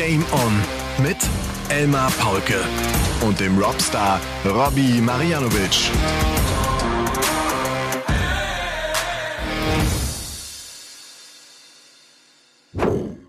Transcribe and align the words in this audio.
Game 0.00 0.24
On 0.32 1.04
mit 1.04 1.18
Elmar 1.68 2.10
Paulke 2.12 2.64
und 3.20 3.38
dem 3.38 3.58
Rockstar 3.58 4.18
Robbie 4.46 4.98
Marianovic. 4.98 5.90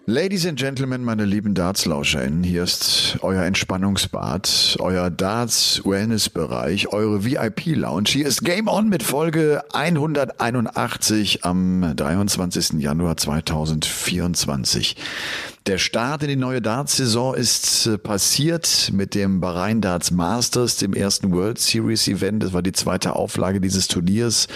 Ladies 0.05 0.47
and 0.47 0.57
Gentlemen, 0.57 1.03
meine 1.03 1.25
lieben 1.25 1.53
Darts-LauscherInnen, 1.53 2.43
hier 2.43 2.63
ist 2.63 3.17
euer 3.21 3.43
Entspannungsbad, 3.43 4.77
euer 4.79 5.09
Darts-Wellness-Bereich, 5.09 6.87
eure 6.93 7.25
VIP-Lounge. 7.25 8.07
Hier 8.07 8.27
ist 8.27 8.45
Game 8.45 8.69
On 8.69 8.87
mit 8.87 9.03
Folge 9.03 9.61
181 9.73 11.43
am 11.43 11.93
23. 11.97 12.79
Januar 12.79 13.17
2024. 13.17 14.95
Der 15.67 15.77
Start 15.77 16.23
in 16.23 16.29
die 16.29 16.35
neue 16.35 16.59
Darts-Saison 16.59 17.35
ist 17.35 17.85
äh, 17.85 17.99
passiert 17.99 18.89
mit 18.93 19.13
dem 19.13 19.41
Bahrain 19.41 19.79
Darts 19.79 20.09
Masters, 20.09 20.77
dem 20.77 20.93
ersten 20.93 21.31
World 21.31 21.59
Series 21.59 22.07
Event. 22.07 22.41
Das 22.41 22.51
war 22.51 22.63
die 22.63 22.71
zweite 22.71 23.15
Auflage 23.15 23.61
dieses 23.61 23.87
Turniers. 23.87 24.47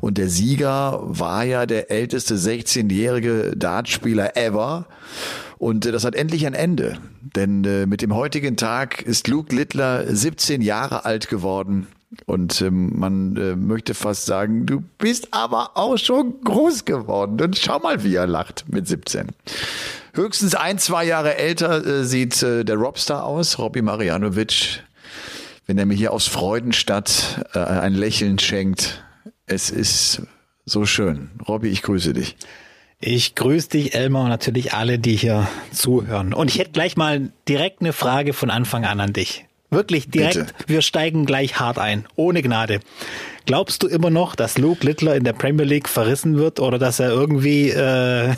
Und 0.00 0.18
der 0.18 0.28
Sieger 0.28 1.02
war 1.04 1.44
ja 1.44 1.66
der 1.66 1.92
älteste 1.92 2.34
16-jährige 2.34 3.52
Dartspieler 3.56 4.36
ever. 4.36 4.86
Und 5.58 5.86
äh, 5.86 5.92
das 5.92 6.04
hat 6.04 6.16
endlich 6.16 6.44
ein 6.44 6.54
Ende. 6.54 6.98
Denn 7.36 7.62
äh, 7.62 7.86
mit 7.86 8.02
dem 8.02 8.12
heutigen 8.12 8.56
Tag 8.56 9.02
ist 9.02 9.28
Luke 9.28 9.54
Littler 9.54 10.04
17 10.12 10.62
Jahre 10.62 11.04
alt 11.04 11.28
geworden. 11.28 11.86
Und 12.26 12.60
ähm, 12.60 12.98
man 12.98 13.36
äh, 13.36 13.54
möchte 13.54 13.94
fast 13.94 14.26
sagen, 14.26 14.66
du 14.66 14.82
bist 14.98 15.28
aber 15.30 15.76
auch 15.76 15.96
schon 15.96 16.40
groß 16.42 16.84
geworden. 16.84 17.40
Und 17.40 17.56
schau 17.56 17.78
mal, 17.78 18.02
wie 18.02 18.16
er 18.16 18.26
lacht 18.26 18.64
mit 18.66 18.88
17. 18.88 19.28
Höchstens 20.14 20.54
ein, 20.54 20.78
zwei 20.78 21.04
Jahre 21.04 21.36
älter 21.36 21.84
äh, 21.86 22.04
sieht 22.04 22.42
äh, 22.42 22.64
der 22.64 22.76
Robstar 22.76 23.24
aus, 23.24 23.58
Robby 23.58 23.82
Marianovic. 23.82 24.82
Wenn 25.66 25.78
er 25.78 25.86
mir 25.86 25.94
hier 25.94 26.12
aus 26.12 26.26
Freudenstadt 26.26 27.46
äh, 27.54 27.58
ein 27.58 27.94
Lächeln 27.94 28.38
schenkt. 28.38 29.04
Es 29.46 29.70
ist 29.70 30.22
so 30.64 30.84
schön. 30.84 31.30
Robby, 31.46 31.68
ich 31.68 31.82
grüße 31.82 32.12
dich. 32.12 32.36
Ich 32.98 33.34
grüße 33.34 33.70
dich, 33.70 33.94
Elmar, 33.94 34.24
und 34.24 34.28
natürlich 34.28 34.74
alle, 34.74 34.98
die 34.98 35.16
hier 35.16 35.48
zuhören. 35.72 36.34
Und 36.34 36.48
ich 36.48 36.58
hätte 36.58 36.72
gleich 36.72 36.96
mal 36.96 37.32
direkt 37.48 37.80
eine 37.80 37.92
Frage 37.92 38.34
von 38.34 38.50
Anfang 38.50 38.84
an 38.84 39.00
an 39.00 39.12
dich. 39.12 39.46
Wirklich 39.70 40.10
direkt, 40.10 40.34
Bitte. 40.34 40.54
wir 40.66 40.82
steigen 40.82 41.26
gleich 41.26 41.60
hart 41.60 41.78
ein, 41.78 42.04
ohne 42.16 42.42
Gnade. 42.42 42.80
Glaubst 43.46 43.82
du 43.82 43.86
immer 43.86 44.10
noch, 44.10 44.34
dass 44.34 44.58
Luke 44.58 44.84
Littler 44.84 45.14
in 45.14 45.22
der 45.22 45.32
Premier 45.32 45.64
League 45.64 45.88
verrissen 45.88 46.36
wird 46.36 46.58
oder 46.58 46.78
dass 46.78 46.98
er 46.98 47.10
irgendwie 47.10 47.70
äh, 47.70 48.34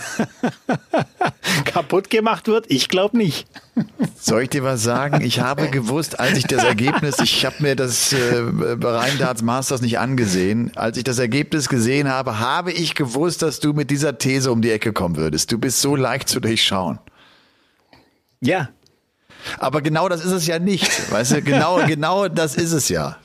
kaputt 1.64 2.10
gemacht 2.10 2.48
wird? 2.48 2.66
Ich 2.68 2.88
glaube 2.88 3.16
nicht. 3.16 3.46
Soll 4.18 4.42
ich 4.42 4.50
dir 4.50 4.62
was 4.62 4.82
sagen? 4.82 5.22
Ich 5.22 5.40
habe 5.40 5.70
gewusst, 5.70 6.20
als 6.20 6.36
ich 6.36 6.44
das 6.44 6.64
Ergebnis, 6.64 7.18
ich 7.18 7.46
habe 7.46 7.56
mir 7.60 7.76
das 7.76 8.12
äh, 8.12 8.42
Bahrain 8.76 9.18
Darts 9.18 9.42
Masters 9.42 9.80
nicht 9.80 9.98
angesehen, 9.98 10.70
als 10.76 10.98
ich 10.98 11.04
das 11.04 11.18
Ergebnis 11.18 11.70
gesehen 11.70 12.08
habe, 12.10 12.38
habe 12.38 12.72
ich 12.72 12.94
gewusst, 12.94 13.40
dass 13.40 13.58
du 13.58 13.72
mit 13.72 13.90
dieser 13.90 14.18
These 14.18 14.52
um 14.52 14.60
die 14.60 14.70
Ecke 14.70 14.92
kommen 14.92 15.16
würdest. 15.16 15.50
Du 15.50 15.58
bist 15.58 15.80
so 15.80 15.96
leicht 15.96 16.28
zu 16.28 16.40
durchschauen. 16.40 16.98
Ja. 18.40 18.68
Aber 19.58 19.82
genau 19.82 20.08
das 20.08 20.24
ist 20.24 20.32
es 20.32 20.46
ja 20.46 20.58
nicht. 20.58 21.10
Weißt 21.10 21.32
du, 21.32 21.42
genau, 21.42 21.80
genau 21.86 22.28
das 22.28 22.54
ist 22.56 22.72
es 22.72 22.88
ja. 22.88 23.16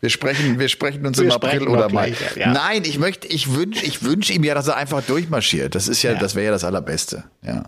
Wir 0.00 0.10
sprechen, 0.10 0.58
wir 0.58 0.68
sprechen 0.68 1.06
uns 1.06 1.18
wir 1.18 1.26
im 1.26 1.32
April 1.32 1.68
oder 1.68 1.90
Mai. 1.90 2.14
Ja. 2.36 2.52
Nein, 2.52 2.82
ich 2.84 2.98
möchte, 2.98 3.28
ich 3.28 3.54
wünsche, 3.54 3.84
ich 3.84 4.02
wünsche 4.02 4.32
ihm 4.32 4.44
ja, 4.44 4.54
dass 4.54 4.68
er 4.68 4.76
einfach 4.76 5.02
durchmarschiert. 5.02 5.74
Das 5.74 5.88
ist 5.88 6.02
ja, 6.02 6.12
ja. 6.12 6.18
das 6.18 6.34
wäre 6.34 6.46
ja 6.46 6.50
das 6.52 6.64
Allerbeste. 6.64 7.24
Ja. 7.42 7.64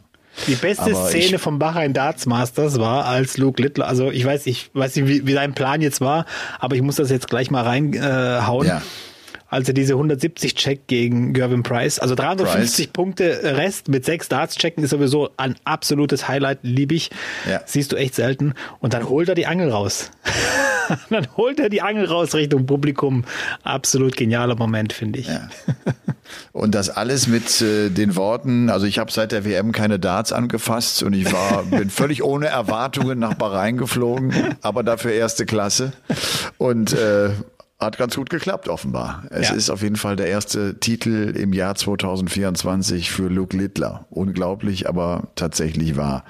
Die 0.49 0.57
beste 0.57 0.83
Aber 0.83 1.09
Szene 1.09 1.37
ich, 1.37 1.41
vom 1.41 1.59
Bahrain 1.61 1.93
Darts 1.93 2.27
Masters 2.27 2.81
war, 2.81 3.05
als 3.05 3.37
Luke 3.37 3.63
Littler, 3.63 3.87
also 3.87 4.11
ich 4.11 4.25
weiß, 4.25 4.47
ich 4.47 4.71
weiß 4.75 4.97
nicht, 4.97 5.07
wie, 5.07 5.27
wie 5.27 5.33
sein 5.33 5.55
Plan 5.55 5.81
jetzt 5.81 6.01
war, 6.01 6.27
aber 6.59 6.75
ich 6.75 6.83
muss 6.83 6.97
das 6.97 7.11
jetzt 7.11 7.29
gleich 7.29 7.53
mal 7.53 7.63
reinhauen. 7.63 8.67
Äh, 8.67 8.71
ja 8.71 8.83
als 9.55 9.69
er 9.69 9.75
diese 9.75 9.93
170 9.93 10.57
Check 10.57 10.89
gegen 10.89 11.33
Gervin 11.33 11.63
Price, 11.63 12.01
also 12.01 12.17
350 12.17 12.87
Price. 12.87 12.93
Punkte 12.93 13.41
Rest 13.57 13.89
mit 13.89 14.05
sechs 14.05 14.29
Darts 14.29 14.57
checken 14.57 14.83
ist 14.83 14.91
sowieso 14.91 15.31
ein 15.37 15.55
absolutes 15.63 16.27
Highlight, 16.27 16.59
liebe 16.63 16.97
ich. 16.97 17.11
Ja. 17.49 17.61
Siehst 17.65 17.93
du 17.93 17.97
echt 17.97 18.17
selten. 18.17 18.55
Und 18.81 18.95
dann 18.95 19.09
holt 19.09 19.29
er 19.29 19.37
die 19.37 19.47
Angel 19.47 19.71
raus. 19.71 20.11
dann 21.11 21.29
holt 21.37 21.61
er 21.61 21.69
die 21.69 21.83
Angel 21.83 22.07
raus 22.07 22.35
Richtung 22.35 22.67
Publikum. 22.67 23.25
Absolut 23.63 24.17
genialer 24.17 24.57
Moment, 24.57 24.93
finde 24.93 25.21
ich. 25.21 25.29
Ja. 25.29 25.49
Und 26.51 26.75
das 26.75 26.91
alles 26.91 27.29
mit 27.29 27.61
äh, 27.61 27.91
den 27.91 28.17
Worten, 28.17 28.71
also 28.71 28.87
ich 28.87 28.99
habe 28.99 29.13
seit 29.13 29.31
der 29.31 29.45
WM 29.45 29.71
keine 29.71 30.01
Darts 30.01 30.33
angefasst 30.33 31.05
und 31.05 31.13
ich 31.13 31.33
war, 31.33 31.63
bin 31.71 31.91
völlig 31.91 32.25
ohne 32.25 32.47
Erwartungen 32.47 33.21
nach 33.21 33.35
Bahrain 33.35 33.77
geflogen, 33.77 34.57
aber 34.63 34.83
dafür 34.83 35.13
erste 35.13 35.47
Klasse. 35.47 35.93
Und 36.59 36.93
äh, 36.93 37.31
hat 37.85 37.99
ganz 37.99 38.17
gut 38.17 38.31
geklappt, 38.31 38.69
offenbar. 38.69 39.25
Es 39.31 39.49
ja. 39.49 39.55
ist 39.55 39.71
auf 39.71 39.83
jeden 39.83 39.97
Fall 39.97 40.17
der 40.17 40.29
erste 40.29 40.79
Titel 40.81 41.35
im 41.37 41.53
Jahr 41.53 41.75
2024 41.75 43.11
für 43.11 43.29
Luke 43.29 43.57
Littler. 43.57 44.07
Unglaublich, 44.11 44.89
aber 44.89 45.29
tatsächlich 45.35 45.97
wahr. 45.97 46.25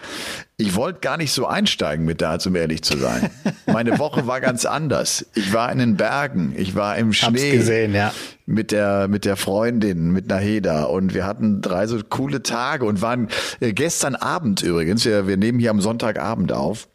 Ich 0.57 0.77
wollte 0.77 1.01
gar 1.01 1.17
nicht 1.17 1.33
so 1.33 1.47
einsteigen 1.47 2.05
mit 2.05 2.21
da, 2.23 2.39
um 2.47 2.55
ehrlich 2.55 2.83
zu 2.83 2.97
sein. 2.97 3.31
Meine 3.67 3.99
Woche 3.99 4.29
war 4.29 4.41
ganz 4.41 4.65
anders. 4.65 5.27
Ich 5.35 5.53
war 5.53 5.73
in 5.73 5.79
den 5.79 5.97
Bergen, 5.97 6.55
ich 6.57 6.77
war 6.77 6.97
im 6.97 7.13
Schnee. 7.13 7.27
Hab's 7.27 7.51
gesehen, 7.51 7.95
ja. 7.95 8.13
Mit 8.47 8.71
der, 8.71 9.09
mit 9.09 9.25
der 9.25 9.37
Freundin, 9.37 10.13
mit 10.13 10.29
Naheda. 10.29 10.85
Und 10.85 11.13
wir 11.13 11.27
hatten 11.27 11.61
drei 11.61 11.87
so 11.89 11.99
coole 12.09 12.43
Tage 12.43 12.85
und 12.85 13.03
waren 13.03 13.29
äh, 13.59 13.73
gestern 13.73 14.15
Abend 14.15 14.63
übrigens, 14.63 15.05
wir, 15.05 15.27
wir 15.27 15.37
nehmen 15.37 15.59
hier 15.59 15.71
am 15.71 15.81
Sonntagabend 15.81 16.53
auf, 16.53 16.89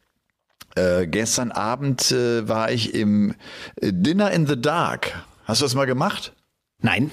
äh, 0.75 1.07
gestern 1.07 1.51
Abend 1.51 2.11
äh, 2.11 2.47
war 2.47 2.71
ich 2.71 2.93
im 2.93 3.35
äh, 3.81 3.91
Dinner 3.93 4.31
in 4.31 4.47
the 4.47 4.59
Dark. 4.59 5.25
Hast 5.45 5.61
du 5.61 5.65
das 5.65 5.75
mal 5.75 5.85
gemacht? 5.85 6.33
Nein. 6.81 7.11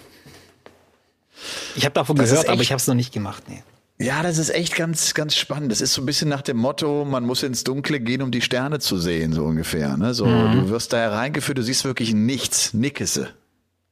Ich 1.74 1.84
habe 1.84 1.94
davon 1.94 2.16
das 2.16 2.30
gehört, 2.30 2.48
aber 2.48 2.62
ich 2.62 2.72
habe 2.72 2.80
es 2.80 2.86
noch 2.86 2.94
nicht 2.94 3.12
gemacht. 3.12 3.44
Nee. 3.48 3.62
Ja, 3.98 4.22
das 4.22 4.36
ist 4.36 4.50
echt 4.50 4.76
ganz, 4.76 5.14
ganz 5.14 5.34
spannend. 5.36 5.72
Das 5.72 5.80
ist 5.80 5.94
so 5.94 6.02
ein 6.02 6.06
bisschen 6.06 6.28
nach 6.28 6.42
dem 6.42 6.58
Motto, 6.58 7.06
man 7.06 7.24
muss 7.24 7.42
ins 7.42 7.64
Dunkle 7.64 7.98
gehen, 7.98 8.20
um 8.20 8.30
die 8.30 8.42
Sterne 8.42 8.78
zu 8.78 8.98
sehen, 8.98 9.32
so 9.32 9.44
ungefähr. 9.44 9.96
Ne? 9.96 10.12
So, 10.12 10.26
mhm. 10.26 10.52
du 10.52 10.68
wirst 10.68 10.92
da 10.92 10.98
hereingeführt, 10.98 11.56
du 11.56 11.62
siehst 11.62 11.84
wirklich 11.84 12.12
nichts, 12.12 12.74
Nickese. 12.74 13.30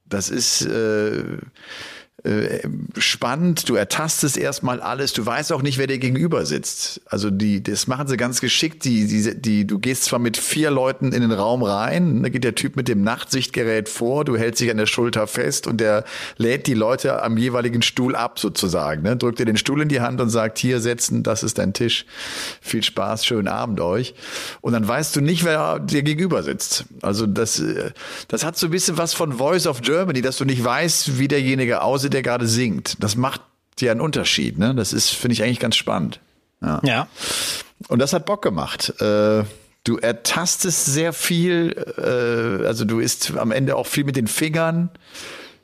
Das 0.06 0.28
ist 0.28 0.62
äh, 0.62 1.38
äh, 2.24 2.66
spannend, 2.96 3.68
du 3.68 3.74
ertastest 3.74 4.38
erstmal 4.38 4.80
alles, 4.80 5.12
du 5.12 5.26
weißt 5.26 5.52
auch 5.52 5.60
nicht, 5.60 5.76
wer 5.76 5.86
dir 5.86 5.98
gegenüber 5.98 6.46
sitzt. 6.46 7.02
Also 7.04 7.30
die, 7.30 7.62
das 7.62 7.86
machen 7.86 8.08
sie 8.08 8.16
ganz 8.16 8.40
geschickt. 8.40 8.84
Die, 8.86 9.06
die, 9.06 9.38
die, 9.38 9.66
du 9.66 9.78
gehst 9.78 10.04
zwar 10.04 10.18
mit 10.18 10.38
vier 10.38 10.70
Leuten 10.70 11.12
in 11.12 11.20
den 11.20 11.32
Raum 11.32 11.62
rein, 11.62 12.22
da 12.22 12.30
geht 12.30 12.42
der 12.44 12.54
Typ 12.54 12.76
mit 12.76 12.88
dem 12.88 13.02
Nachtsichtgerät 13.02 13.90
vor, 13.90 14.24
du 14.24 14.38
hältst 14.38 14.62
dich 14.62 14.70
an 14.70 14.78
der 14.78 14.86
Schulter 14.86 15.26
fest 15.26 15.66
und 15.66 15.82
der 15.82 16.04
lädt 16.38 16.66
die 16.66 16.72
Leute 16.72 17.22
am 17.22 17.36
jeweiligen 17.36 17.82
Stuhl 17.82 18.16
ab 18.16 18.38
sozusagen. 18.38 19.02
Ne? 19.02 19.18
Drückt 19.18 19.38
dir 19.38 19.44
den 19.44 19.58
Stuhl 19.58 19.82
in 19.82 19.88
die 19.88 20.00
Hand 20.00 20.18
und 20.22 20.30
sagt, 20.30 20.56
hier 20.56 20.80
setzen, 20.80 21.24
das 21.24 21.42
ist 21.42 21.58
dein 21.58 21.74
Tisch. 21.74 22.06
Viel 22.62 22.82
Spaß, 22.82 23.26
schönen 23.26 23.48
Abend 23.48 23.80
euch. 23.80 24.14
Und 24.62 24.72
dann 24.72 24.88
weißt 24.88 25.14
du 25.14 25.20
nicht, 25.20 25.44
wer 25.44 25.78
dir 25.78 26.02
gegenüber 26.02 26.42
sitzt. 26.42 26.86
Also 27.02 27.26
das, 27.26 27.60
äh, 27.60 27.90
das 28.28 28.44
hat 28.46 28.56
so 28.56 28.68
ein 28.68 28.70
bisschen 28.70 28.96
was 28.96 29.12
von 29.12 29.34
Voice 29.34 29.66
of 29.66 29.82
Germany, 29.82 30.22
dass 30.22 30.38
du 30.38 30.46
nicht 30.46 30.64
weißt, 30.64 31.18
wie 31.18 31.28
derjenige 31.28 31.82
aussieht, 31.82 32.13
der 32.14 32.22
gerade 32.22 32.46
singt. 32.46 32.96
Das 33.00 33.16
macht 33.16 33.42
ja 33.80 33.92
einen 33.92 34.00
Unterschied. 34.00 34.58
Ne? 34.58 34.74
Das 34.74 34.92
ist, 34.92 35.10
finde 35.10 35.34
ich, 35.34 35.42
eigentlich 35.42 35.60
ganz 35.60 35.76
spannend. 35.76 36.20
Ja. 36.62 36.80
ja. 36.84 37.08
Und 37.88 37.98
das 37.98 38.12
hat 38.12 38.26
Bock 38.26 38.42
gemacht. 38.42 39.00
Äh, 39.00 39.44
du 39.84 39.98
ertastest 39.98 40.86
sehr 40.86 41.12
viel, 41.12 41.74
äh, 41.98 42.66
also 42.66 42.84
du 42.84 43.00
isst 43.00 43.36
am 43.36 43.50
Ende 43.50 43.76
auch 43.76 43.86
viel 43.86 44.04
mit 44.04 44.16
den 44.16 44.26
Fingern. 44.26 44.90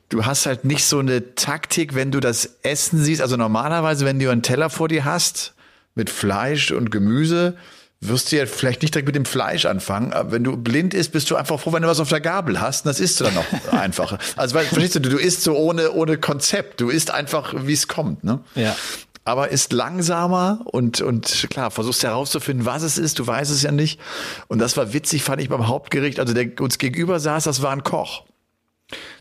Du 0.09 0.25
hast 0.25 0.45
halt 0.45 0.65
nicht 0.65 0.85
so 0.85 0.99
eine 0.99 1.35
Taktik, 1.35 1.95
wenn 1.95 2.11
du 2.11 2.19
das 2.19 2.57
Essen 2.63 3.01
siehst. 3.01 3.21
Also 3.21 3.37
normalerweise, 3.37 4.05
wenn 4.05 4.19
du 4.19 4.29
einen 4.29 4.43
Teller 4.43 4.69
vor 4.69 4.87
dir 4.87 5.05
hast 5.05 5.53
mit 5.95 6.09
Fleisch 6.09 6.71
und 6.71 6.91
Gemüse, 6.91 7.55
wirst 8.01 8.31
du 8.31 8.37
ja 8.37 8.47
vielleicht 8.47 8.81
nicht 8.81 8.95
direkt 8.95 9.07
mit 9.07 9.15
dem 9.15 9.25
Fleisch 9.25 9.65
anfangen. 9.65 10.11
Aber 10.11 10.31
wenn 10.31 10.43
du 10.43 10.57
blind 10.57 10.93
isst, 10.93 11.11
bist 11.11 11.29
du 11.29 11.35
einfach 11.35 11.59
froh, 11.59 11.71
wenn 11.71 11.83
du 11.83 11.87
was 11.87 11.99
auf 11.99 12.09
der 12.09 12.19
Gabel 12.19 12.59
hast. 12.59 12.85
Und 12.85 12.89
das 12.89 12.99
isst 12.99 13.19
du 13.19 13.25
dann 13.25 13.35
noch 13.35 13.45
einfacher. 13.71 14.17
Also 14.35 14.55
weil, 14.55 14.65
verstehst 14.65 14.95
du, 14.95 14.99
du 14.99 15.17
isst 15.17 15.43
so 15.43 15.55
ohne, 15.55 15.91
ohne 15.91 16.17
Konzept. 16.17 16.81
Du 16.81 16.89
isst 16.89 17.11
einfach, 17.11 17.53
wie 17.57 17.73
es 17.73 17.87
kommt. 17.87 18.23
Ne? 18.23 18.39
Ja. 18.55 18.75
Aber 19.23 19.49
ist 19.49 19.71
langsamer 19.71 20.61
und, 20.65 20.99
und 21.01 21.47
klar, 21.51 21.69
versuchst 21.69 22.03
herauszufinden, 22.03 22.65
was 22.65 22.81
es 22.81 22.97
ist. 22.97 23.19
Du 23.19 23.27
weißt 23.27 23.51
es 23.51 23.61
ja 23.61 23.71
nicht. 23.71 23.99
Und 24.47 24.57
das 24.57 24.77
war 24.77 24.93
witzig, 24.93 25.23
fand 25.23 25.39
ich 25.39 25.49
beim 25.49 25.67
Hauptgericht. 25.67 26.19
Also 26.19 26.33
der 26.33 26.59
uns 26.59 26.79
gegenüber 26.79 27.19
saß, 27.19 27.43
das 27.43 27.61
war 27.61 27.71
ein 27.71 27.83
Koch 27.83 28.23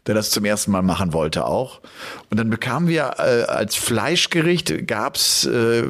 der 0.07 0.15
das 0.15 0.31
zum 0.31 0.45
ersten 0.45 0.71
Mal 0.71 0.83
machen 0.83 1.13
wollte 1.13 1.47
auch. 1.47 1.81
Und 2.31 2.39
dann 2.39 2.51
bekamen 2.51 2.89
wir 2.89 3.15
äh, 3.19 3.45
als 3.45 3.77
Fleischgericht 3.77 4.87
gab's 4.87 5.45
äh, 5.47 5.85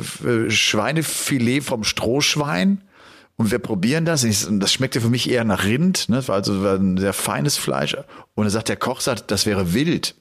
Schweinefilet 0.48 1.62
vom 1.62 1.84
Strohschwein. 1.84 2.82
Und 3.36 3.50
wir 3.50 3.58
probieren 3.58 4.04
das. 4.04 4.24
Und 4.44 4.60
das 4.60 4.72
schmeckte 4.72 5.00
für 5.00 5.08
mich 5.08 5.30
eher 5.30 5.44
nach 5.44 5.64
Rind. 5.64 6.08
Ne? 6.10 6.16
Das 6.16 6.28
war 6.28 6.36
also 6.36 6.52
ein 6.52 6.98
sehr 6.98 7.14
feines 7.14 7.56
Fleisch. 7.56 7.94
Und 8.34 8.44
dann 8.44 8.50
sagt 8.50 8.68
der 8.68 8.76
Koch, 8.76 9.00
sagt, 9.00 9.30
das 9.30 9.46
wäre 9.46 9.72
wild. 9.72 10.14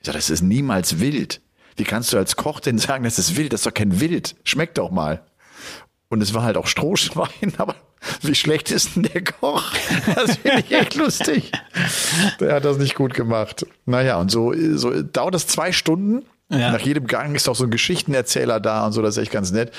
Ich 0.00 0.06
sage, 0.06 0.18
das 0.18 0.30
ist 0.30 0.42
niemals 0.42 0.98
wild. 0.98 1.40
Wie 1.76 1.84
kannst 1.84 2.12
du 2.12 2.16
als 2.16 2.36
Koch 2.36 2.60
denn 2.60 2.78
sagen, 2.78 3.04
das 3.04 3.18
ist 3.18 3.36
wild? 3.36 3.52
Das 3.52 3.60
ist 3.60 3.66
doch 3.66 3.74
kein 3.74 4.00
Wild. 4.00 4.34
Schmeckt 4.44 4.78
doch 4.78 4.90
mal. 4.90 5.24
Und 6.08 6.22
es 6.22 6.34
war 6.34 6.42
halt 6.42 6.56
auch 6.56 6.66
Strohschwein, 6.66 7.54
aber 7.58 7.76
wie 8.22 8.34
schlecht 8.34 8.70
ist 8.70 8.96
denn 8.96 9.02
der 9.04 9.22
Koch? 9.22 9.72
Das 10.14 10.36
finde 10.36 10.64
ich 10.66 10.72
echt 10.72 10.94
lustig. 10.94 11.52
Der 12.40 12.54
hat 12.54 12.64
das 12.64 12.78
nicht 12.78 12.94
gut 12.94 13.14
gemacht. 13.14 13.66
Naja, 13.86 14.18
und 14.18 14.30
so, 14.30 14.54
so 14.76 15.02
dauert 15.02 15.34
das 15.34 15.46
zwei 15.46 15.72
Stunden. 15.72 16.24
Ja. 16.50 16.72
Nach 16.72 16.80
jedem 16.80 17.06
Gang 17.06 17.36
ist 17.36 17.48
auch 17.48 17.54
so 17.54 17.62
ein 17.62 17.70
Geschichtenerzähler 17.70 18.58
da 18.58 18.84
und 18.84 18.92
so, 18.92 19.02
das 19.02 19.16
ist 19.16 19.22
echt 19.22 19.30
ganz 19.30 19.52
nett. 19.52 19.70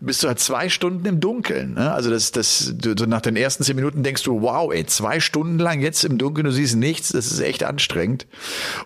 Bist 0.00 0.22
du 0.22 0.28
halt 0.28 0.40
zwei 0.40 0.70
Stunden 0.70 1.04
im 1.04 1.20
Dunkeln. 1.20 1.74
Ne? 1.74 1.92
Also 1.92 2.08
das, 2.08 2.32
das, 2.32 2.72
du, 2.74 2.94
so 2.98 3.04
nach 3.04 3.20
den 3.20 3.36
ersten 3.36 3.62
zehn 3.62 3.76
Minuten 3.76 4.02
denkst 4.02 4.22
du, 4.22 4.40
wow, 4.40 4.72
ey, 4.72 4.86
zwei 4.86 5.20
Stunden 5.20 5.58
lang 5.58 5.82
jetzt 5.82 6.02
im 6.02 6.16
Dunkeln, 6.16 6.46
du 6.46 6.50
siehst 6.50 6.76
nichts, 6.76 7.10
das 7.10 7.26
ist 7.26 7.40
echt 7.40 7.62
anstrengend. 7.62 8.26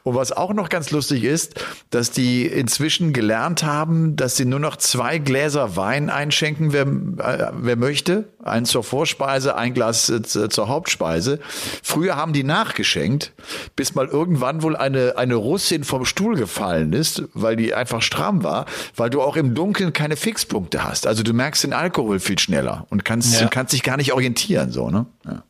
Und 0.02 0.16
was 0.16 0.32
auch 0.32 0.52
noch 0.52 0.68
ganz 0.68 0.90
lustig 0.90 1.22
ist, 1.22 1.64
dass 1.90 2.10
die 2.10 2.44
inzwischen 2.44 3.12
gelernt 3.12 3.62
haben, 3.62 4.16
dass 4.16 4.36
sie 4.36 4.44
nur 4.44 4.58
noch 4.58 4.74
zwei 4.74 5.18
Gläser 5.18 5.76
Wein 5.76 6.10
einschenken, 6.10 6.72
wer, 6.72 6.86
äh, 6.86 7.52
wer 7.56 7.76
möchte. 7.76 8.24
Eins 8.42 8.70
zur 8.70 8.82
Vorspeise, 8.82 9.54
ein 9.54 9.74
Glas 9.74 10.08
äh, 10.08 10.22
zur 10.22 10.68
Hauptspeise. 10.68 11.38
Früher 11.84 12.16
haben 12.16 12.32
die 12.32 12.42
nachgeschenkt, 12.42 13.32
bis 13.76 13.94
mal 13.94 14.06
irgendwann 14.06 14.62
wohl 14.62 14.74
eine, 14.74 15.16
eine 15.16 15.36
Russin 15.36 15.84
vom 15.84 16.04
Stuhl 16.04 16.34
gefallen 16.34 16.92
ist 16.92 17.27
weil 17.34 17.56
die 17.56 17.74
einfach 17.74 18.02
stramm 18.02 18.42
war, 18.42 18.66
weil 18.96 19.10
du 19.10 19.22
auch 19.22 19.36
im 19.36 19.54
Dunkeln 19.54 19.92
keine 19.92 20.16
Fixpunkte 20.16 20.84
hast. 20.84 21.06
Also 21.06 21.22
du 21.22 21.32
merkst 21.32 21.64
den 21.64 21.72
Alkohol 21.72 22.20
viel 22.20 22.38
schneller 22.38 22.86
und 22.90 23.04
kannst, 23.04 23.40
ja. 23.40 23.48
kannst 23.48 23.72
dich 23.72 23.82
gar 23.82 23.96
nicht 23.96 24.12
orientieren, 24.12 24.70
so, 24.70 24.90
ne? 24.90 25.06
Ja. 25.24 25.42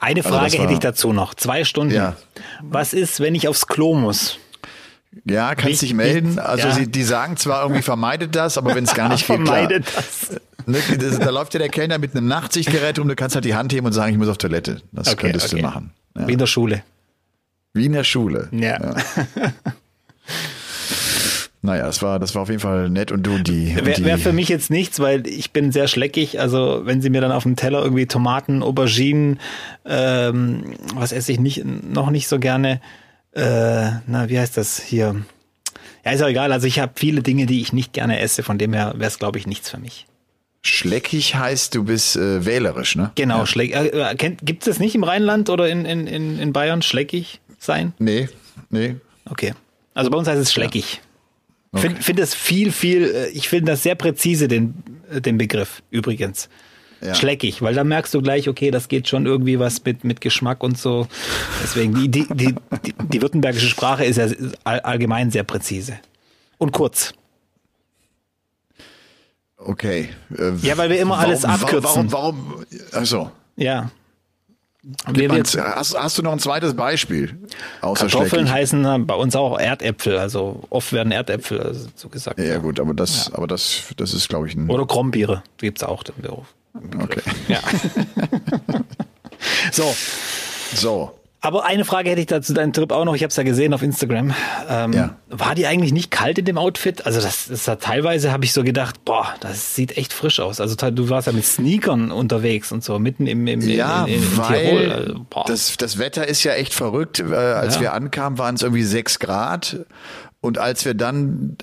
Eine 0.00 0.20
also 0.20 0.30
Frage 0.30 0.44
also 0.44 0.58
hätte 0.58 0.72
ich 0.72 0.78
dazu 0.78 1.12
noch. 1.12 1.34
Zwei 1.34 1.64
Stunden. 1.64 1.94
Ja. 1.94 2.16
Was 2.62 2.92
ist, 2.92 3.20
wenn 3.20 3.34
ich 3.34 3.48
aufs 3.48 3.66
Klo 3.66 3.94
muss? 3.94 4.38
Ja, 5.24 5.54
kannst 5.54 5.82
dich 5.82 5.92
melden. 5.92 6.38
Also 6.38 6.68
ja. 6.68 6.74
sie, 6.74 6.86
die 6.86 7.02
sagen 7.02 7.36
zwar 7.36 7.62
irgendwie 7.62 7.82
vermeidet 7.82 8.34
das, 8.34 8.56
aber 8.56 8.74
wenn 8.74 8.84
es 8.84 8.94
gar 8.94 9.08
nicht 9.08 9.26
geht, 9.26 9.36
vermeidet 9.36 9.86
klar. 9.86 10.04
das. 10.04 10.40
Ne, 10.66 10.78
das. 10.96 11.18
Da 11.18 11.30
läuft 11.30 11.54
ja 11.54 11.58
der 11.58 11.68
Kellner 11.68 11.98
mit 11.98 12.16
einem 12.16 12.26
Nachtsichtgerät 12.28 12.98
rum, 12.98 13.08
du 13.08 13.16
kannst 13.16 13.34
halt 13.34 13.44
die 13.44 13.54
Hand 13.54 13.72
heben 13.72 13.86
und 13.86 13.92
sagen, 13.92 14.12
ich 14.12 14.18
muss 14.18 14.28
auf 14.28 14.38
Toilette. 14.38 14.80
Das 14.92 15.08
okay, 15.08 15.22
könntest 15.22 15.52
okay. 15.52 15.56
du 15.56 15.62
machen. 15.62 15.92
Ja. 16.16 16.28
Wie 16.28 16.32
in 16.32 16.38
der 16.38 16.46
Schule. 16.46 16.82
Wie 17.74 17.86
in 17.86 17.92
der 17.92 18.04
Schule. 18.04 18.48
Ja. 18.52 18.80
ja. 18.80 18.94
Naja, 21.64 21.86
das 21.86 22.02
war, 22.02 22.18
das 22.18 22.34
war 22.34 22.42
auf 22.42 22.48
jeden 22.48 22.60
Fall 22.60 22.90
nett 22.90 23.12
und 23.12 23.22
du 23.22 23.38
die. 23.38 23.76
Wäre 23.76 24.04
wär 24.04 24.18
für 24.18 24.32
mich 24.32 24.48
jetzt 24.48 24.68
nichts, 24.68 24.98
weil 24.98 25.26
ich 25.28 25.52
bin 25.52 25.70
sehr 25.70 25.86
schleckig. 25.86 26.40
Also 26.40 26.82
wenn 26.84 27.00
sie 27.00 27.08
mir 27.08 27.20
dann 27.20 27.30
auf 27.30 27.44
dem 27.44 27.54
Teller 27.54 27.84
irgendwie 27.84 28.06
Tomaten, 28.06 28.64
Auberginen, 28.64 29.38
ähm, 29.84 30.74
was 30.94 31.12
esse 31.12 31.30
ich 31.30 31.38
nicht, 31.38 31.64
noch 31.64 32.10
nicht 32.10 32.26
so 32.26 32.40
gerne. 32.40 32.80
Äh, 33.30 33.90
na, 34.08 34.28
wie 34.28 34.40
heißt 34.40 34.56
das 34.56 34.82
hier? 34.82 35.24
Ja, 36.04 36.10
ist 36.10 36.22
auch 36.22 36.28
egal. 36.28 36.50
Also 36.52 36.66
ich 36.66 36.80
habe 36.80 36.92
viele 36.96 37.22
Dinge, 37.22 37.46
die 37.46 37.60
ich 37.60 37.72
nicht 37.72 37.92
gerne 37.92 38.18
esse. 38.18 38.42
Von 38.42 38.58
dem 38.58 38.72
her 38.72 38.94
wäre 38.96 39.08
es, 39.08 39.20
glaube 39.20 39.38
ich, 39.38 39.46
nichts 39.46 39.70
für 39.70 39.78
mich. 39.78 40.06
Schleckig 40.62 41.36
heißt, 41.36 41.76
du 41.76 41.84
bist 41.84 42.16
äh, 42.16 42.44
wählerisch, 42.44 42.96
ne? 42.96 43.12
Genau, 43.14 43.38
ja. 43.38 43.46
schleckig. 43.46 43.74
Äh, 43.74 44.14
Gibt 44.42 44.62
es 44.62 44.66
das 44.66 44.80
nicht 44.80 44.96
im 44.96 45.04
Rheinland 45.04 45.48
oder 45.48 45.68
in, 45.68 45.84
in, 45.84 46.08
in, 46.08 46.40
in 46.40 46.52
Bayern, 46.52 46.82
schleckig 46.82 47.40
sein? 47.58 47.92
Nee, 48.00 48.28
nee. 48.70 48.96
Okay. 49.30 49.54
Also 49.94 50.10
bei 50.10 50.18
uns 50.18 50.26
heißt 50.26 50.40
es 50.40 50.52
schleckig. 50.52 50.94
Ja. 50.94 51.11
Okay. 51.72 51.88
Finde 51.88 52.02
find 52.02 52.18
das 52.18 52.34
viel, 52.34 52.70
viel, 52.70 53.04
äh, 53.04 53.28
ich 53.30 53.48
finde 53.48 53.72
das 53.72 53.82
sehr 53.82 53.94
präzise, 53.94 54.46
den, 54.46 54.74
äh, 55.10 55.20
den 55.20 55.38
Begriff 55.38 55.82
übrigens. 55.90 56.48
Ja. 57.00 57.14
Schleckig, 57.16 57.62
weil 57.62 57.74
da 57.74 57.82
merkst 57.82 58.14
du 58.14 58.22
gleich, 58.22 58.48
okay, 58.48 58.70
das 58.70 58.86
geht 58.86 59.08
schon 59.08 59.26
irgendwie 59.26 59.58
was 59.58 59.84
mit, 59.84 60.04
mit 60.04 60.20
Geschmack 60.20 60.62
und 60.62 60.78
so. 60.78 61.08
Deswegen, 61.62 61.94
die, 61.94 62.08
die, 62.08 62.26
die, 62.32 62.54
die, 62.84 62.94
die 63.10 63.22
württembergische 63.22 63.66
Sprache 63.66 64.04
ist 64.04 64.18
ja 64.18 64.26
allgemein 64.62 65.32
sehr 65.32 65.42
präzise. 65.42 65.98
Und 66.58 66.70
kurz. 66.70 67.12
Okay. 69.56 70.10
Äh, 70.36 70.52
ja, 70.62 70.76
weil 70.76 70.90
wir 70.90 71.00
immer 71.00 71.16
warum, 71.16 71.24
alles 71.24 71.44
abkürzen. 71.44 72.12
Warum, 72.12 72.44
warum, 72.44 72.66
also. 72.92 73.32
Ja. 73.56 73.90
Wir, 75.12 75.30
hast, 75.30 75.96
hast, 75.96 76.18
du 76.18 76.22
noch 76.22 76.32
ein 76.32 76.40
zweites 76.40 76.74
Beispiel? 76.74 77.38
Außer 77.82 78.08
Kartoffeln 78.08 78.50
heißen 78.50 79.06
bei 79.06 79.14
uns 79.14 79.36
auch 79.36 79.58
Erdäpfel, 79.58 80.18
also 80.18 80.64
oft 80.70 80.92
werden 80.92 81.12
Erdäpfel 81.12 81.60
also 81.60 81.88
so 81.94 82.08
gesagt. 82.08 82.40
Ja, 82.40 82.46
ja, 82.46 82.58
gut, 82.58 82.80
aber 82.80 82.92
das, 82.92 83.28
ja. 83.28 83.38
aber 83.38 83.46
das, 83.46 83.84
das 83.96 84.12
ist, 84.12 84.28
glaube 84.28 84.48
ich, 84.48 84.56
ein. 84.56 84.68
Oder 84.68 84.84
Krombiere 84.84 85.44
gibt's 85.58 85.84
auch 85.84 86.02
im 86.04 86.22
Beruf. 86.22 86.46
Okay. 87.00 87.22
Ja. 87.46 87.60
so. 89.72 89.94
So. 90.74 91.12
Aber 91.44 91.64
eine 91.66 91.84
Frage 91.84 92.08
hätte 92.08 92.20
ich 92.20 92.28
dazu 92.28 92.54
deinen 92.54 92.72
Trip 92.72 92.92
auch 92.92 93.04
noch. 93.04 93.16
Ich 93.16 93.24
habe 93.24 93.30
es 93.30 93.36
ja 93.36 93.42
gesehen 93.42 93.74
auf 93.74 93.82
Instagram. 93.82 94.32
Ähm, 94.68 94.92
ja. 94.92 95.16
War 95.28 95.56
die 95.56 95.66
eigentlich 95.66 95.92
nicht 95.92 96.12
kalt 96.12 96.38
in 96.38 96.44
dem 96.44 96.56
Outfit? 96.56 97.04
Also 97.04 97.20
das, 97.20 97.48
das 97.48 97.66
hat 97.66 97.82
teilweise 97.82 98.30
habe 98.30 98.44
ich 98.44 98.52
so 98.52 98.62
gedacht, 98.62 99.04
boah, 99.04 99.26
das 99.40 99.74
sieht 99.74 99.96
echt 99.96 100.12
frisch 100.12 100.38
aus. 100.38 100.60
Also 100.60 100.76
du 100.76 101.08
warst 101.08 101.26
ja 101.26 101.32
mit 101.32 101.44
Sneakern 101.44 102.12
unterwegs 102.12 102.70
und 102.70 102.84
so 102.84 102.96
mitten 103.00 103.26
im, 103.26 103.44
im, 103.48 103.60
ja, 103.60 104.04
in, 104.04 104.14
in, 104.14 104.22
in 104.22 104.36
weil 104.38 104.64
Tirol. 104.64 104.92
Also, 104.92 105.26
das, 105.46 105.76
das 105.76 105.98
Wetter 105.98 106.28
ist 106.28 106.44
ja 106.44 106.52
echt 106.52 106.74
verrückt. 106.74 107.18
Äh, 107.18 107.34
als 107.34 107.74
ja. 107.74 107.80
wir 107.80 107.92
ankamen, 107.94 108.38
waren 108.38 108.54
es 108.54 108.62
irgendwie 108.62 108.84
sechs 108.84 109.18
Grad. 109.18 109.84
Und 110.40 110.58
als 110.58 110.84
wir 110.84 110.94
dann 110.94 111.56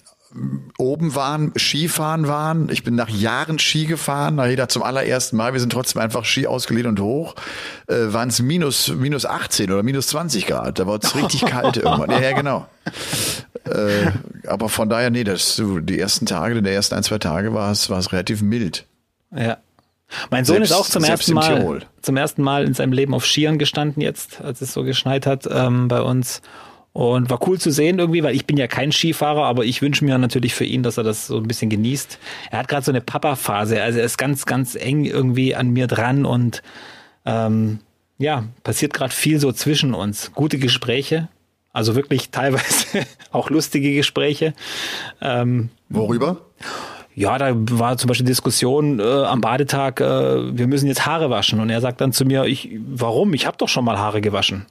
oben 0.77 1.15
waren, 1.15 1.53
Skifahren 1.57 2.27
waren. 2.27 2.69
Ich 2.69 2.83
bin 2.83 2.95
nach 2.95 3.09
Jahren 3.09 3.57
Ski 3.57 3.85
gefahren, 3.85 4.35
nach 4.35 4.45
jeder 4.45 4.69
zum 4.69 4.83
allerersten 4.83 5.37
Mal. 5.37 5.53
Wir 5.53 5.59
sind 5.59 5.71
trotzdem 5.71 6.01
einfach 6.01 6.23
Ski 6.23 6.45
ausgeliehen 6.45 6.87
und 6.87 6.99
hoch. 6.99 7.35
Äh, 7.87 8.13
waren 8.13 8.29
es 8.29 8.39
minus, 8.41 8.89
minus 8.89 9.25
18 9.25 9.71
oder 9.71 9.81
minus 9.81 10.07
20 10.07 10.45
Grad. 10.45 10.77
Da 10.77 10.85
war 10.85 10.99
es 11.01 11.15
richtig 11.15 11.41
kalt 11.45 11.77
irgendwann. 11.77 12.11
Ja, 12.11 12.19
ja 12.21 12.31
genau. 12.33 12.67
Äh, 13.65 14.11
aber 14.47 14.69
von 14.69 14.89
daher, 14.89 15.09
nee, 15.09 15.23
das, 15.23 15.55
so, 15.55 15.79
die 15.79 15.99
ersten 15.99 16.27
Tage, 16.27 16.61
die 16.61 16.69
ersten 16.69 16.95
ein, 16.95 17.03
zwei 17.03 17.17
Tage 17.17 17.53
war 17.53 17.71
es, 17.71 17.89
war 17.89 17.97
es 17.97 18.11
relativ 18.11 18.41
mild. 18.41 18.85
Ja. 19.35 19.57
Mein 20.31 20.45
Sohn 20.45 20.57
selbst, 20.57 20.71
ist 20.71 20.77
auch 20.77 20.87
zum 20.87 21.03
ersten 21.03 21.33
Mal, 21.33 21.81
zum 22.01 22.17
ersten 22.17 22.41
Mal 22.41 22.65
in 22.65 22.73
seinem 22.73 22.93
Leben 22.93 23.13
auf 23.13 23.25
Skiern 23.25 23.59
gestanden 23.59 24.01
jetzt, 24.01 24.41
als 24.41 24.61
es 24.61 24.73
so 24.73 24.83
geschneit 24.83 25.25
hat 25.25 25.47
ähm, 25.51 25.87
bei 25.87 26.01
uns. 26.01 26.41
Und 26.99 27.29
war 27.29 27.39
cool 27.47 27.57
zu 27.57 27.71
sehen 27.71 27.97
irgendwie, 27.97 28.23
weil 28.23 28.35
ich 28.35 28.45
bin 28.45 28.57
ja 28.57 28.67
kein 28.67 28.91
Skifahrer, 28.91 29.45
aber 29.45 29.63
ich 29.63 29.81
wünsche 29.81 30.03
mir 30.03 30.17
natürlich 30.17 30.53
für 30.53 30.65
ihn, 30.65 30.83
dass 30.83 30.97
er 30.97 31.05
das 31.05 31.27
so 31.27 31.37
ein 31.37 31.47
bisschen 31.47 31.69
genießt. 31.69 32.19
Er 32.51 32.59
hat 32.59 32.67
gerade 32.67 32.83
so 32.83 32.91
eine 32.91 32.99
Papa-Phase, 32.99 33.81
also 33.81 33.99
er 33.99 34.03
ist 34.03 34.17
ganz, 34.17 34.45
ganz 34.45 34.75
eng 34.75 35.05
irgendwie 35.05 35.55
an 35.55 35.69
mir 35.69 35.87
dran 35.87 36.25
und 36.25 36.61
ähm, 37.25 37.79
ja, 38.17 38.43
passiert 38.63 38.91
gerade 38.91 39.13
viel 39.13 39.39
so 39.39 39.53
zwischen 39.53 39.93
uns. 39.93 40.33
Gute 40.33 40.59
Gespräche, 40.59 41.29
also 41.71 41.95
wirklich 41.95 42.31
teilweise 42.31 43.06
auch 43.31 43.49
lustige 43.49 43.95
Gespräche. 43.95 44.53
Ähm, 45.21 45.69
Worüber? 45.87 46.41
Ja, 47.15 47.37
da 47.37 47.53
war 47.56 47.95
zum 47.95 48.09
Beispiel 48.09 48.27
Diskussion 48.27 48.99
äh, 48.99 49.03
am 49.03 49.39
Badetag, 49.39 50.01
äh, 50.01 50.57
wir 50.57 50.68
müssen 50.68 50.87
jetzt 50.87 51.06
Haare 51.06 51.29
waschen. 51.29 51.61
Und 51.61 51.69
er 51.69 51.79
sagt 51.79 52.01
dann 52.01 52.11
zu 52.11 52.25
mir, 52.25 52.44
ich, 52.44 52.77
warum? 52.89 53.33
Ich 53.33 53.47
habe 53.47 53.56
doch 53.56 53.69
schon 53.69 53.85
mal 53.85 53.97
Haare 53.97 54.19
gewaschen. 54.19 54.65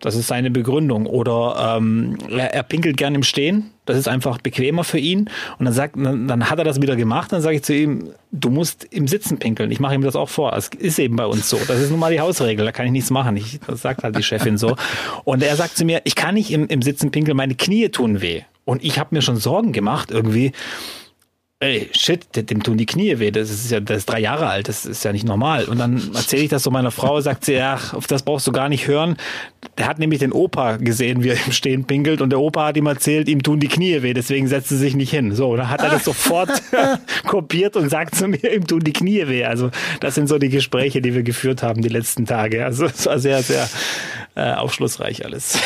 Das 0.00 0.14
ist 0.14 0.28
seine 0.28 0.50
Begründung. 0.50 1.06
Oder 1.06 1.76
ähm, 1.76 2.18
er, 2.30 2.54
er 2.54 2.62
pinkelt 2.62 2.96
gern 2.96 3.16
im 3.16 3.24
Stehen. 3.24 3.70
Das 3.84 3.98
ist 3.98 4.06
einfach 4.06 4.38
bequemer 4.38 4.84
für 4.84 4.98
ihn. 4.98 5.28
Und 5.58 5.64
dann 5.64 5.74
sagt, 5.74 5.96
dann, 5.96 6.28
dann 6.28 6.50
hat 6.50 6.58
er 6.58 6.64
das 6.64 6.80
wieder 6.80 6.94
gemacht. 6.94 7.32
Dann 7.32 7.42
sage 7.42 7.56
ich 7.56 7.64
zu 7.64 7.74
ihm, 7.74 8.10
du 8.30 8.50
musst 8.50 8.84
im 8.84 9.08
Sitzen 9.08 9.38
pinkeln. 9.38 9.72
Ich 9.72 9.80
mache 9.80 9.94
ihm 9.94 10.02
das 10.02 10.14
auch 10.14 10.28
vor. 10.28 10.52
Es 10.52 10.68
ist 10.68 11.00
eben 11.00 11.16
bei 11.16 11.26
uns 11.26 11.50
so. 11.50 11.58
Das 11.66 11.80
ist 11.80 11.90
nun 11.90 11.98
mal 11.98 12.12
die 12.12 12.20
Hausregel. 12.20 12.64
Da 12.64 12.70
kann 12.70 12.86
ich 12.86 12.92
nichts 12.92 13.10
machen. 13.10 13.36
Ich, 13.36 13.58
das 13.66 13.82
sagt 13.82 14.04
halt 14.04 14.16
die 14.16 14.22
Chefin 14.22 14.56
so. 14.56 14.76
Und 15.24 15.42
er 15.42 15.56
sagt 15.56 15.76
zu 15.76 15.84
mir, 15.84 16.02
ich 16.04 16.14
kann 16.14 16.34
nicht 16.34 16.52
im, 16.52 16.68
im 16.68 16.80
Sitzen 16.80 17.10
pinkeln. 17.10 17.36
Meine 17.36 17.56
Knie 17.56 17.88
tun 17.88 18.20
weh. 18.20 18.42
Und 18.64 18.84
ich 18.84 19.00
habe 19.00 19.14
mir 19.14 19.22
schon 19.22 19.36
Sorgen 19.36 19.72
gemacht 19.72 20.10
irgendwie 20.12 20.52
ey, 21.60 21.90
shit, 21.92 22.24
dem 22.50 22.62
tun 22.62 22.78
die 22.78 22.86
Knie 22.86 23.18
weh, 23.18 23.32
das 23.32 23.50
ist 23.50 23.70
ja, 23.70 23.80
das 23.80 23.98
ist 23.98 24.06
drei 24.06 24.20
Jahre 24.20 24.46
alt, 24.46 24.68
das 24.68 24.86
ist 24.86 25.04
ja 25.04 25.12
nicht 25.12 25.26
normal. 25.26 25.64
Und 25.64 25.78
dann 25.78 26.14
erzähle 26.14 26.44
ich 26.44 26.50
das 26.50 26.62
so 26.62 26.70
meiner 26.70 26.92
Frau, 26.92 27.20
sagt 27.20 27.44
sie, 27.44 27.54
ja, 27.54 27.78
auf 27.92 28.06
das 28.06 28.22
brauchst 28.22 28.46
du 28.46 28.52
gar 28.52 28.68
nicht 28.68 28.86
hören. 28.86 29.16
Der 29.76 29.88
hat 29.88 29.98
nämlich 29.98 30.20
den 30.20 30.32
Opa 30.32 30.76
gesehen, 30.76 31.24
wie 31.24 31.30
er 31.30 31.46
im 31.46 31.52
Stehen 31.52 31.84
pinkelt 31.84 32.20
und 32.20 32.30
der 32.30 32.38
Opa 32.38 32.66
hat 32.66 32.76
ihm 32.76 32.86
erzählt, 32.86 33.28
ihm 33.28 33.42
tun 33.42 33.58
die 33.58 33.66
Knie 33.66 34.02
weh, 34.02 34.14
deswegen 34.14 34.46
setzt 34.46 34.70
er 34.70 34.76
sich 34.76 34.94
nicht 34.94 35.10
hin. 35.10 35.34
So, 35.34 35.56
dann 35.56 35.68
hat 35.68 35.82
er 35.82 35.90
das 35.90 36.04
sofort 36.04 36.50
kopiert 37.26 37.74
und 37.76 37.88
sagt 37.90 38.14
zu 38.14 38.28
mir, 38.28 38.54
ihm 38.54 38.66
tun 38.66 38.80
die 38.80 38.92
Knie 38.92 39.26
weh. 39.26 39.44
Also 39.44 39.70
das 39.98 40.14
sind 40.14 40.28
so 40.28 40.38
die 40.38 40.50
Gespräche, 40.50 41.00
die 41.00 41.14
wir 41.14 41.24
geführt 41.24 41.64
haben 41.64 41.82
die 41.82 41.88
letzten 41.88 42.24
Tage. 42.24 42.64
Also 42.64 42.86
es 42.86 43.06
war 43.06 43.18
sehr, 43.18 43.42
sehr 43.42 43.68
äh, 44.36 44.52
aufschlussreich 44.52 45.24
alles. 45.24 45.58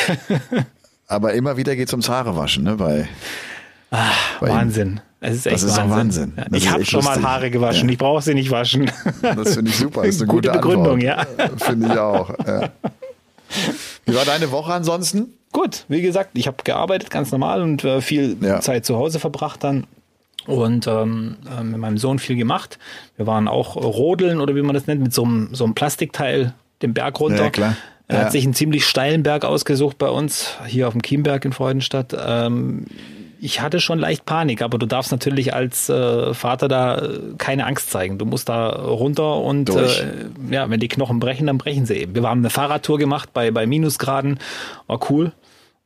Aber 1.07 1.33
immer 1.33 1.57
wieder 1.57 1.75
geht 1.75 1.89
es 1.89 1.93
ums 1.93 2.09
Haarewaschen, 2.09 2.63
ne? 2.63 2.77
Bei, 2.77 3.07
Ach, 3.91 4.39
bei 4.39 4.49
Wahnsinn. 4.49 4.93
Ihm. 4.93 5.12
Es 5.25 5.35
ist 5.37 5.45
echt 5.45 5.55
das 5.55 5.63
ist 5.63 5.77
Wahnsinn. 5.77 5.95
Wahnsinn. 5.95 6.33
Ja, 6.35 6.45
ich 6.51 6.69
habe 6.69 6.85
schon 6.85 6.99
lustig. 6.99 7.21
mal 7.21 7.29
Haare 7.29 7.49
gewaschen. 7.49 7.87
Ja. 7.87 7.93
Ich 7.93 7.97
brauche 7.97 8.21
sie 8.21 8.33
nicht 8.33 8.51
waschen. 8.51 8.91
Das 9.21 9.53
finde 9.53 9.71
ich 9.71 9.77
super. 9.77 10.01
Das 10.01 10.15
ist 10.15 10.21
eine 10.21 10.27
gute, 10.31 10.49
gute 10.49 10.59
Begründung, 10.59 11.07
Antwort. 11.07 11.39
ja. 11.39 11.49
Finde 11.65 11.87
ich 11.87 11.97
auch. 11.97 12.29
Ja. 12.45 12.69
Wie 14.05 14.15
war 14.15 14.25
deine 14.25 14.51
Woche 14.51 14.73
ansonsten? 14.73 15.33
Gut, 15.53 15.85
wie 15.87 16.01
gesagt, 16.01 16.31
ich 16.33 16.47
habe 16.47 16.57
gearbeitet, 16.65 17.09
ganz 17.09 17.31
normal 17.31 17.61
und 17.61 17.85
äh, 17.85 18.01
viel 18.01 18.37
Zeit 18.59 18.85
zu 18.85 18.97
Hause 18.97 19.19
verbracht 19.19 19.63
dann 19.63 19.87
und 20.45 20.87
ähm, 20.87 21.37
äh, 21.57 21.63
mit 21.63 21.79
meinem 21.79 21.97
Sohn 21.97 22.19
viel 22.19 22.35
gemacht. 22.35 22.77
Wir 23.15 23.25
waren 23.25 23.47
auch 23.47 23.77
rodeln 23.77 24.41
oder 24.41 24.55
wie 24.55 24.61
man 24.61 24.73
das 24.73 24.87
nennt, 24.87 25.01
mit 25.01 25.13
so 25.13 25.23
einem, 25.23 25.55
so 25.55 25.63
einem 25.63 25.73
Plastikteil 25.73 26.53
den 26.81 26.93
Berg 26.93 27.19
runter. 27.21 27.45
Ja, 27.45 27.49
klar. 27.49 27.77
Er 28.09 28.25
hat 28.25 28.31
sich 28.33 28.43
einen 28.43 28.53
ziemlich 28.53 28.85
steilen 28.85 29.23
Berg 29.23 29.45
ausgesucht 29.45 29.97
bei 29.97 30.09
uns, 30.09 30.57
hier 30.67 30.87
auf 30.87 30.93
dem 30.93 31.01
Chiemberg 31.01 31.45
in 31.45 31.53
Freudenstadt. 31.53 32.13
Ähm, 32.19 32.85
ich 33.43 33.59
hatte 33.59 33.81
schon 33.81 33.99
leicht 33.99 34.25
Panik, 34.25 34.61
aber 34.61 34.77
du 34.77 34.85
darfst 34.85 35.11
natürlich 35.11 35.53
als 35.53 35.89
äh, 35.89 36.33
Vater 36.33 36.69
da 36.69 36.97
äh, 36.97 37.19
keine 37.37 37.65
Angst 37.65 37.91
zeigen. 37.91 38.17
Du 38.17 38.25
musst 38.25 38.47
da 38.47 38.69
runter 38.69 39.35
und 39.35 39.69
äh, 39.69 40.27
ja, 40.49 40.69
wenn 40.69 40.79
die 40.79 40.87
Knochen 40.87 41.19
brechen, 41.19 41.47
dann 41.47 41.57
brechen 41.57 41.85
sie 41.85 41.95
eben. 41.95 42.15
Wir 42.15 42.23
haben 42.23 42.39
eine 42.39 42.49
Fahrradtour 42.49 42.97
gemacht 42.97 43.33
bei, 43.33 43.51
bei 43.51 43.65
Minusgraden, 43.65 44.39
war 44.87 44.99
cool. 45.09 45.33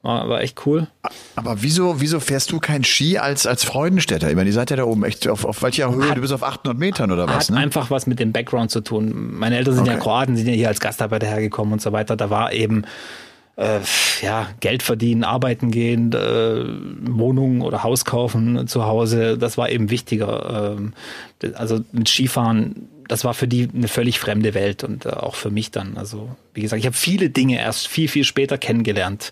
War, 0.03 0.29
war 0.29 0.41
echt 0.41 0.67
cool. 0.67 0.87
Aber 1.35 1.63
wieso, 1.63 1.99
wieso 1.99 2.19
fährst 2.19 2.51
du 2.51 2.59
kein 2.59 2.83
Ski 2.83 3.17
als, 3.17 3.47
als 3.47 3.63
Freudenstädter? 3.63 4.29
Ich 4.29 4.35
meine, 4.35 4.49
ihr 4.49 4.53
seid 4.53 4.69
ja 4.69 4.75
da 4.75 4.83
oben 4.83 5.03
echt 5.03 5.27
auf, 5.27 5.43
auf 5.43 5.63
welcher 5.63 5.91
Höhe? 5.91 6.09
Hat, 6.09 6.17
du 6.17 6.21
bist 6.21 6.33
auf 6.33 6.43
800 6.43 6.77
Metern 6.77 7.11
oder 7.11 7.27
was? 7.27 7.49
Hat 7.49 7.55
ne? 7.55 7.57
einfach 7.57 7.89
was 7.89 8.05
mit 8.05 8.19
dem 8.19 8.33
Background 8.33 8.69
zu 8.69 8.81
tun. 8.81 9.31
Meine 9.39 9.57
Eltern 9.57 9.73
sind 9.73 9.83
okay. 9.85 9.93
ja 9.93 9.99
Kroaten, 9.99 10.37
sind 10.37 10.47
ja 10.47 10.53
hier 10.53 10.67
als 10.67 10.79
Gastarbeiter 10.79 11.25
hergekommen 11.25 11.73
und 11.73 11.81
so 11.81 11.91
weiter. 11.91 12.15
Da 12.15 12.29
war 12.29 12.53
eben 12.53 12.83
äh, 13.57 13.79
ja, 14.21 14.49
Geld 14.59 14.83
verdienen, 14.83 15.23
arbeiten 15.23 15.71
gehen, 15.71 16.13
äh, 16.13 16.63
Wohnungen 17.11 17.61
oder 17.61 17.83
Haus 17.83 18.05
kaufen 18.05 18.67
zu 18.67 18.85
Hause, 18.85 19.37
das 19.37 19.57
war 19.57 19.69
eben 19.69 19.89
wichtiger. 19.89 20.75
Ähm, 20.77 20.93
also 21.55 21.83
mit 21.91 22.07
Skifahren, 22.07 22.87
das 23.07 23.25
war 23.25 23.33
für 23.33 23.47
die 23.47 23.67
eine 23.73 23.87
völlig 23.87 24.19
fremde 24.19 24.53
Welt 24.53 24.83
und 24.83 25.05
äh, 25.05 25.09
auch 25.09 25.35
für 25.35 25.49
mich 25.49 25.71
dann. 25.71 25.97
Also 25.97 26.29
wie 26.53 26.61
gesagt, 26.61 26.79
ich 26.79 26.85
habe 26.85 26.95
viele 26.95 27.31
Dinge 27.31 27.57
erst 27.57 27.87
viel, 27.87 28.07
viel 28.07 28.23
später 28.23 28.59
kennengelernt, 28.59 29.31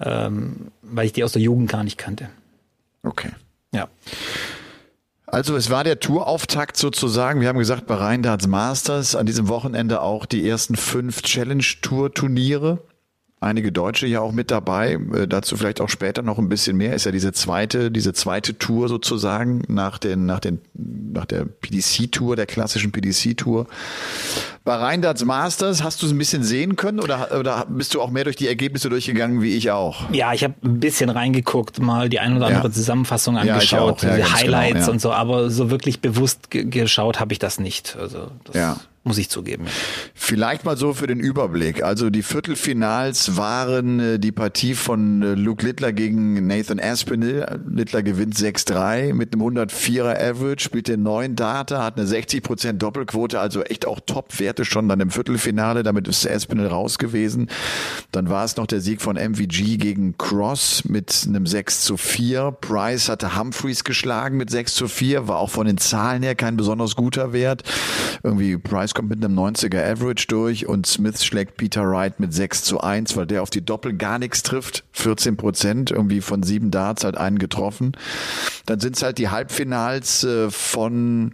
ähm, 0.00 0.68
weil 0.82 1.06
ich 1.06 1.12
die 1.12 1.24
aus 1.24 1.32
der 1.32 1.42
Jugend 1.42 1.68
gar 1.68 1.82
nicht 1.82 1.98
kannte. 1.98 2.28
Okay. 3.02 3.30
Ja. 3.74 3.88
Also 5.26 5.56
es 5.56 5.68
war 5.68 5.82
der 5.82 5.98
Tourauftakt 5.98 6.76
sozusagen. 6.76 7.40
Wir 7.40 7.48
haben 7.48 7.58
gesagt, 7.58 7.86
bei 7.86 7.96
Rheindarts 7.96 8.46
Masters 8.46 9.16
an 9.16 9.26
diesem 9.26 9.48
Wochenende 9.48 10.00
auch 10.00 10.26
die 10.26 10.48
ersten 10.48 10.76
fünf 10.76 11.22
Challenge-Tour-Turniere 11.22 12.78
einige 13.40 13.72
Deutsche 13.72 14.06
ja 14.06 14.20
auch 14.20 14.32
mit 14.32 14.50
dabei. 14.50 14.98
Äh, 15.14 15.28
dazu 15.28 15.56
vielleicht 15.56 15.80
auch 15.80 15.88
später 15.88 16.22
noch 16.22 16.38
ein 16.38 16.48
bisschen 16.48 16.76
mehr. 16.76 16.94
Ist 16.94 17.06
ja 17.06 17.12
diese 17.12 17.32
zweite, 17.32 17.90
diese 17.90 18.12
zweite 18.12 18.58
Tour 18.58 18.88
sozusagen 18.88 19.62
nach 19.68 19.98
den, 19.98 20.26
nach 20.26 20.40
den, 20.40 20.60
nach 20.74 21.26
der 21.26 21.44
PDC-Tour, 21.44 22.36
der 22.36 22.46
klassischen 22.46 22.92
PDC-Tour. 22.92 23.66
Bei 24.68 24.76
Rheindarts 24.76 25.24
Masters 25.24 25.82
hast 25.82 26.02
du 26.02 26.06
es 26.06 26.12
ein 26.12 26.18
bisschen 26.18 26.42
sehen 26.42 26.76
können 26.76 27.00
oder, 27.00 27.34
oder 27.40 27.64
bist 27.70 27.94
du 27.94 28.02
auch 28.02 28.10
mehr 28.10 28.24
durch 28.24 28.36
die 28.36 28.48
Ergebnisse 28.48 28.90
durchgegangen 28.90 29.40
wie 29.40 29.56
ich 29.56 29.70
auch? 29.70 30.12
Ja, 30.12 30.34
ich 30.34 30.44
habe 30.44 30.56
ein 30.62 30.78
bisschen 30.78 31.08
reingeguckt, 31.08 31.80
mal 31.80 32.10
die 32.10 32.20
ein 32.20 32.36
oder 32.36 32.48
andere 32.48 32.68
ja. 32.68 32.70
Zusammenfassung 32.70 33.38
angeschaut, 33.38 34.02
ja, 34.02 34.18
ja, 34.18 34.34
Highlights 34.34 34.80
genau, 34.80 34.90
und 34.90 35.00
so, 35.00 35.10
aber 35.10 35.48
so 35.48 35.70
wirklich 35.70 36.02
bewusst 36.02 36.50
geschaut 36.50 37.18
habe 37.18 37.32
ich 37.32 37.38
das 37.38 37.58
nicht. 37.58 37.96
Also 37.98 38.30
das 38.44 38.56
ja 38.56 38.76
muss 39.08 39.18
ich 39.18 39.28
zugeben. 39.28 39.66
Vielleicht 40.14 40.64
mal 40.64 40.76
so 40.76 40.92
für 40.92 41.08
den 41.08 41.18
Überblick. 41.18 41.82
Also 41.82 42.10
die 42.10 42.22
Viertelfinals 42.22 43.36
waren 43.36 44.00
äh, 44.00 44.18
die 44.18 44.32
Partie 44.32 44.74
von 44.74 45.22
äh, 45.22 45.34
Luke 45.34 45.64
Littler 45.64 45.92
gegen 45.92 46.46
Nathan 46.46 46.78
Aspinall. 46.78 47.60
Littler 47.68 48.02
gewinnt 48.02 48.36
6-3 48.36 49.14
mit 49.14 49.32
einem 49.32 49.42
104er 49.42 50.14
Average, 50.14 50.62
spielt 50.62 50.88
den 50.88 51.02
neuen 51.02 51.34
Data, 51.34 51.82
hat 51.82 51.98
eine 51.98 52.06
60% 52.06 52.74
Doppelquote, 52.74 53.40
also 53.40 53.62
echt 53.62 53.86
auch 53.86 54.00
Top-Werte 54.58 54.64
schon 54.64 54.88
dann 54.88 55.00
im 55.00 55.10
Viertelfinale. 55.10 55.82
Damit 55.82 56.08
ist 56.08 56.28
Aspinall 56.28 56.66
raus 56.66 56.98
gewesen. 56.98 57.48
Dann 58.12 58.28
war 58.28 58.44
es 58.44 58.56
noch 58.56 58.66
der 58.66 58.80
Sieg 58.80 59.00
von 59.00 59.16
MVG 59.16 59.76
gegen 59.78 60.16
Cross 60.18 60.84
mit 60.84 61.24
einem 61.26 61.46
6 61.46 61.82
zu 61.82 61.96
4. 61.96 62.52
Price 62.60 63.08
hatte 63.08 63.36
Humphreys 63.36 63.84
geschlagen 63.84 64.36
mit 64.36 64.50
6 64.50 64.74
zu 64.74 64.88
4, 64.88 65.28
war 65.28 65.38
auch 65.38 65.50
von 65.50 65.66
den 65.66 65.78
Zahlen 65.78 66.22
her 66.22 66.34
kein 66.34 66.56
besonders 66.56 66.96
guter 66.96 67.32
Wert. 67.32 67.62
Irgendwie 68.22 68.56
Price 68.56 68.94
kommt 68.94 69.10
mit 69.10 69.24
einem 69.24 69.38
90er 69.38 69.82
Average 69.84 70.26
durch 70.28 70.66
und 70.66 70.86
Smith 70.86 71.24
schlägt 71.24 71.56
Peter 71.56 71.88
Wright 71.88 72.20
mit 72.20 72.34
6 72.34 72.64
zu 72.64 72.80
1, 72.80 73.16
weil 73.16 73.26
der 73.26 73.42
auf 73.42 73.50
die 73.50 73.64
Doppel 73.64 73.94
gar 73.94 74.18
nichts 74.18 74.42
trifft. 74.42 74.84
14 74.92 75.36
Prozent, 75.36 75.90
irgendwie 75.90 76.20
von 76.20 76.42
sieben 76.42 76.70
Darts 76.70 77.04
halt 77.04 77.16
einen 77.16 77.38
getroffen. 77.38 77.92
Dann 78.66 78.80
sind 78.80 78.96
es 78.96 79.02
halt 79.02 79.18
die 79.18 79.28
Halbfinals 79.28 80.24
äh, 80.24 80.50
von 80.50 81.32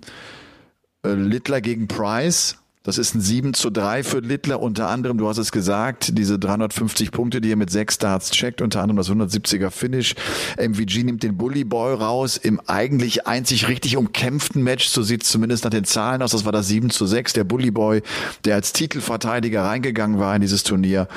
äh, 1.05 1.13
Littler 1.13 1.61
gegen 1.61 1.89
Price 1.89 2.59
das 2.85 2.99
ist 2.99 3.15
ein 3.15 3.23
7 3.23 3.55
zu 3.55 3.71
3 3.71 4.05
für 4.05 4.19
Littler, 4.19 4.61
unter 4.61 4.91
anderem, 4.91 5.17
du 5.17 5.27
hast 5.27 5.39
es 5.39 5.53
gesagt, 5.53 6.19
diese 6.19 6.39
350 6.39 7.13
Punkte, 7.13 7.41
die 7.41 7.51
er 7.51 7.57
mit 7.57 7.71
sechs 7.71 7.95
Starts 7.95 8.31
checkt, 8.31 8.61
unter 8.61 8.83
anderem 8.83 8.99
das 8.99 9.11
170er 9.11 9.71
Finish. 9.71 10.15
MVG 10.59 11.05
nimmt 11.05 11.23
den 11.23 11.39
Bully 11.39 11.65
Boy 11.65 11.95
raus 11.95 12.37
im 12.37 12.61
eigentlich 12.67 13.27
einzig 13.27 13.69
richtig 13.69 13.97
umkämpften 13.97 14.63
Match, 14.63 14.87
so 14.89 15.03
sieht 15.03 15.23
es 15.23 15.31
zumindest 15.31 15.65
nach 15.65 15.71
den 15.71 15.85
Zahlen 15.85 16.21
aus, 16.21 16.33
das 16.33 16.45
war 16.45 16.53
das 16.53 16.69
7 16.69 16.91
zu 16.91 17.07
6, 17.07 17.33
der 17.33 17.45
Bully 17.45 17.71
Boy, 17.71 18.03
der 18.45 18.57
als 18.57 18.75
Titelverteidiger 18.75 19.65
reingegangen 19.65 20.19
war 20.19 20.35
in 20.35 20.43
dieses 20.43 20.63
Turnier. 20.63 21.09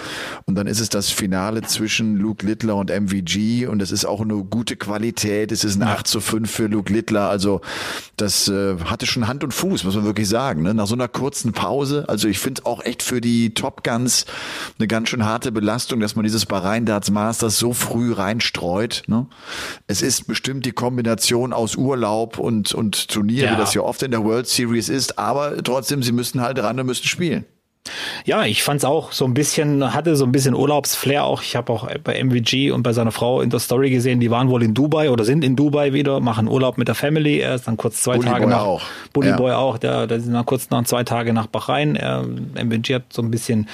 Und 0.45 0.55
dann 0.55 0.67
ist 0.67 0.79
es 0.79 0.87
das 0.87 1.09
Finale 1.09 1.63
zwischen 1.63 2.15
Luke 2.15 2.45
Littler 2.45 2.77
und 2.77 2.89
MVG 2.89 3.67
und 3.67 3.81
es 3.81 3.91
ist 3.91 4.05
auch 4.05 4.21
eine 4.21 4.41
gute 4.45 4.77
Qualität, 4.77 5.51
es 5.51 5.65
ist 5.65 5.75
ein 5.75 5.83
8 5.83 6.07
zu 6.07 6.21
5 6.21 6.49
für 6.49 6.67
Luke 6.67 6.93
Littler, 6.93 7.29
also 7.29 7.59
das 8.15 8.47
äh, 8.47 8.77
hatte 8.85 9.05
schon 9.05 9.27
Hand 9.27 9.43
und 9.43 9.53
Fuß, 9.53 9.83
muss 9.83 9.95
man 9.95 10.05
wirklich 10.05 10.29
sagen. 10.29 10.61
Ne? 10.61 10.73
Nach 10.73 10.87
so 10.87 10.95
einer 10.95 11.09
kurzen 11.09 11.51
Pause. 11.57 12.05
Also 12.07 12.27
ich 12.27 12.37
finde 12.37 12.67
auch 12.67 12.85
echt 12.85 13.01
für 13.01 13.19
die 13.19 13.55
Top 13.55 13.83
Guns 13.83 14.27
eine 14.77 14.87
ganz 14.87 15.09
schön 15.09 15.25
harte 15.25 15.51
Belastung, 15.51 15.99
dass 15.99 16.15
man 16.15 16.23
dieses 16.23 16.45
Bahrain 16.45 16.85
Darts 16.85 17.09
Masters 17.09 17.57
so 17.57 17.73
früh 17.73 18.13
reinstreut. 18.13 19.01
Ne? 19.07 19.25
Es 19.87 20.03
ist 20.03 20.27
bestimmt 20.27 20.67
die 20.67 20.71
Kombination 20.71 21.53
aus 21.53 21.75
Urlaub 21.75 22.37
und, 22.37 22.75
und 22.75 23.07
Turnier, 23.07 23.45
ja. 23.45 23.53
wie 23.53 23.55
das 23.57 23.73
ja 23.73 23.81
oft 23.81 24.03
in 24.03 24.11
der 24.11 24.23
World 24.23 24.47
Series 24.47 24.87
ist, 24.87 25.17
aber 25.17 25.63
trotzdem, 25.63 26.03
sie 26.03 26.11
müssen 26.11 26.41
halt 26.41 26.59
ran 26.59 26.79
und 26.79 26.85
müssen 26.85 27.07
spielen. 27.07 27.45
Ja, 28.25 28.45
ich 28.45 28.63
fand's 28.63 28.85
auch 28.85 29.11
so 29.11 29.25
ein 29.25 29.33
bisschen, 29.33 29.93
hatte 29.93 30.15
so 30.15 30.25
ein 30.25 30.31
bisschen 30.31 30.53
Urlaubsflair 30.53 31.23
auch. 31.23 31.41
Ich 31.41 31.55
habe 31.55 31.71
auch 31.71 31.87
bei 32.03 32.21
MVG 32.23 32.71
und 32.71 32.83
bei 32.83 32.93
seiner 32.93 33.11
Frau 33.11 33.41
in 33.41 33.49
der 33.49 33.59
Story 33.59 33.89
gesehen, 33.89 34.19
die 34.19 34.31
waren 34.31 34.49
wohl 34.49 34.63
in 34.63 34.73
Dubai 34.73 35.09
oder 35.09 35.23
sind 35.23 35.43
in 35.43 35.55
Dubai 35.55 35.93
wieder, 35.93 36.19
machen 36.19 36.47
Urlaub 36.47 36.77
mit 36.77 36.87
der 36.87 36.95
Family. 36.95 37.39
Er 37.39 37.55
ist 37.55 37.67
dann 37.67 37.77
kurz 37.77 38.03
zwei 38.03 38.17
Bully 38.17 38.29
Tage 38.29 38.45
Boy 38.45 38.51
nach 38.51 38.61
auch. 38.61 38.81
Bully 39.13 39.29
ja. 39.29 39.37
Boy 39.37 39.53
auch, 39.53 39.77
der, 39.77 40.07
der 40.07 40.19
sind 40.19 40.33
dann 40.33 40.45
kurz 40.45 40.69
nach 40.69 40.83
zwei 40.85 41.03
Tage 41.03 41.33
nach 41.33 41.47
Bahrain. 41.47 41.95
Er, 41.95 42.23
MVG 42.23 42.95
hat 42.95 43.03
so 43.09 43.21
ein 43.21 43.31
bisschen 43.31 43.67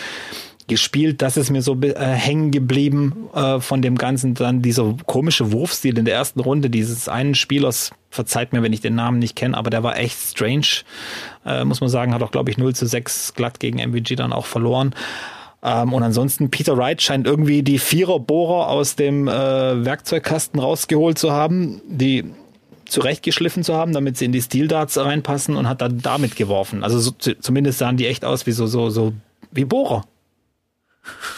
gespielt. 0.67 1.21
Das 1.21 1.37
ist 1.37 1.49
mir 1.49 1.61
so 1.61 1.79
äh, 1.81 1.93
hängen 1.95 2.51
geblieben 2.51 3.29
äh, 3.33 3.59
von 3.59 3.81
dem 3.81 3.97
Ganzen. 3.97 4.33
Dann 4.33 4.61
dieser 4.61 4.95
komische 5.05 5.51
Wurfstil 5.51 5.97
in 5.97 6.05
der 6.05 6.15
ersten 6.15 6.39
Runde 6.39 6.69
dieses 6.69 7.07
einen 7.07 7.35
Spielers, 7.35 7.91
verzeiht 8.09 8.53
mir, 8.53 8.61
wenn 8.61 8.73
ich 8.73 8.81
den 8.81 8.95
Namen 8.95 9.19
nicht 9.19 9.35
kenne, 9.35 9.57
aber 9.57 9.69
der 9.69 9.83
war 9.83 9.97
echt 9.97 10.17
strange, 10.17 10.83
äh, 11.45 11.63
muss 11.63 11.81
man 11.81 11.89
sagen. 11.89 12.13
Hat 12.13 12.23
auch, 12.23 12.31
glaube 12.31 12.51
ich, 12.51 12.57
0 12.57 12.75
zu 12.75 12.85
6 12.85 13.33
glatt 13.33 13.59
gegen 13.59 13.79
MVG 13.79 14.15
dann 14.15 14.33
auch 14.33 14.45
verloren. 14.45 14.93
Ähm, 15.63 15.93
und 15.93 16.03
ansonsten, 16.03 16.51
Peter 16.51 16.77
Wright 16.77 17.01
scheint 17.01 17.25
irgendwie 17.25 17.63
die 17.63 17.79
Viererbohrer 17.79 18.67
aus 18.67 18.95
dem 18.95 19.27
äh, 19.27 19.31
Werkzeugkasten 19.85 20.59
rausgeholt 20.59 21.17
zu 21.17 21.31
haben, 21.31 21.81
die 21.87 22.25
zurechtgeschliffen 22.85 23.63
zu 23.63 23.73
haben, 23.73 23.93
damit 23.93 24.17
sie 24.17 24.25
in 24.25 24.31
die 24.31 24.41
Steel 24.41 24.67
Darts 24.67 24.97
reinpassen 24.97 25.55
und 25.55 25.67
hat 25.67 25.81
dann 25.81 25.99
damit 26.01 26.35
geworfen. 26.35 26.83
Also 26.83 26.99
so, 26.99 27.11
zumindest 27.11 27.79
sahen 27.79 27.97
die 27.97 28.07
echt 28.07 28.25
aus 28.25 28.45
wie 28.45 28.51
so, 28.51 28.67
so, 28.67 28.89
so 28.89 29.13
wie 29.51 29.65
Bohrer. 29.65 30.03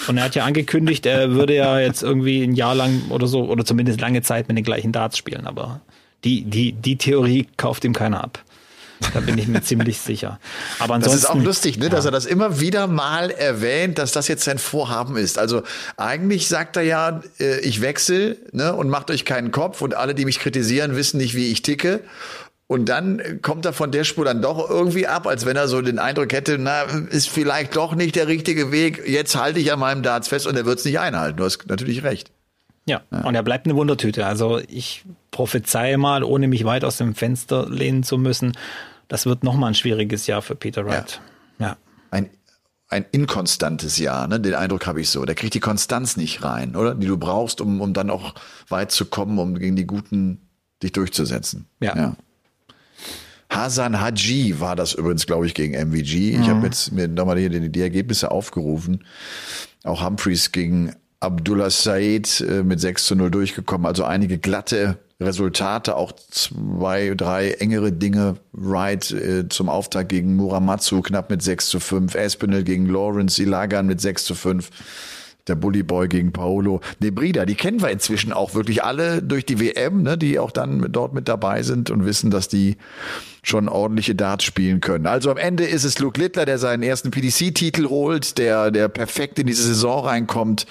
Und 0.08 0.18
er 0.18 0.26
hat 0.26 0.36
ja 0.36 0.46
angekündigt, 0.46 1.06
er 1.06 1.32
würde 1.32 1.56
ja 1.56 1.80
jetzt 1.80 2.04
irgendwie 2.04 2.44
ein 2.44 2.54
Jahr 2.54 2.76
lang 2.76 3.04
oder 3.10 3.28
so, 3.28 3.46
oder 3.46 3.66
zumindest 3.66 4.00
lange 4.02 4.22
Zeit 4.22 4.48
mit 4.48 4.58
den 4.58 4.64
gleichen 4.64 4.92
Darts 4.92 5.18
spielen, 5.18 5.48
aber 5.48 5.82
die, 6.24 6.44
die, 6.44 6.74
die 6.74 6.98
Theorie 6.98 7.48
kauft 7.58 7.84
ihm 7.84 7.94
keiner 7.94 8.24
ab. 8.24 8.44
Da 9.14 9.20
bin 9.20 9.38
ich 9.38 9.48
mir 9.48 9.62
ziemlich 9.62 10.00
sicher. 10.00 10.40
Aber 10.80 10.94
ansonsten, 10.94 11.22
das 11.22 11.30
ist 11.30 11.30
auch 11.30 11.44
lustig, 11.44 11.78
ne, 11.78 11.86
ja. 11.86 11.90
dass 11.90 12.06
er 12.06 12.12
das 12.12 12.26
immer 12.26 12.60
wieder 12.60 12.88
mal 12.88 13.30
erwähnt, 13.30 13.98
dass 13.98 14.12
das 14.12 14.28
jetzt 14.28 14.44
sein 14.44 14.58
Vorhaben 14.58 15.18
ist. 15.18 15.38
Also 15.38 15.64
eigentlich 15.98 16.48
sagt 16.48 16.78
er 16.78 16.84
ja, 16.84 17.22
äh, 17.40 17.60
ich 17.60 17.82
wechsle 17.82 18.38
ne, 18.52 18.74
und 18.74 18.90
macht 18.90 19.12
euch 19.12 19.26
keinen 19.26 19.52
Kopf 19.52 19.82
und 19.82 19.96
alle, 19.96 20.16
die 20.16 20.26
mich 20.26 20.40
kritisieren, 20.40 20.96
wissen 20.96 21.18
nicht, 21.18 21.36
wie 21.36 21.52
ich 21.52 21.62
ticke. 21.62 22.02
Und 22.68 22.90
dann 22.90 23.42
kommt 23.44 23.66
er 23.66 23.74
von 23.74 23.92
der 23.92 24.04
Spur 24.04 24.26
dann 24.26 24.42
doch 24.42 24.70
irgendwie 24.70 25.06
ab, 25.06 25.28
als 25.28 25.46
wenn 25.46 25.56
er 25.56 25.68
so 25.68 25.82
den 25.82 26.00
Eindruck 26.00 26.34
hätte, 26.34 26.58
na, 26.58 26.84
ist 26.84 27.30
vielleicht 27.30 27.76
doch 27.76 27.94
nicht 27.94 28.16
der 28.16 28.28
richtige 28.28 28.72
Weg. 28.72 29.08
Jetzt 29.08 29.36
halte 29.36 29.60
ich 29.60 29.72
an 29.72 29.80
meinem 29.80 30.02
Darts 30.02 30.30
fest 30.30 30.48
und 30.48 30.56
er 30.56 30.66
wird 30.66 30.80
es 30.80 30.86
nicht 30.86 31.00
einhalten. 31.00 31.38
Du 31.38 31.44
hast 31.44 31.68
natürlich 31.68 32.04
recht. 32.04 32.32
Ja, 32.88 33.02
ja, 33.12 33.22
und 33.22 33.36
er 33.36 33.44
bleibt 33.44 33.66
eine 33.66 33.76
Wundertüte. 33.76 34.26
Also 34.26 34.60
ich 34.68 35.06
prophezeie 35.32 35.98
mal, 35.98 36.24
ohne 36.24 36.48
mich 36.48 36.66
weit 36.66 36.84
aus 36.84 36.98
dem 36.98 37.14
Fenster 37.14 37.68
lehnen 37.70 38.04
zu 38.04 38.18
müssen, 38.18 38.54
das 39.08 39.28
wird 39.28 39.44
nochmal 39.44 39.72
ein 39.72 39.76
schwieriges 39.76 40.26
Jahr 40.26 40.42
für 40.42 40.56
Peter 40.56 40.86
Wright. 40.86 41.22
Ja. 41.60 41.68
ja. 41.68 41.78
Ein, 42.10 42.30
ein 42.90 43.06
inkonstantes 43.12 43.98
Jahr, 44.00 44.28
ne? 44.28 44.40
Den 44.40 44.56
Eindruck 44.56 44.88
habe 44.88 45.02
ich 45.02 45.10
so. 45.10 45.26
Der 45.26 45.36
kriegt 45.36 45.54
die 45.54 45.60
Konstanz 45.60 46.18
nicht 46.18 46.44
rein, 46.44 46.76
oder? 46.76 46.96
Die 46.96 47.08
du 47.08 47.18
brauchst, 47.18 47.62
um, 47.62 47.82
um 47.82 47.94
dann 47.94 48.10
auch 48.10 48.34
weit 48.70 48.92
zu 48.92 49.06
kommen, 49.06 49.38
um 49.38 49.58
gegen 49.58 49.76
die 49.76 49.86
Guten 49.86 50.50
dich 50.82 50.92
durchzusetzen. 50.92 51.68
ja. 51.80 51.96
ja. 51.96 52.16
Hasan 53.50 54.02
Haji 54.02 54.60
war 54.60 54.75
das 54.75 54.94
übrigens, 54.94 55.25
glaube 55.25 55.46
ich, 55.46 55.54
gegen 55.54 55.74
MVG. 55.74 56.36
Mhm. 56.36 56.42
Ich 56.42 56.50
habe 56.50 56.66
jetzt 56.66 56.92
mir 56.92 57.08
nochmal 57.08 57.36
die, 57.36 57.50
die, 57.50 57.70
die 57.70 57.82
Ergebnisse 57.82 58.32
aufgerufen. 58.32 59.04
Auch 59.84 60.04
Humphreys 60.04 60.52
gegen 60.52 60.94
Abdullah 61.20 61.70
Said 61.70 62.42
äh, 62.42 62.64
mit 62.64 62.80
6 62.80 63.06
zu 63.06 63.16
0 63.16 63.32
durchgekommen. 63.32 63.86
Also 63.86 64.04
einige 64.04 64.38
glatte 64.38 64.98
Resultate, 65.20 65.96
auch 65.96 66.12
zwei, 66.12 67.14
drei 67.16 67.52
engere 67.52 67.92
Dinge. 67.92 68.36
Wright 68.52 69.12
äh, 69.12 69.48
zum 69.48 69.70
Auftakt 69.70 70.10
gegen 70.10 70.36
Muramatsu 70.36 71.02
knapp 71.02 71.30
mit 71.30 71.42
6 71.42 71.70
zu 71.70 71.80
5. 71.80 72.16
Espinel 72.16 72.64
gegen 72.64 72.88
Lawrence 72.88 73.42
Ilagan 73.42 73.88
mit 73.88 74.02
6 74.02 74.25
zu 74.25 74.36
5. 74.36 74.70
der 75.48 75.56
Bully 75.56 75.84
Boy 75.84 76.08
gegen 76.08 76.32
Paolo 76.32 76.82
Nebrida. 77.00 77.46
Die 77.46 77.56
kennen 77.56 77.82
wir 77.82 77.90
inzwischen 77.90 78.34
auch 78.34 78.56
wirklich 78.56 78.84
alle 78.84 79.22
durch 79.22 79.46
die 79.46 79.60
WM, 79.60 80.04
ne, 80.04 80.18
die 80.18 80.40
auch 80.40 80.52
dann 80.52 80.88
dort 80.92 81.14
mit 81.14 81.28
dabei 81.28 81.64
sind 81.64 81.90
und 81.90 82.06
wissen, 82.06 82.32
dass 82.32 82.48
die 82.48 82.78
schon 83.44 83.70
ordentliche 83.70 84.16
Darts 84.16 84.44
spielen 84.44 84.82
können. 84.82 85.06
Also 85.06 85.30
am 85.30 85.38
Ende 85.38 85.66
ist 85.66 85.84
es 85.84 86.00
Luke 86.00 86.20
Littler, 86.20 86.46
der 86.46 86.58
seinen 86.58 86.82
ersten 86.82 87.12
PDC-Titel 87.12 87.88
holt, 87.90 88.38
der, 88.38 88.72
der 88.72 88.88
perfekt 88.88 89.38
in 89.38 89.46
diese 89.46 89.64
Saison 89.64 90.06
reinkommt 90.06 90.66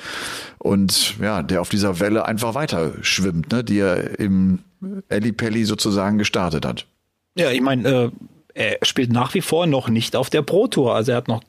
und 0.59 1.14
ja, 1.21 1.43
der 1.43 1.61
auf 1.61 1.69
dieser 1.69 2.00
Welle 2.00 2.26
einfach 2.26 2.54
weiter 2.54 2.95
schwimmt, 3.02 3.52
ne, 3.52 3.62
die 3.62 3.78
er 3.78 4.19
im 4.19 4.61
Ellie 5.09 5.33
Pelli 5.33 5.64
sozusagen 5.64 6.19
gestartet 6.19 6.66
hat. 6.66 6.87
Ja, 7.37 7.50
ich 7.50 7.61
meine, 7.61 7.88
äh, 7.88 8.11
er 8.54 8.78
spielt 8.83 9.12
nach 9.12 9.35
wie 9.35 9.40
vor 9.40 9.66
noch 9.66 9.88
nicht 9.88 10.16
auf 10.16 10.31
der 10.31 10.43
Pro 10.43 10.66
Tour. 10.69 10.95
Also 10.95 11.12
er 11.12 11.19
hat 11.19 11.28
noch 11.28 11.43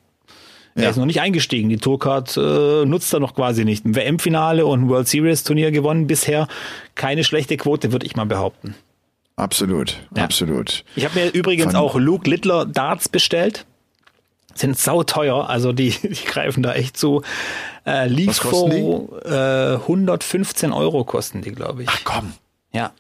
er 0.76 0.84
ja. 0.84 0.90
ist 0.90 0.98
noch 0.98 1.06
nicht 1.06 1.22
eingestiegen. 1.22 1.70
Die 1.70 1.78
Tourcard 1.78 2.36
äh, 2.36 2.86
nutzt 2.86 3.14
er 3.14 3.22
noch 3.22 3.34
quasi 3.34 3.64
nicht. 3.64 3.86
Ein 3.86 3.96
WM-Finale 3.96 4.66
und 4.66 4.84
ein 4.84 4.90
World 4.90 5.08
Series 5.08 5.44
Turnier 5.44 5.72
gewonnen 5.72 6.06
bisher. 6.06 6.50
Keine 6.96 7.24
schlechte 7.24 7.56
Quote, 7.56 7.94
würde 7.94 8.06
ich 8.06 8.18
mal 8.18 8.26
behaupten. 8.26 8.76
Absolut, 9.38 10.02
ja. 10.16 10.24
absolut. 10.24 10.84
Ich 10.96 11.06
habe 11.06 11.18
mir 11.18 11.30
übrigens 11.32 11.74
Von 11.74 11.76
auch 11.78 11.96
Luke 11.96 12.30
Littler 12.30 12.66
Darts 12.66 13.08
bestellt. 13.08 13.66
Sind 14.54 14.78
sauteuer, 14.78 15.50
also 15.50 15.72
die, 15.72 15.90
die 16.04 16.26
greifen 16.26 16.62
da 16.62 16.74
echt 16.74 16.98
zu. 16.98 17.22
Äh, 17.86 18.08
Liefo 18.08 19.18
äh, 19.24 19.76
115 19.76 20.74
Euro 20.74 21.06
kosten 21.06 21.42
die, 21.42 21.52
glaube 21.52 21.84
ich. 21.84 21.90
Ach 21.90 22.02
komm. 22.04 22.34
Ja. 22.74 22.92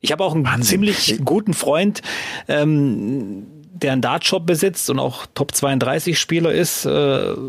Ich 0.00 0.12
habe 0.12 0.22
auch 0.22 0.34
einen 0.34 0.44
Wahnsinn. 0.44 0.64
ziemlich 0.64 1.20
guten 1.24 1.54
Freund, 1.54 2.02
ähm, 2.46 3.46
der 3.74 3.92
einen 3.92 4.02
Dartshop 4.02 4.46
besitzt 4.46 4.88
und 4.88 4.98
auch 4.98 5.26
Top 5.34 5.54
32 5.54 6.18
Spieler 6.18 6.52
ist, 6.52 6.86
äh, 6.86 6.90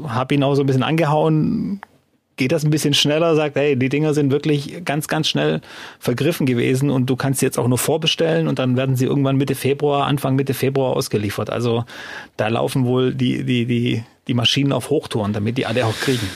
habe 0.07 0.33
ihn 0.33 0.43
auch 0.43 0.55
so 0.55 0.63
ein 0.63 0.65
bisschen 0.65 0.83
angehauen. 0.83 1.81
Geht 2.37 2.51
das 2.51 2.65
ein 2.65 2.71
bisschen 2.71 2.93
schneller, 2.93 3.35
sagt, 3.35 3.55
hey, 3.55 3.77
die 3.77 3.87
Dinger 3.87 4.13
sind 4.13 4.29
wirklich 4.31 4.83
ganz, 4.83 5.07
ganz 5.07 5.29
schnell 5.29 5.61
vergriffen 5.99 6.45
gewesen 6.45 6.89
und 6.89 7.05
du 7.05 7.15
kannst 7.15 7.39
sie 7.39 7.45
jetzt 7.45 7.57
auch 7.57 7.67
nur 7.67 7.77
vorbestellen 7.77 8.47
und 8.47 8.59
dann 8.59 8.75
werden 8.75 8.97
sie 8.97 9.05
irgendwann 9.05 9.37
Mitte 9.37 9.55
Februar, 9.55 10.05
Anfang 10.07 10.35
Mitte 10.35 10.53
Februar 10.53 10.97
ausgeliefert. 10.97 11.49
Also 11.49 11.85
da 12.35 12.49
laufen 12.49 12.85
wohl 12.85 13.13
die, 13.13 13.45
die, 13.45 13.65
die, 13.65 14.03
die 14.27 14.33
Maschinen 14.33 14.73
auf 14.73 14.89
Hochtouren, 14.89 15.31
damit 15.31 15.57
die 15.57 15.65
alle 15.65 15.85
auch 15.85 15.95
kriegen. 15.95 16.27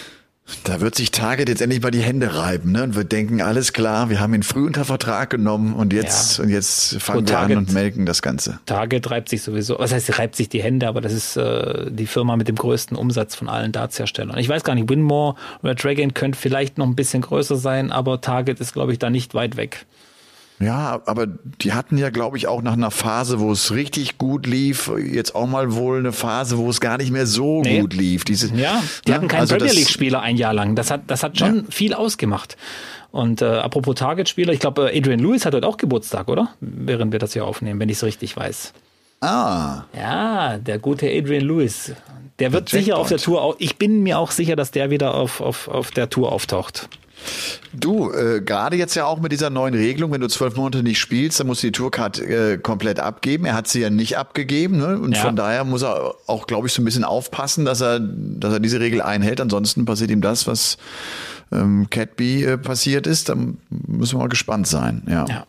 Da 0.63 0.81
wird 0.81 0.95
sich 0.95 1.11
Target 1.11 1.49
jetzt 1.49 1.61
endlich 1.61 1.81
mal 1.81 1.91
die 1.91 2.01
Hände 2.01 2.35
reiben, 2.35 2.71
ne? 2.71 2.83
Und 2.83 2.95
wir 2.95 3.03
denken, 3.03 3.41
alles 3.41 3.73
klar, 3.73 4.09
wir 4.09 4.19
haben 4.19 4.33
ihn 4.33 4.43
früh 4.43 4.65
unter 4.65 4.85
Vertrag 4.85 5.29
genommen 5.29 5.73
und 5.73 5.93
jetzt, 5.93 6.37
ja. 6.37 6.43
und 6.43 6.49
jetzt 6.49 7.01
fangen 7.01 7.19
und 7.19 7.29
wir 7.29 7.35
Target, 7.35 7.57
an 7.57 7.65
und 7.65 7.73
melken 7.73 8.05
das 8.05 8.21
Ganze. 8.21 8.59
Target 8.65 9.09
reibt 9.11 9.29
sich 9.29 9.41
sowieso, 9.41 9.77
was 9.79 9.93
heißt, 9.93 10.17
reibt 10.17 10.35
sich 10.35 10.49
die 10.49 10.61
Hände, 10.61 10.87
aber 10.87 11.01
das 11.01 11.13
ist 11.13 11.37
äh, 11.37 11.91
die 11.91 12.07
Firma 12.07 12.35
mit 12.35 12.47
dem 12.47 12.55
größten 12.55 12.97
Umsatz 12.97 13.35
von 13.35 13.49
allen 13.49 13.71
Darts-Herstellern. 13.71 14.37
Ich 14.37 14.49
weiß 14.49 14.63
gar 14.63 14.75
nicht, 14.75 14.89
Winmore 14.89 15.35
oder 15.63 15.75
Dragon 15.75 16.13
könnte 16.13 16.37
vielleicht 16.37 16.77
noch 16.77 16.87
ein 16.87 16.95
bisschen 16.95 17.21
größer 17.21 17.55
sein, 17.55 17.91
aber 17.91 18.21
Target 18.21 18.59
ist, 18.59 18.73
glaube 18.73 18.91
ich, 18.91 18.99
da 18.99 19.09
nicht 19.09 19.33
weit 19.33 19.57
weg. 19.57 19.85
Ja, 20.59 21.01
aber 21.05 21.25
die 21.25 21.71
hatten 21.71 21.97
ja, 21.97 22.09
glaube 22.09 22.35
ich, 22.37 22.47
auch 22.47 22.61
nach 22.61 22.73
einer 22.73 22.91
Phase, 22.91 23.39
wo 23.39 23.51
es 23.51 23.71
richtig 23.71 24.17
gut 24.17 24.45
lief, 24.45 24.91
jetzt 24.97 25.33
auch 25.33 25.47
mal 25.47 25.73
wohl 25.73 25.99
eine 25.99 26.11
Phase, 26.11 26.57
wo 26.57 26.69
es 26.69 26.81
gar 26.81 26.97
nicht 26.97 27.11
mehr 27.11 27.25
so 27.25 27.61
nee. 27.61 27.79
gut 27.79 27.93
lief. 27.93 28.25
Diese, 28.25 28.47
ja, 28.55 28.83
die 29.07 29.11
ja, 29.11 29.15
hatten 29.15 29.29
keinen 29.29 29.41
also 29.41 29.55
Premier 29.55 29.73
League-Spieler 29.73 30.21
ein 30.21 30.35
Jahr 30.35 30.53
lang. 30.53 30.75
Das 30.75 30.91
hat, 30.91 31.03
das 31.07 31.23
hat 31.23 31.39
schon 31.39 31.55
ja. 31.55 31.63
viel 31.69 31.93
ausgemacht. 31.93 32.57
Und 33.11 33.41
äh, 33.41 33.45
apropos 33.45 33.95
Target-Spieler, 33.95 34.51
ich 34.51 34.59
glaube, 34.59 34.91
Adrian 34.93 35.19
Lewis 35.19 35.45
hat 35.45 35.53
heute 35.53 35.65
auch 35.65 35.77
Geburtstag, 35.77 36.27
oder? 36.27 36.49
Während 36.59 37.13
wir 37.13 37.19
das 37.19 37.33
hier 37.33 37.45
aufnehmen, 37.45 37.79
wenn 37.79 37.89
ich 37.89 37.97
es 37.97 38.03
richtig 38.03 38.35
weiß. 38.35 38.73
Ah. 39.21 39.83
Ja, 39.97 40.57
der 40.57 40.77
gute 40.77 41.09
Adrian 41.09 41.45
Lewis. 41.45 41.93
Der 42.39 42.53
wird 42.53 42.71
der 42.71 42.79
sicher 42.79 42.97
auf 42.97 43.07
der 43.09 43.17
Tour, 43.17 43.55
ich 43.59 43.77
bin 43.77 44.03
mir 44.03 44.19
auch 44.19 44.31
sicher, 44.31 44.55
dass 44.55 44.71
der 44.71 44.89
wieder 44.89 45.13
auf, 45.13 45.41
auf, 45.41 45.67
auf 45.67 45.91
der 45.91 46.09
Tour 46.09 46.31
auftaucht. 46.31 46.89
Du, 47.73 48.11
äh, 48.11 48.41
gerade 48.41 48.75
jetzt 48.75 48.95
ja 48.95 49.05
auch 49.05 49.19
mit 49.19 49.31
dieser 49.31 49.49
neuen 49.49 49.73
Regelung, 49.73 50.11
wenn 50.11 50.21
du 50.21 50.27
zwölf 50.27 50.55
Monate 50.55 50.83
nicht 50.83 50.99
spielst, 50.99 51.39
dann 51.39 51.47
musst 51.47 51.61
du 51.61 51.67
die 51.67 51.71
Tourcard 51.71 52.19
äh, 52.19 52.57
komplett 52.57 52.99
abgeben. 52.99 53.45
Er 53.45 53.53
hat 53.53 53.67
sie 53.67 53.81
ja 53.81 53.89
nicht 53.89 54.17
abgegeben, 54.17 54.77
ne? 54.77 54.97
Und 54.99 55.15
ja. 55.15 55.21
von 55.21 55.35
daher 55.35 55.63
muss 55.63 55.83
er 55.83 56.15
auch, 56.27 56.47
glaube 56.47 56.67
ich, 56.67 56.73
so 56.73 56.81
ein 56.81 56.85
bisschen 56.85 57.03
aufpassen, 57.03 57.65
dass 57.65 57.81
er, 57.81 57.99
dass 57.99 58.53
er 58.53 58.59
diese 58.59 58.79
Regel 58.79 59.01
einhält. 59.01 59.39
Ansonsten 59.39 59.85
passiert 59.85 60.09
ihm 60.11 60.21
das, 60.21 60.47
was 60.47 60.77
ähm, 61.51 61.89
Catby 61.89 62.43
äh, 62.43 62.57
passiert 62.57 63.07
ist. 63.07 63.29
Dann 63.29 63.57
müssen 63.69 64.15
wir 64.15 64.23
mal 64.23 64.29
gespannt 64.29 64.67
sein. 64.67 65.03
Ja. 65.07 65.25
ja. 65.27 65.45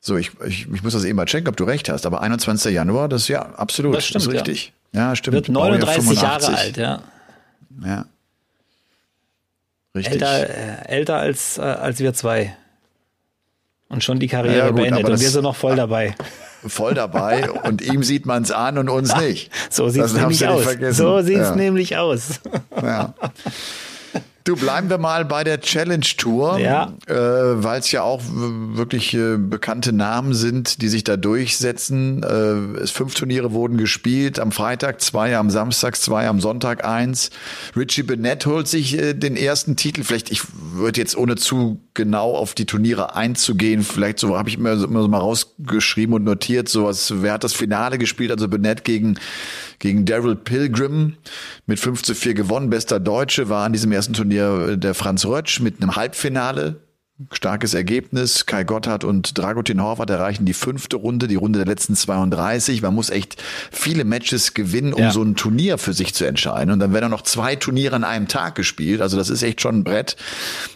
So, 0.00 0.16
ich, 0.16 0.30
ich, 0.46 0.68
ich 0.72 0.82
muss 0.82 0.92
das 0.92 1.04
eben 1.04 1.16
mal 1.16 1.26
checken, 1.26 1.48
ob 1.48 1.56
du 1.56 1.64
recht 1.64 1.88
hast. 1.88 2.06
Aber 2.06 2.22
21. 2.22 2.72
Januar, 2.72 3.08
das 3.08 3.22
ist 3.22 3.28
ja 3.28 3.42
absolut, 3.42 3.96
das, 3.96 4.06
stimmt, 4.06 4.26
das 4.26 4.26
ist 4.26 4.32
richtig. 4.32 4.72
Ja, 4.92 5.10
ja 5.10 5.16
stimmt. 5.16 5.34
Wird 5.34 5.48
39 5.48 6.22
Jahre 6.22 6.56
alt, 6.56 6.76
ja. 6.76 7.02
Ja. 7.84 8.06
Richtig. 9.94 10.14
Älter, 10.14 10.48
äh, 10.48 10.88
älter 10.88 11.16
als, 11.16 11.58
äh, 11.58 11.62
als 11.62 11.98
wir 11.98 12.14
zwei. 12.14 12.56
Und 13.88 14.04
schon 14.04 14.18
die 14.18 14.28
Karriere 14.28 14.58
ja, 14.58 14.66
gut, 14.68 14.76
beendet. 14.76 15.04
Und 15.04 15.20
wir 15.20 15.30
sind 15.30 15.42
noch 15.42 15.56
voll 15.56 15.76
dabei. 15.76 16.14
Voll 16.66 16.94
dabei 16.94 17.52
und 17.52 17.82
ihm 17.82 18.02
sieht 18.02 18.26
man 18.26 18.42
es 18.42 18.50
an 18.50 18.78
und 18.78 18.88
uns 18.88 19.14
nicht. 19.20 19.52
So 19.70 19.90
sieht 19.90 20.02
es 20.02 20.12
nämlich 20.12 20.44
aus. 20.44 20.64
So 20.90 21.20
sieht 21.20 21.38
es 21.38 21.50
ja. 21.50 21.54
nämlich 21.54 21.96
aus. 21.96 22.40
Ja. 22.82 23.14
Du, 24.48 24.56
bleiben 24.56 24.88
wir 24.88 24.96
mal 24.96 25.26
bei 25.26 25.44
der 25.44 25.60
Challenge 25.60 26.06
Tour, 26.16 26.58
ja. 26.58 26.94
äh, 27.06 27.12
weil 27.14 27.80
es 27.80 27.92
ja 27.92 28.00
auch 28.00 28.22
wirklich 28.24 29.12
äh, 29.12 29.36
bekannte 29.36 29.92
Namen 29.92 30.32
sind, 30.32 30.80
die 30.80 30.88
sich 30.88 31.04
da 31.04 31.18
durchsetzen. 31.18 32.22
Äh, 32.22 32.80
es 32.80 32.90
fünf 32.90 33.12
Turniere 33.12 33.52
wurden 33.52 33.76
gespielt, 33.76 34.40
am 34.40 34.50
Freitag 34.50 35.02
zwei, 35.02 35.36
am 35.36 35.50
Samstag 35.50 35.96
zwei, 35.96 36.28
am 36.28 36.40
Sonntag 36.40 36.86
eins. 36.86 37.28
Richie 37.76 38.04
Bennett 38.04 38.46
holt 38.46 38.68
sich 38.68 38.98
äh, 38.98 39.12
den 39.12 39.36
ersten 39.36 39.76
Titel. 39.76 40.02
Vielleicht, 40.02 40.30
ich 40.30 40.40
würde 40.54 40.98
jetzt 40.98 41.14
ohne 41.14 41.36
zu 41.36 41.82
genau 41.92 42.34
auf 42.34 42.54
die 42.54 42.64
Turniere 42.64 43.16
einzugehen, 43.16 43.82
vielleicht 43.82 44.18
so 44.18 44.38
habe 44.38 44.48
ich 44.48 44.56
mir 44.56 44.72
immer 44.72 45.02
so 45.02 45.08
mal 45.08 45.18
rausgeschrieben 45.18 46.14
und 46.14 46.24
notiert, 46.24 46.70
sowas, 46.70 47.12
wer 47.16 47.34
hat 47.34 47.44
das 47.44 47.52
Finale 47.52 47.98
gespielt, 47.98 48.30
also 48.30 48.48
Bennett 48.48 48.84
gegen 48.84 49.18
gegen 49.78 50.04
Daryl 50.04 50.36
Pilgrim 50.36 51.16
mit 51.66 51.78
5 51.78 52.02
zu 52.02 52.14
4 52.14 52.34
gewonnen. 52.34 52.70
Bester 52.70 53.00
Deutsche 53.00 53.48
war 53.48 53.64
an 53.64 53.72
diesem 53.72 53.92
ersten 53.92 54.12
Turnier 54.12 54.76
der 54.76 54.94
Franz 54.94 55.24
Rötsch 55.24 55.60
mit 55.60 55.80
einem 55.80 55.96
Halbfinale 55.96 56.80
Starkes 57.32 57.74
Ergebnis. 57.74 58.46
Kai 58.46 58.62
Gotthard 58.62 59.02
und 59.02 59.36
Dragutin 59.36 59.82
Horvath 59.82 60.08
erreichen 60.08 60.44
die 60.44 60.52
fünfte 60.52 60.96
Runde, 60.96 61.26
die 61.26 61.34
Runde 61.34 61.58
der 61.58 61.66
letzten 61.66 61.96
32. 61.96 62.80
Man 62.80 62.94
muss 62.94 63.10
echt 63.10 63.42
viele 63.72 64.04
Matches 64.04 64.54
gewinnen, 64.54 64.92
um 64.92 65.02
ja. 65.02 65.10
so 65.10 65.22
ein 65.22 65.34
Turnier 65.34 65.78
für 65.78 65.92
sich 65.92 66.14
zu 66.14 66.24
entscheiden. 66.26 66.70
Und 66.72 66.78
dann 66.78 66.92
werden 66.92 67.10
noch 67.10 67.22
zwei 67.22 67.56
Turniere 67.56 67.96
an 67.96 68.04
einem 68.04 68.28
Tag 68.28 68.54
gespielt. 68.54 69.00
Also 69.00 69.16
das 69.16 69.30
ist 69.30 69.42
echt 69.42 69.60
schon 69.60 69.80
ein 69.80 69.84
Brett. 69.84 70.16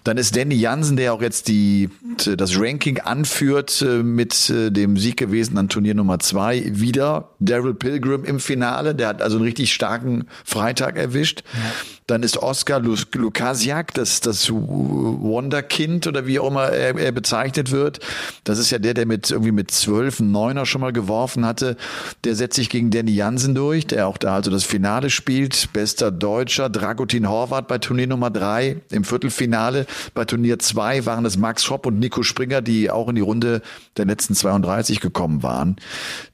Dann 0.03 0.19
ist 0.19 0.37
Danny 0.37 0.57
Jansen, 0.57 0.97
der 0.97 1.15
auch 1.15 1.23
jetzt 1.23 1.47
die, 1.47 1.91
das 2.37 2.59
Ranking 2.59 2.99
anführt, 2.99 3.81
äh, 3.83 4.03
mit 4.03 4.51
äh, 4.51 4.71
dem 4.73 4.97
Sieg 4.97 5.19
gewesen 5.19 5.57
an 5.59 5.69
Turnier 5.69 5.95
Nummer 5.95 6.19
zwei. 6.19 6.65
Wieder 6.67 7.29
Daryl 7.39 7.75
Pilgrim 7.75 8.25
im 8.25 8.41
Finale. 8.41 8.97
Der 8.97 9.07
hat 9.09 9.23
also 9.23 9.37
einen 9.37 9.45
richtig 9.45 9.73
starken 9.73 10.25
Freitag 10.45 10.97
erwischt. 10.97 11.45
Ja. 11.55 11.61
Dann 12.09 12.25
ist 12.25 12.37
Oskar 12.37 12.81
Lukasiak, 12.81 13.95
das, 13.95 14.21
das 14.21 14.51
Wonderkind 14.51 16.09
oder 16.09 16.27
wie 16.27 16.32
auch 16.41 16.49
immer 16.49 16.69
er, 16.69 16.97
er 16.97 17.13
bezeichnet 17.13 17.71
wird. 17.71 18.01
Das 18.45 18.59
ist 18.59 18.71
ja 18.71 18.79
der, 18.79 18.95
der 18.95 19.07
mit 19.07 19.31
irgendwie 19.31 19.53
mit 19.53 19.71
zwölf 19.71 20.21
Neuner 20.21 20.67
schon 20.67 20.81
mal 20.81 20.93
geworfen 20.93 21.47
hatte. 21.47 21.77
Der 22.25 22.35
setzt 22.35 22.57
sich 22.57 22.69
gegen 22.69 22.91
Danny 22.91 23.13
Jansen 23.13 23.55
durch, 23.55 23.87
der 23.87 24.07
auch 24.07 24.19
da 24.19 24.35
also 24.35 24.51
das 24.51 24.65
Finale 24.65 25.11
spielt. 25.11 25.73
Bester 25.73 26.11
Deutscher, 26.11 26.69
Dragutin 26.69 27.29
Horvath 27.29 27.69
bei 27.69 27.79
Turnier 27.79 28.07
Nummer 28.07 28.31
drei 28.31 28.81
im 28.91 29.05
Viertelfinale. 29.05 29.87
Bei 30.15 30.25
Turnier 30.25 30.59
zwei 30.59 31.07
waren 31.07 31.25
es 31.25 31.37
Max 31.37 31.65
Schopp 31.65 31.87
und 31.87 31.99
Nico 31.99 32.23
Springer, 32.23 32.63
die 32.63 32.91
auch 32.91 33.09
in 33.09 33.15
die 33.15 33.21
Runde 33.21 33.63
der 33.97 34.07
letzten 34.07 34.35
32 34.35 35.01
gekommen 35.01 35.43
waren. 35.43 35.77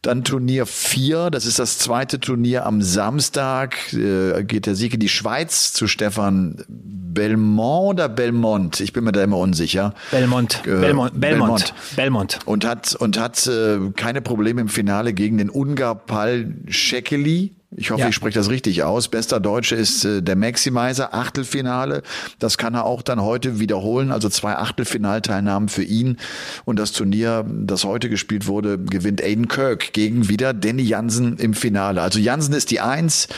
Dann 0.03 0.25
Turnier 0.25 0.67
vier, 0.67 1.31
das 1.31 1.47
ist 1.47 1.59
das 1.59 1.79
zweite 1.79 2.21
Turnier 2.21 2.67
am 2.67 2.83
Samstag, 2.83 3.93
äh, 3.93 4.45
geht 4.45 4.67
der 4.67 4.75
Sieg 4.75 4.95
in 4.95 5.01
die 5.01 5.09
Schweiz 5.09 5.73
zu 5.73 5.87
Stefan 5.87 6.65
Belmont 6.69 7.89
oder 7.89 8.09
Belmont? 8.09 8.81
Ich 8.81 8.93
bin 8.93 9.05
mir 9.05 9.13
da 9.13 9.23
immer 9.23 9.39
unsicher. 9.39 9.88
Belmont. 10.11 10.63
Äh, 10.65 10.81
Belmont. 10.81 11.21
Belmont. 11.21 11.75
Belmont. 11.97 12.39
Und 12.45 12.67
hat, 12.67 12.95
und 12.95 13.19
hat 13.19 13.47
äh, 13.47 13.79
keine 13.97 14.21
Probleme 14.23 14.61
im 14.61 14.69
Finale 14.69 15.13
gegen 15.13 15.39
den 15.39 15.51
Ungar 15.51 15.95
Pal 15.95 16.55
Shekeli 16.69 17.55
ich 17.77 17.91
hoffe, 17.91 18.01
ja. 18.01 18.09
ich 18.09 18.15
spreche 18.15 18.39
das 18.39 18.49
richtig 18.49 18.83
aus. 18.83 19.09
Bester 19.09 19.41
Deutsche 19.41 19.75
ist 19.75 20.05
äh, 20.05 20.23
der 20.23 20.37
Maximizer, 20.37 21.13
Achtelfinale. 21.13 22.03
Das 22.39 22.57
kann 22.57 22.75
er 22.75 22.85
auch 22.85 23.03
dann 23.03 23.21
heute 23.21 23.61
wiederholen. 23.61 24.11
Also 24.11 24.31
zwei 24.31 24.57
Achtelfinalteilnahmen 24.57 25.69
für 25.69 25.83
ihn. 25.83 26.17
Und 26.65 26.79
das 26.79 26.93
Turnier, 26.93 27.45
das 27.47 27.85
heute 27.85 28.09
gespielt 28.09 28.47
wurde, 28.47 28.79
gewinnt 28.79 29.23
Aiden 29.23 29.49
Kirk 29.49 29.93
gegen 29.93 30.31
wieder 30.31 30.55
Danny 30.55 30.83
Jansen 30.83 31.37
im 31.37 31.53
Finale. 31.53 32.01
Also 32.01 32.19
Jansen 32.19 32.55
ist 32.55 32.71
die 32.71 32.81
Eins, 32.81 33.29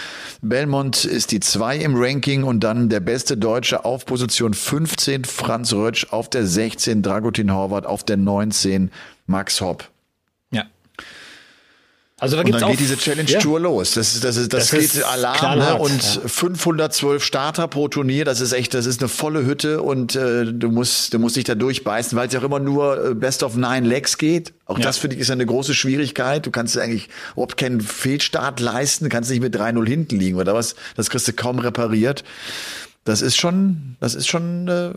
Belmont 0.42 1.04
ist 1.04 1.32
die 1.32 1.40
Zwei 1.40 1.78
im 1.78 1.94
Ranking 1.96 2.44
und 2.44 2.60
dann 2.60 2.88
der 2.88 3.00
beste 3.00 3.36
Deutsche 3.36 3.84
auf 3.84 4.06
Position 4.06 4.54
15, 4.54 5.24
Franz 5.24 5.72
Rötsch 5.72 6.06
auf 6.10 6.30
der 6.30 6.46
16, 6.46 7.02
Dragutin 7.02 7.52
Horvath 7.52 7.86
auf 7.86 8.04
der 8.04 8.16
19, 8.16 8.92
Max 9.26 9.60
Hopp. 9.60 9.90
Also 12.20 12.36
da 12.36 12.42
gibt's 12.42 12.56
und 12.56 12.60
dann 12.60 12.68
auch, 12.68 12.70
geht 12.72 12.80
diese 12.80 12.98
Challenge 12.98 13.38
Tour 13.38 13.58
ja. 13.58 13.64
los. 13.64 13.94
Das, 13.94 14.14
ist, 14.14 14.24
das, 14.24 14.36
ist, 14.36 14.52
das, 14.52 14.68
das 14.68 14.78
geht 14.78 15.04
Alarm 15.04 15.58
ne? 15.58 15.74
und 15.76 16.16
ja. 16.16 16.20
512 16.28 17.24
Starter 17.24 17.66
pro 17.66 17.88
Turnier. 17.88 18.26
Das 18.26 18.42
ist 18.42 18.52
echt, 18.52 18.74
das 18.74 18.84
ist 18.84 19.00
eine 19.00 19.08
volle 19.08 19.46
Hütte 19.46 19.80
und 19.82 20.16
äh, 20.16 20.44
du 20.44 20.70
musst, 20.70 21.14
du 21.14 21.18
musst 21.18 21.36
dich 21.36 21.44
da 21.44 21.54
durchbeißen, 21.54 22.16
weil 22.18 22.28
es 22.28 22.34
ja 22.34 22.40
auch 22.40 22.44
immer 22.44 22.60
nur 22.60 23.10
äh, 23.10 23.14
Best 23.14 23.42
of 23.42 23.56
Nine 23.56 23.86
Legs 23.88 24.18
geht. 24.18 24.52
Auch 24.66 24.78
ja. 24.78 24.84
das 24.84 24.98
finde 24.98 25.16
ich 25.16 25.22
ist 25.22 25.30
eine 25.30 25.46
große 25.46 25.74
Schwierigkeit. 25.74 26.44
Du 26.44 26.50
kannst 26.50 26.76
eigentlich 26.76 27.08
überhaupt 27.32 27.56
keinen 27.56 27.80
Fehlstart 27.80 28.60
leisten, 28.60 29.04
du 29.04 29.10
kannst 29.10 29.30
nicht 29.30 29.40
mit 29.40 29.56
3-0 29.56 29.86
hinten 29.88 30.18
liegen 30.18 30.36
oder 30.36 30.54
was. 30.54 30.74
Das 30.96 31.08
kriegst 31.08 31.26
du 31.26 31.32
kaum 31.32 31.58
repariert 31.58 32.22
das 33.04 33.22
ist 33.22 33.36
schon, 33.36 33.96
das 34.00 34.14
ist 34.14 34.28
schon 34.28 34.68
äh, 34.68 34.92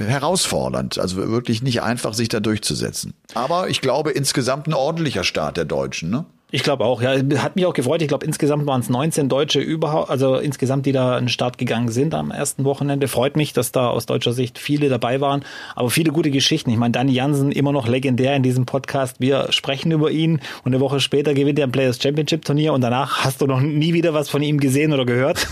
herausfordernd. 0.00 0.98
Also 0.98 1.16
wirklich 1.16 1.62
nicht 1.62 1.82
einfach, 1.82 2.14
sich 2.14 2.28
da 2.28 2.40
durchzusetzen. 2.40 3.14
Aber 3.34 3.68
ich 3.68 3.80
glaube 3.80 4.12
insgesamt 4.12 4.68
ein 4.68 4.74
ordentlicher 4.74 5.24
Start 5.24 5.56
der 5.56 5.64
Deutschen. 5.64 6.10
Ne? 6.10 6.24
Ich 6.54 6.62
glaube 6.62 6.84
auch, 6.84 7.00
ja. 7.00 7.14
Hat 7.38 7.56
mich 7.56 7.64
auch 7.64 7.72
gefreut. 7.72 8.02
Ich 8.02 8.08
glaube, 8.08 8.26
insgesamt 8.26 8.66
waren 8.66 8.82
es 8.82 8.90
19 8.90 9.30
Deutsche 9.30 9.58
überhaupt, 9.58 10.10
also 10.10 10.36
insgesamt, 10.36 10.84
die 10.84 10.92
da 10.92 11.16
in 11.16 11.24
den 11.24 11.28
Start 11.30 11.56
gegangen 11.56 11.88
sind 11.88 12.14
am 12.14 12.30
ersten 12.30 12.66
Wochenende. 12.66 13.08
Freut 13.08 13.36
mich, 13.38 13.54
dass 13.54 13.72
da 13.72 13.88
aus 13.88 14.04
deutscher 14.04 14.34
Sicht 14.34 14.58
viele 14.58 14.90
dabei 14.90 15.22
waren. 15.22 15.46
Aber 15.74 15.88
viele 15.88 16.12
gute 16.12 16.30
Geschichten. 16.30 16.68
Ich 16.68 16.76
meine, 16.76 16.92
Danny 16.92 17.12
Jansen 17.12 17.52
immer 17.52 17.72
noch 17.72 17.88
legendär 17.88 18.36
in 18.36 18.42
diesem 18.42 18.66
Podcast. 18.66 19.16
Wir 19.18 19.50
sprechen 19.50 19.92
über 19.92 20.10
ihn 20.10 20.40
und 20.62 20.74
eine 20.74 20.80
Woche 20.80 21.00
später 21.00 21.32
gewinnt 21.32 21.58
er 21.58 21.68
ein 21.68 21.72
Players 21.72 22.02
Championship 22.02 22.44
Turnier 22.44 22.74
und 22.74 22.82
danach 22.82 23.24
hast 23.24 23.40
du 23.40 23.46
noch 23.46 23.60
nie 23.60 23.94
wieder 23.94 24.12
was 24.12 24.28
von 24.28 24.42
ihm 24.42 24.60
gesehen 24.60 24.92
oder 24.92 25.06
gehört. 25.06 25.46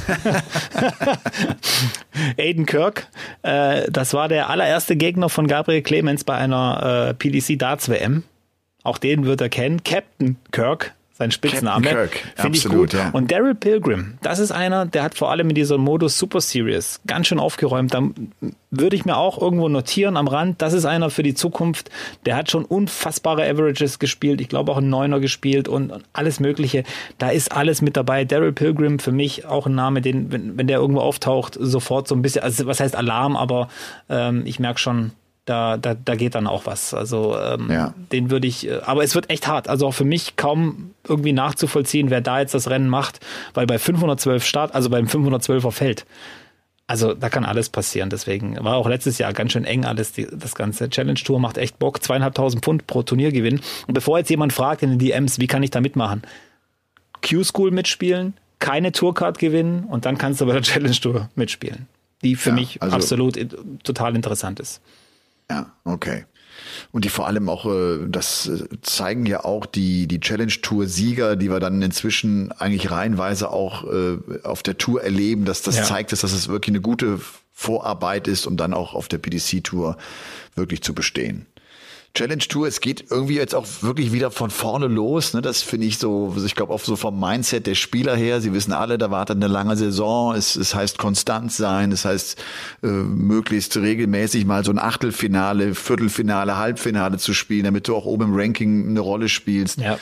Aiden 2.38 2.66
Kirk, 2.66 3.08
äh, 3.42 3.90
das 3.90 4.12
war 4.12 4.28
der 4.28 4.50
allererste 4.50 4.96
Gegner 4.96 5.30
von 5.30 5.46
Gabriel 5.46 5.80
Clemens 5.80 6.24
bei 6.24 6.34
einer 6.34 7.08
äh, 7.08 7.14
PDC 7.14 7.58
Darts 7.58 7.88
WM. 7.88 8.24
Auch 8.82 8.98
den 8.98 9.24
wird 9.24 9.40
er 9.40 9.48
kennen. 9.48 9.82
Captain 9.84 10.36
Kirk, 10.52 10.94
sein 11.20 11.30
Spitzname. 11.30 12.08
Finde 12.36 12.56
ich 12.56 12.64
gut. 12.64 12.94
Ja. 12.94 13.10
Und 13.10 13.30
Daryl 13.30 13.54
Pilgrim, 13.54 14.14
das 14.22 14.38
ist 14.38 14.52
einer, 14.52 14.86
der 14.86 15.02
hat 15.02 15.14
vor 15.16 15.30
allem 15.30 15.50
in 15.50 15.54
dieser 15.54 15.76
Modus 15.76 16.18
Super 16.18 16.40
Series 16.40 17.00
ganz 17.06 17.26
schön 17.26 17.38
aufgeräumt. 17.38 17.92
Da 17.92 18.08
würde 18.70 18.96
ich 18.96 19.04
mir 19.04 19.18
auch 19.18 19.38
irgendwo 19.38 19.68
notieren 19.68 20.16
am 20.16 20.28
Rand. 20.28 20.62
Das 20.62 20.72
ist 20.72 20.86
einer 20.86 21.10
für 21.10 21.22
die 21.22 21.34
Zukunft. 21.34 21.90
Der 22.24 22.36
hat 22.36 22.50
schon 22.50 22.64
unfassbare 22.64 23.42
Averages 23.46 23.98
gespielt. 23.98 24.40
Ich 24.40 24.48
glaube 24.48 24.72
auch 24.72 24.78
einen 24.78 24.88
Neuner 24.88 25.20
gespielt 25.20 25.68
und, 25.68 25.92
alles 26.14 26.40
Mögliche. 26.40 26.84
Da 27.18 27.28
ist 27.28 27.52
alles 27.52 27.82
mit 27.82 27.98
dabei. 27.98 28.24
Daryl 28.24 28.52
Pilgrim 28.52 28.98
für 28.98 29.12
mich 29.12 29.44
auch 29.44 29.66
ein 29.66 29.74
Name, 29.74 30.00
den, 30.00 30.32
wenn, 30.32 30.56
wenn 30.56 30.68
der 30.68 30.78
irgendwo 30.78 31.02
auftaucht, 31.02 31.58
sofort 31.60 32.08
so 32.08 32.14
ein 32.14 32.22
bisschen, 32.22 32.42
also 32.42 32.64
was 32.64 32.80
heißt 32.80 32.96
Alarm, 32.96 33.36
aber 33.36 33.68
ähm, 34.08 34.42
ich 34.46 34.58
merke 34.58 34.78
schon, 34.78 35.12
da, 35.50 35.76
da, 35.76 35.94
da 35.94 36.14
geht 36.14 36.36
dann 36.36 36.46
auch 36.46 36.66
was. 36.66 36.94
Also 36.94 37.36
ähm, 37.36 37.68
ja. 37.70 37.92
den 38.12 38.30
würde 38.30 38.46
ich, 38.46 38.68
äh, 38.68 38.80
aber 38.84 39.02
es 39.02 39.14
wird 39.14 39.28
echt 39.30 39.48
hart. 39.48 39.68
Also 39.68 39.88
auch 39.88 39.94
für 39.94 40.04
mich 40.04 40.36
kaum 40.36 40.92
irgendwie 41.06 41.32
nachzuvollziehen, 41.32 42.08
wer 42.10 42.20
da 42.20 42.40
jetzt 42.40 42.54
das 42.54 42.70
Rennen 42.70 42.88
macht, 42.88 43.20
weil 43.52 43.66
bei 43.66 43.78
512 43.78 44.44
Start, 44.44 44.74
also 44.74 44.90
beim 44.90 45.06
512er 45.06 45.72
Feld, 45.72 46.06
also 46.86 47.14
da 47.14 47.28
kann 47.28 47.44
alles 47.44 47.68
passieren. 47.68 48.10
Deswegen 48.10 48.62
war 48.64 48.76
auch 48.76 48.88
letztes 48.88 49.18
Jahr 49.18 49.32
ganz 49.32 49.52
schön 49.52 49.64
eng 49.64 49.84
alles. 49.84 50.12
Die, 50.12 50.26
das 50.32 50.54
ganze 50.54 50.88
Challenge 50.88 51.18
Tour 51.18 51.40
macht 51.40 51.58
echt 51.58 51.78
Bock. 51.78 52.02
Zweieinhalbtausend 52.02 52.64
Pfund 52.64 52.86
pro 52.86 53.02
Turnier 53.02 53.32
gewinnen. 53.32 53.60
Und 53.86 53.94
bevor 53.94 54.18
jetzt 54.18 54.30
jemand 54.30 54.52
fragt 54.52 54.82
in 54.82 54.90
den 54.90 54.98
DMs, 54.98 55.40
wie 55.40 55.46
kann 55.46 55.62
ich 55.62 55.70
da 55.70 55.80
mitmachen? 55.80 56.22
Q-School 57.28 57.70
mitspielen, 57.70 58.34
keine 58.60 58.92
Tourcard 58.92 59.38
gewinnen 59.38 59.84
und 59.84 60.04
dann 60.04 60.16
kannst 60.16 60.40
du 60.40 60.46
bei 60.46 60.52
der 60.52 60.62
Challenge 60.62 60.94
Tour 60.94 61.28
mitspielen. 61.34 61.86
Die 62.22 62.36
für 62.36 62.50
ja, 62.50 62.54
mich 62.54 62.82
also 62.82 62.94
absolut 62.94 63.38
total 63.82 64.14
interessant 64.14 64.60
ist. 64.60 64.80
Ja, 65.50 65.72
okay. 65.84 66.24
Und 66.92 67.04
die 67.04 67.08
vor 67.08 67.26
allem 67.26 67.48
auch, 67.48 67.66
äh, 67.66 68.06
das 68.08 68.46
äh, 68.46 68.66
zeigen 68.82 69.26
ja 69.26 69.44
auch 69.44 69.66
die, 69.66 70.06
die 70.06 70.20
Challenge 70.20 70.52
Tour 70.62 70.86
Sieger, 70.86 71.36
die 71.36 71.50
wir 71.50 71.60
dann 71.60 71.82
inzwischen 71.82 72.52
eigentlich 72.52 72.90
reihenweise 72.90 73.50
auch 73.50 73.84
äh, 73.84 74.18
auf 74.44 74.62
der 74.62 74.78
Tour 74.78 75.02
erleben, 75.02 75.44
dass 75.44 75.62
das 75.62 75.76
ja. 75.76 75.82
zeigt, 75.84 76.12
dass 76.12 76.20
das 76.20 76.48
wirklich 76.48 76.72
eine 76.72 76.80
gute 76.80 77.20
Vorarbeit 77.52 78.28
ist, 78.28 78.46
um 78.46 78.56
dann 78.56 78.72
auch 78.72 78.94
auf 78.94 79.08
der 79.08 79.18
PDC 79.18 79.62
Tour 79.62 79.96
wirklich 80.54 80.82
zu 80.82 80.94
bestehen. 80.94 81.46
Challenge 82.14 82.42
Tour, 82.48 82.66
es 82.66 82.80
geht 82.80 83.10
irgendwie 83.10 83.36
jetzt 83.36 83.54
auch 83.54 83.66
wirklich 83.82 84.12
wieder 84.12 84.30
von 84.30 84.50
vorne 84.50 84.86
los. 84.86 85.32
Ne? 85.32 85.42
Das 85.42 85.62
finde 85.62 85.86
ich 85.86 85.98
so, 85.98 86.34
ich 86.44 86.54
glaube 86.54 86.72
auch 86.72 86.80
so 86.80 86.96
vom 86.96 87.18
Mindset 87.18 87.66
der 87.66 87.76
Spieler 87.76 88.16
her. 88.16 88.40
Sie 88.40 88.52
wissen 88.52 88.72
alle, 88.72 88.98
da 88.98 89.10
wartet 89.10 89.36
eine 89.36 89.46
lange 89.46 89.76
Saison. 89.76 90.34
Es, 90.34 90.56
es 90.56 90.74
heißt 90.74 90.98
konstant 90.98 91.52
sein. 91.52 91.92
Es 91.92 92.04
heißt 92.04 92.42
äh, 92.82 92.86
möglichst 92.86 93.76
regelmäßig 93.76 94.44
mal 94.44 94.64
so 94.64 94.72
ein 94.72 94.78
Achtelfinale, 94.78 95.74
Viertelfinale, 95.74 96.56
Halbfinale 96.56 97.18
zu 97.18 97.32
spielen, 97.32 97.64
damit 97.64 97.86
du 97.86 97.94
auch 97.94 98.06
oben 98.06 98.24
im 98.24 98.34
Ranking 98.34 98.88
eine 98.88 99.00
Rolle 99.00 99.28
spielst. 99.28 99.78
Ja 99.78 99.98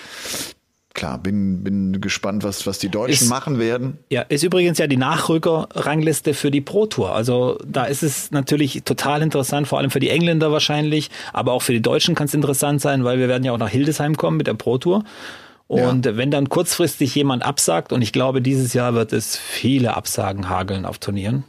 klar, 0.98 1.18
bin, 1.18 1.62
bin 1.62 2.00
gespannt, 2.00 2.42
was, 2.42 2.66
was 2.66 2.80
die 2.80 2.88
Deutschen 2.88 3.24
ist, 3.24 3.28
machen 3.28 3.61
werden. 3.61 3.98
Ja, 4.11 4.22
ist 4.22 4.42
übrigens 4.42 4.78
ja 4.78 4.88
die 4.88 4.96
Nachrücker-Rangliste 4.96 6.34
für 6.34 6.50
die 6.50 6.61
Pro 6.61 6.87
Tour. 6.87 7.14
Also 7.14 7.56
da 7.64 7.84
ist 7.84 8.02
es 8.02 8.32
natürlich 8.32 8.82
total 8.84 9.22
interessant, 9.22 9.68
vor 9.68 9.78
allem 9.78 9.90
für 9.90 10.00
die 10.00 10.11
Engländer 10.11 10.50
wahrscheinlich, 10.50 11.11
aber 11.32 11.52
auch 11.52 11.62
für 11.62 11.72
die 11.72 11.80
Deutschen 11.80 12.16
kann 12.16 12.26
es 12.26 12.34
interessant 12.34 12.80
sein, 12.80 13.04
weil 13.04 13.20
wir 13.20 13.28
werden 13.28 13.44
ja 13.44 13.52
auch 13.52 13.58
nach 13.58 13.68
Hildesheim 13.68 14.16
kommen 14.16 14.37
mit 14.37 14.48
der 14.48 14.54
Pro 14.54 14.76
Tour. 14.78 15.04
Und 15.68 16.06
ja. 16.06 16.16
wenn 16.16 16.32
dann 16.32 16.48
kurzfristig 16.48 17.14
jemand 17.14 17.44
absagt, 17.44 17.92
und 17.92 18.02
ich 18.02 18.12
glaube, 18.12 18.42
dieses 18.42 18.72
Jahr 18.72 18.94
wird 18.94 19.12
es 19.12 19.37
viele 19.37 19.96
Absagen 19.96 20.48
hageln 20.48 20.84
auf 20.84 20.98
Turnieren, 20.98 21.44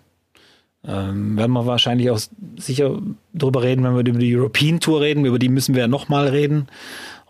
ähm, 0.88 1.38
werden 1.38 1.54
wir 1.54 1.66
wahrscheinlich 1.66 2.12
auch 2.12 2.20
sicher 2.58 3.00
drüber 3.34 3.64
reden, 3.64 3.84
wenn 3.84 3.96
wir 3.96 4.02
über 4.02 4.20
die 4.20 4.36
European 4.36 4.80
Tour 4.80 5.02
reden, 5.02 5.26
über 5.26 5.40
die 5.40 5.50
müssen 5.50 5.74
wir 5.74 5.82
ja 5.82 5.88
nochmal 5.88 6.28
reden 6.28 6.68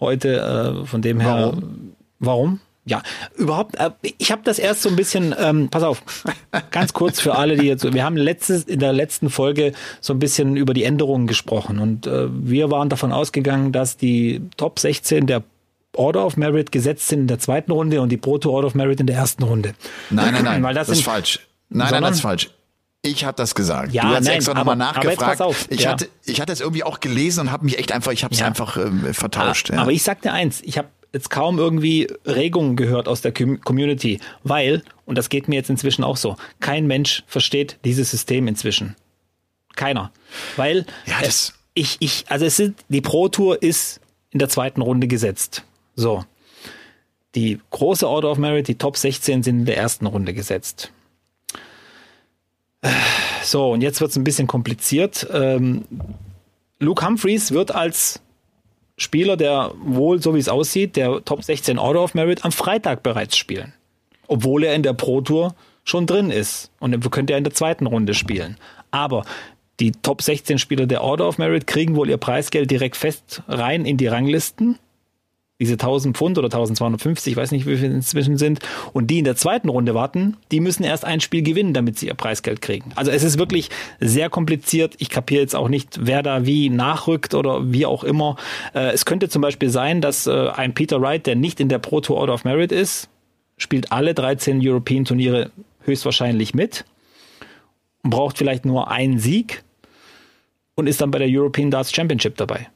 heute. 0.02 0.82
Äh, 0.82 0.86
von 0.86 1.02
dem 1.02 1.22
her. 1.22 1.54
Warum? 1.54 1.96
Warum? 2.20 2.60
Ja, 2.86 3.04
überhaupt, 3.38 3.76
äh, 3.76 3.92
ich 4.18 4.32
habe 4.32 4.42
das 4.44 4.58
erst 4.58 4.82
so 4.82 4.90
ein 4.90 4.96
bisschen, 4.96 5.36
ähm, 5.38 5.70
pass 5.70 5.84
auf, 5.84 6.02
ganz 6.72 6.94
kurz 6.94 7.20
für 7.20 7.36
alle, 7.36 7.56
die 7.56 7.68
jetzt, 7.68 7.94
wir 7.94 8.04
haben 8.04 8.18
letztes, 8.18 8.64
in 8.64 8.80
der 8.80 8.94
letzten 8.94 9.30
Folge 9.30 9.74
so 10.02 10.14
ein 10.14 10.20
bisschen 10.20 10.56
über 10.56 10.74
die 10.74 10.84
Änderungen 10.84 11.28
gesprochen 11.28 11.78
und 11.78 12.08
äh, 12.08 12.28
wir 12.32 12.72
waren 12.72 12.90
davon 12.90 13.12
ausgegangen, 13.12 13.72
dass 13.72 13.98
die 13.98 14.42
Top 14.58 14.80
16 14.80 15.28
der 15.28 15.44
Order 15.96 16.26
of 16.26 16.38
Merit 16.38 16.72
gesetzt 16.72 17.08
sind 17.08 17.22
in 17.22 17.28
der 17.28 17.40
zweiten 17.40 17.72
Runde 17.72 18.02
und 18.02 18.10
die 18.10 18.18
Proto 18.18 18.50
Order 18.52 18.68
of 18.68 18.76
Merit 18.76 19.00
in 19.00 19.08
der 19.08 19.18
ersten 19.18 19.44
Runde. 19.44 19.74
Nein, 20.10 20.34
nein, 20.34 20.44
nein, 20.44 20.64
Weil 20.64 20.74
das, 20.74 20.88
das 20.88 21.00
ist 21.00 21.04
falsch. 21.04 21.40
Nein, 21.70 21.90
nein, 21.92 22.02
das 22.02 22.16
ist 22.18 22.22
falsch. 22.22 22.50
Ich 23.02 23.24
habe 23.24 23.36
das 23.38 23.56
gesagt. 23.56 23.94
Ja, 23.94 24.04
du 24.04 24.08
hast 24.10 24.26
nein, 24.26 24.36
extra 24.36 24.54
nochmal 24.54 24.76
nachgefragt. 24.76 25.42
ich, 25.70 25.82
ja. 25.82 25.92
hatte, 25.92 26.10
ich 26.26 26.42
hatte 26.42 26.52
es 26.52 26.60
irgendwie 26.60 26.84
auch 26.84 27.00
gelesen 27.00 27.42
und 27.42 27.52
habe 27.52 27.66
mich 27.66 27.78
echt 27.78 27.92
einfach, 27.92 28.12
ich 28.12 28.24
habe 28.24 28.34
es 28.34 28.42
ja. 28.42 28.48
einfach 28.48 28.78
ähm, 28.78 29.14
vertauscht. 29.14 29.70
Aber, 29.70 29.76
ja. 29.78 29.82
aber 29.84 29.92
ich 29.92 30.04
sagte 30.04 30.34
eins, 30.34 30.62
ich 30.62 30.78
habe 30.78 30.90
jetzt 31.14 31.30
kaum 31.30 31.58
irgendwie 31.58 32.08
Regungen 32.26 32.76
gehört 32.76 33.08
aus 33.08 33.22
der 33.22 33.32
Community, 33.34 34.20
weil, 34.44 34.84
und 35.06 35.18
das 35.18 35.30
geht 35.30 35.48
mir 35.48 35.56
jetzt 35.56 35.70
inzwischen 35.70 36.04
auch 36.04 36.18
so, 36.18 36.36
kein 36.60 36.88
Mensch 36.88 37.24
versteht 37.28 37.78
dieses 37.84 38.12
System 38.12 38.48
inzwischen. 38.48 38.96
Keiner. 39.76 40.12
Weil 40.56 40.86
ja, 41.06 41.22
das 41.22 41.54
ich, 41.74 41.98
ich, 42.00 42.26
also 42.28 42.46
es 42.46 42.58
sind, 42.58 42.84
die 42.90 43.02
Pro 43.02 43.30
Tour 43.30 43.62
ist 43.62 44.02
in 44.32 44.40
der 44.40 44.50
zweiten 44.50 44.82
Runde 44.82 45.08
gesetzt. 45.08 45.64
So. 45.96 46.26
Die 47.36 47.60
große 47.70 48.08
Order 48.08 48.32
of 48.32 48.38
Merit, 48.38 48.68
die 48.68 48.76
Top 48.76 48.98
16 48.98 49.44
sind 49.44 49.60
in 49.60 49.66
der 49.66 49.78
ersten 49.78 50.06
Runde 50.06 50.34
gesetzt. 50.34 50.92
So, 53.44 53.72
und 53.72 53.82
jetzt 53.82 54.02
wird 54.02 54.12
es 54.12 54.18
ein 54.18 54.24
bisschen 54.24 54.48
kompliziert. 54.48 55.28
Ähm, 55.32 55.86
Luke 56.80 57.06
Humphreys 57.06 57.52
wird 57.52 57.74
als 57.74 58.22
Spieler, 59.00 59.38
der 59.38 59.72
wohl, 59.82 60.22
so 60.22 60.36
wie 60.36 60.40
es 60.40 60.50
aussieht, 60.50 60.96
der 60.96 61.24
Top 61.26 61.44
16 61.44 61.80
Order 61.80 62.04
of 62.04 62.14
Merit 62.14 62.46
am 62.46 62.52
Freitag 62.52 63.02
bereits 63.02 63.38
spielen. 63.38 63.74
Obwohl 64.28 64.64
er 64.64 64.76
in 64.76 64.84
der 64.84 64.94
Pro 64.94 65.22
Tour 65.22 65.56
schon 65.84 66.06
drin 66.06 66.30
ist. 66.30 66.72
Und 66.80 66.92
dann 66.92 67.02
könnte 67.12 67.34
er 67.34 67.38
in 67.38 67.44
der 67.44 67.54
zweiten 67.54 67.88
Runde 67.88 68.14
spielen. 68.14 68.58
Aber 68.92 69.26
die 69.80 69.92
Top 69.92 70.22
16 70.22 70.60
Spieler 70.60 70.86
der 70.86 71.02
Order 71.02 71.28
of 71.28 71.38
Merit 71.38 71.66
kriegen 71.66 71.96
wohl 71.96 72.10
ihr 72.10 72.18
Preisgeld 72.18 72.70
direkt 72.70 72.98
fest 72.98 73.42
rein 73.48 73.86
in 73.86 73.98
die 73.98 74.08
Ranglisten 74.08 74.78
diese 75.60 75.74
1000 75.74 76.16
Pfund 76.16 76.38
oder 76.38 76.46
1250, 76.48 77.34
ich 77.34 77.38
weiß 77.38 77.52
nicht, 77.52 77.66
wie 77.66 77.76
viel 77.76 77.92
inzwischen 77.92 78.38
sind, 78.38 78.60
und 78.94 79.08
die 79.08 79.20
in 79.20 79.26
der 79.26 79.36
zweiten 79.36 79.68
Runde 79.68 79.94
warten, 79.94 80.38
die 80.52 80.62
müssen 80.62 80.84
erst 80.84 81.04
ein 81.04 81.20
Spiel 81.20 81.44
gewinnen, 81.44 81.74
damit 81.74 82.00
sie 82.00 82.08
ihr 82.08 82.14
Preisgeld 82.14 82.62
kriegen. 82.62 82.92
Also 82.96 83.12
es 83.12 83.24
ist 83.24 83.38
wirklich 83.38 83.70
sehr 84.00 84.30
kompliziert. 84.30 84.96
Ich 85.00 85.10
kapiere 85.10 85.42
jetzt 85.42 85.56
auch 85.56 85.68
nicht, 85.68 86.00
wer 86.02 86.24
da 86.24 86.46
wie 86.46 86.70
nachrückt 86.70 87.34
oder 87.34 87.74
wie 87.74 87.86
auch 87.86 88.06
immer. 88.06 88.38
Äh, 88.74 88.92
es 88.92 89.04
könnte 89.04 89.28
zum 89.28 89.42
Beispiel 89.42 89.70
sein, 89.70 90.00
dass 90.00 90.28
äh, 90.28 90.48
ein 90.48 90.74
Peter 90.74 91.02
Wright, 91.02 91.26
der 91.26 91.36
nicht 91.36 91.60
in 91.60 91.68
der 91.68 91.80
Pro 91.80 92.00
Tour 92.00 92.18
Order 92.18 92.36
of 92.36 92.46
Merit 92.46 92.72
ist, 92.72 93.10
spielt 93.58 93.92
alle 93.92 94.14
13 94.14 94.62
European 94.64 95.04
Turniere 95.04 95.52
höchstwahrscheinlich 95.82 96.54
mit, 96.54 96.86
braucht 98.04 98.38
vielleicht 98.38 98.64
nur 98.64 98.90
einen 98.90 99.20
Sieg 99.20 99.64
und 100.76 100.88
ist 100.88 101.02
dann 101.02 101.12
bei 101.12 101.20
der 101.20 101.28
European 101.30 101.70
Darts 101.70 101.94
Championship 101.94 102.38
dabei. 102.38 102.70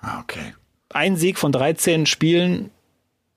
Ah, 0.00 0.20
okay 0.20 0.54
ein 0.90 1.16
Sieg 1.16 1.38
von 1.38 1.52
13 1.52 2.06
Spielen 2.06 2.70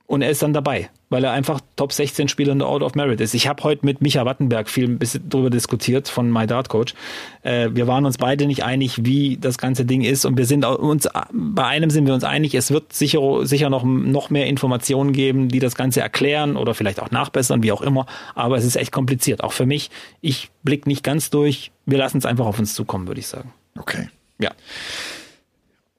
und 0.06 0.22
er 0.22 0.30
ist 0.30 0.42
dann 0.42 0.54
dabei. 0.54 0.90
weil 1.10 1.24
er 1.24 1.32
einfach 1.32 1.60
Top 1.76 1.92
16 1.92 2.28
Spieler 2.28 2.54
in 2.54 2.60
der 2.60 2.68
Order 2.68 2.86
of 2.86 2.96
Merit 2.96 3.20
ist. 3.20 3.34
Ich 3.34 3.48
habe 3.48 3.64
heute 3.64 3.86
mit 3.86 4.02
Micha 4.02 4.26
Wattenberg 4.26 4.70
viel 4.70 4.86
ein 4.86 5.00
bisschen 5.00 5.28
drüber 5.28 5.50
diskutiert 5.50 6.08
von 6.08 6.32
My 6.32 6.46
Dart 6.46 6.70
Coach. 6.70 6.94
Äh, 7.42 7.70
wir 7.74 7.88
waren 7.88 8.06
uns 8.06 8.18
beide 8.18 8.46
nicht 8.46 8.64
einig, 8.64 9.04
wie 9.04 9.38
das 9.38 9.58
ganze 9.58 9.86
Ding 9.86 10.02
ist 10.04 10.26
und 10.26 10.38
wir 10.38 10.46
sind 10.46 10.66
uns 10.66 11.08
bei 11.32 11.64
einem 11.66 11.90
sind 11.90 12.06
wir 12.06 12.14
uns 12.14 12.24
einig, 12.24 12.54
es 12.54 12.72
wird 12.72 12.94
sicher 12.94 13.20
sicher 13.46 13.70
noch 13.70 13.84
noch 13.84 14.30
mehr 14.30 14.48
Informationen 14.48 15.12
geben, 15.12 15.50
die 15.50 15.60
das 15.60 15.76
ganze 15.76 16.02
erklären 16.02 16.56
oder 16.56 16.74
vielleicht 16.74 17.00
auch 17.02 17.12
nachbessern, 17.12 17.64
wie 17.64 17.72
auch 17.72 17.82
immer, 17.82 18.06
aber 18.36 18.58
es 18.58 18.66
ist 18.66 18.76
echt 18.76 18.92
kompliziert, 18.92 19.44
auch 19.44 19.54
für 19.54 19.66
mich. 19.66 19.90
Ich 20.22 20.50
blick 20.64 20.86
nicht 20.86 21.04
ganz 21.04 21.30
durch. 21.30 21.72
Wir 21.86 21.98
lassen 21.98 22.20
es 22.20 22.26
einfach 22.26 22.46
auf 22.46 22.60
uns 22.60 22.74
zukommen, 22.74 23.08
würde 23.08 23.20
ich 23.20 23.28
sagen. 23.28 23.52
Okay. 23.78 24.10
Ja. 24.40 24.52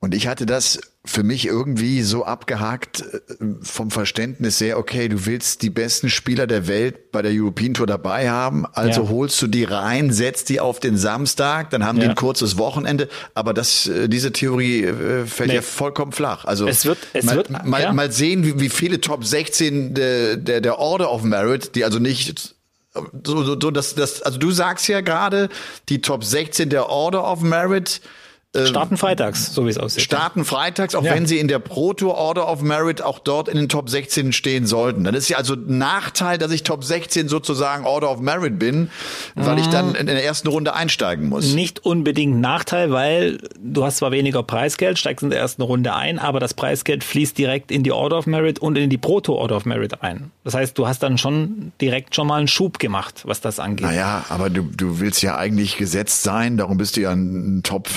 Und 0.02 0.14
ich 0.14 0.26
hatte 0.26 0.46
das 0.46 0.80
für 1.04 1.22
mich 1.22 1.46
irgendwie 1.46 2.00
so 2.00 2.24
abgehakt 2.24 3.02
äh, 3.02 3.20
vom 3.60 3.90
Verständnis 3.90 4.58
her, 4.58 4.78
okay, 4.78 5.08
du 5.08 5.26
willst 5.26 5.60
die 5.60 5.68
besten 5.68 6.08
Spieler 6.08 6.46
der 6.46 6.68
Welt 6.68 7.12
bei 7.12 7.20
der 7.20 7.32
European 7.32 7.74
Tour 7.74 7.86
dabei 7.86 8.30
haben, 8.30 8.64
also 8.64 9.02
ja. 9.02 9.08
holst 9.10 9.40
du 9.42 9.46
die 9.46 9.64
rein, 9.64 10.10
setzt 10.10 10.48
die 10.48 10.58
auf 10.58 10.80
den 10.80 10.96
Samstag, 10.96 11.68
dann 11.68 11.84
haben 11.84 11.98
ja. 11.98 12.04
die 12.04 12.10
ein 12.10 12.14
kurzes 12.16 12.56
Wochenende, 12.56 13.08
aber 13.34 13.52
das, 13.52 13.88
äh, 13.88 14.08
diese 14.08 14.32
Theorie 14.32 14.84
äh, 14.84 15.26
fällt 15.26 15.50
nee. 15.50 15.56
ja 15.56 15.62
vollkommen 15.62 16.12
flach. 16.12 16.46
Also 16.46 16.66
es 16.66 16.86
wird, 16.86 16.98
es 17.12 17.26
mal, 17.26 17.36
wird, 17.36 17.50
mal, 17.50 17.82
ja. 17.82 17.92
mal 17.92 18.10
sehen, 18.10 18.44
wie, 18.44 18.58
wie 18.58 18.70
viele 18.70 19.02
Top 19.02 19.26
16 19.26 19.92
der, 19.92 20.38
der, 20.38 20.62
der 20.62 20.78
Order 20.78 21.12
of 21.12 21.24
Merit, 21.24 21.74
die 21.74 21.84
also 21.84 21.98
nicht 21.98 22.54
so, 22.92 23.44
so, 23.44 23.60
so 23.60 23.70
das, 23.70 23.94
das, 23.94 24.22
also 24.22 24.38
du 24.38 24.50
sagst 24.50 24.88
ja 24.88 25.02
gerade, 25.02 25.50
die 25.90 26.00
Top 26.00 26.24
16 26.24 26.70
der 26.70 26.88
Order 26.88 27.30
of 27.30 27.42
Merit 27.42 28.00
starten 28.56 28.96
freitags, 28.96 29.54
so 29.54 29.64
wie 29.66 29.70
es 29.70 29.78
aussieht. 29.78 30.02
Starten 30.02 30.44
freitags, 30.44 30.96
auch 30.96 31.04
ja. 31.04 31.14
wenn 31.14 31.26
sie 31.26 31.38
in 31.38 31.46
der 31.46 31.60
Proto 31.60 32.10
Order 32.10 32.50
of 32.50 32.62
Merit 32.62 33.00
auch 33.00 33.20
dort 33.20 33.48
in 33.48 33.56
den 33.56 33.68
Top 33.68 33.88
16 33.88 34.32
stehen 34.32 34.66
sollten. 34.66 35.04
Dann 35.04 35.14
ist 35.14 35.28
ja 35.28 35.36
also 35.36 35.54
ein 35.54 35.78
Nachteil, 35.78 36.36
dass 36.36 36.50
ich 36.50 36.64
Top 36.64 36.82
16 36.82 37.28
sozusagen 37.28 37.84
Order 37.84 38.10
of 38.10 38.20
Merit 38.20 38.58
bin, 38.58 38.90
weil 39.36 39.54
mhm. 39.54 39.60
ich 39.60 39.66
dann 39.68 39.94
in 39.94 40.06
der 40.06 40.24
ersten 40.24 40.48
Runde 40.48 40.74
einsteigen 40.74 41.28
muss. 41.28 41.54
Nicht 41.54 41.84
unbedingt 41.84 42.40
Nachteil, 42.40 42.90
weil 42.90 43.38
du 43.62 43.84
hast 43.84 43.98
zwar 43.98 44.10
weniger 44.10 44.42
Preisgeld, 44.42 44.98
steigst 44.98 45.22
in 45.22 45.30
der 45.30 45.38
ersten 45.38 45.62
Runde 45.62 45.94
ein, 45.94 46.18
aber 46.18 46.40
das 46.40 46.52
Preisgeld 46.54 47.04
fließt 47.04 47.38
direkt 47.38 47.70
in 47.70 47.84
die 47.84 47.92
Order 47.92 48.18
of 48.18 48.26
Merit 48.26 48.58
und 48.58 48.76
in 48.76 48.90
die 48.90 48.98
Proto 48.98 49.34
Order 49.34 49.56
of 49.56 49.64
Merit 49.64 50.02
ein. 50.02 50.32
Das 50.42 50.54
heißt, 50.54 50.76
du 50.76 50.88
hast 50.88 51.04
dann 51.04 51.18
schon 51.18 51.70
direkt 51.80 52.16
schon 52.16 52.26
mal 52.26 52.38
einen 52.38 52.48
Schub 52.48 52.80
gemacht, 52.80 53.22
was 53.26 53.40
das 53.40 53.60
angeht. 53.60 53.86
Naja, 53.86 54.24
aber 54.28 54.50
du, 54.50 54.62
du 54.62 54.98
willst 54.98 55.22
ja 55.22 55.36
eigentlich 55.36 55.76
gesetzt 55.76 56.24
sein, 56.24 56.56
darum 56.56 56.78
bist 56.78 56.96
du 56.96 57.02
ja 57.02 57.12
ein 57.12 57.60
Top 57.62 57.88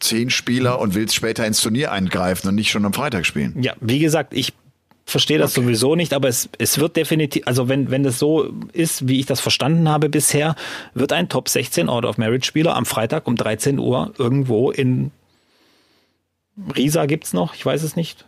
zehn 0.00 0.30
Spieler 0.30 0.80
und 0.80 0.94
willst 0.94 1.14
später 1.14 1.46
ins 1.46 1.60
Turnier 1.60 1.92
eingreifen 1.92 2.48
und 2.48 2.54
nicht 2.54 2.70
schon 2.70 2.84
am 2.84 2.92
Freitag 2.92 3.26
spielen. 3.26 3.60
Ja, 3.60 3.74
wie 3.80 3.98
gesagt, 3.98 4.34
ich 4.34 4.52
verstehe 5.06 5.38
das 5.38 5.56
okay. 5.56 5.64
sowieso 5.64 5.94
nicht, 5.94 6.12
aber 6.12 6.28
es, 6.28 6.48
es 6.58 6.78
wird 6.78 6.96
definitiv, 6.96 7.46
also 7.46 7.68
wenn, 7.68 7.90
wenn 7.90 8.02
das 8.02 8.18
so 8.18 8.52
ist, 8.72 9.08
wie 9.08 9.20
ich 9.20 9.26
das 9.26 9.40
verstanden 9.40 9.88
habe 9.88 10.08
bisher, 10.08 10.56
wird 10.94 11.12
ein 11.12 11.28
Top 11.28 11.48
16 11.48 11.88
Order 11.88 12.08
of 12.08 12.18
Merit 12.18 12.44
Spieler 12.44 12.74
am 12.74 12.84
Freitag 12.84 13.26
um 13.28 13.36
13 13.36 13.78
Uhr 13.78 14.12
irgendwo 14.18 14.70
in 14.70 15.12
Riesa 16.74 17.06
gibt's 17.06 17.32
noch, 17.32 17.54
ich 17.54 17.64
weiß 17.64 17.82
es 17.82 17.96
nicht. 17.96 18.24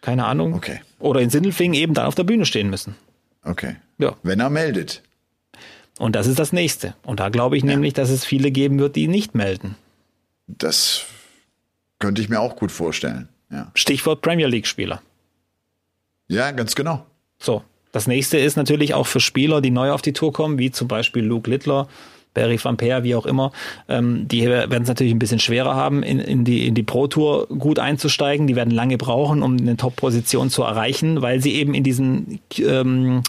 Keine 0.00 0.24
Ahnung. 0.24 0.54
Okay. 0.54 0.80
Oder 0.98 1.20
in 1.20 1.30
Sindelfingen 1.30 1.74
eben 1.74 1.94
dann 1.94 2.06
auf 2.06 2.14
der 2.14 2.24
Bühne 2.24 2.46
stehen 2.46 2.70
müssen. 2.70 2.96
Okay. 3.42 3.76
Ja. 3.98 4.14
Wenn 4.22 4.40
er 4.40 4.50
meldet. 4.50 5.02
Und 5.98 6.14
das 6.16 6.26
ist 6.26 6.38
das 6.38 6.52
nächste. 6.52 6.94
Und 7.04 7.20
da 7.20 7.28
glaube 7.28 7.56
ich 7.56 7.62
ja. 7.62 7.70
nämlich, 7.70 7.94
dass 7.94 8.10
es 8.10 8.24
viele 8.24 8.50
geben 8.50 8.78
wird, 8.78 8.96
die 8.96 9.08
nicht 9.08 9.34
melden. 9.34 9.76
Das 10.46 11.06
könnte 11.98 12.22
ich 12.22 12.28
mir 12.28 12.40
auch 12.40 12.56
gut 12.56 12.72
vorstellen. 12.72 13.28
Ja. 13.50 13.70
Stichwort 13.74 14.22
Premier 14.22 14.46
League-Spieler. 14.46 15.00
Ja, 16.28 16.50
ganz 16.50 16.74
genau. 16.74 17.06
So. 17.38 17.62
Das 17.92 18.06
nächste 18.06 18.36
ist 18.36 18.56
natürlich 18.56 18.92
auch 18.92 19.06
für 19.06 19.20
Spieler, 19.20 19.62
die 19.62 19.70
neu 19.70 19.90
auf 19.90 20.02
die 20.02 20.12
Tour 20.12 20.30
kommen, 20.30 20.58
wie 20.58 20.70
zum 20.70 20.86
Beispiel 20.86 21.24
Luke 21.24 21.48
Littler, 21.48 21.88
Barry 22.34 22.62
Van 22.62 22.76
Peer, 22.76 23.04
wie 23.04 23.14
auch 23.14 23.24
immer, 23.24 23.52
ähm, 23.88 24.28
die 24.28 24.46
werden 24.46 24.82
es 24.82 24.88
natürlich 24.88 25.14
ein 25.14 25.18
bisschen 25.18 25.38
schwerer 25.38 25.74
haben, 25.74 26.02
in, 26.02 26.18
in, 26.18 26.44
die, 26.44 26.66
in 26.66 26.74
die 26.74 26.82
Pro 26.82 27.06
Tour 27.06 27.46
gut 27.46 27.78
einzusteigen. 27.78 28.46
Die 28.46 28.54
werden 28.54 28.70
lange 28.70 28.98
brauchen, 28.98 29.42
um 29.42 29.56
eine 29.56 29.78
Top-Position 29.78 30.50
zu 30.50 30.62
erreichen, 30.62 31.22
weil 31.22 31.40
sie 31.40 31.54
eben 31.54 31.72
in 31.72 31.84
diesen 31.84 32.40
ähm, 32.58 33.22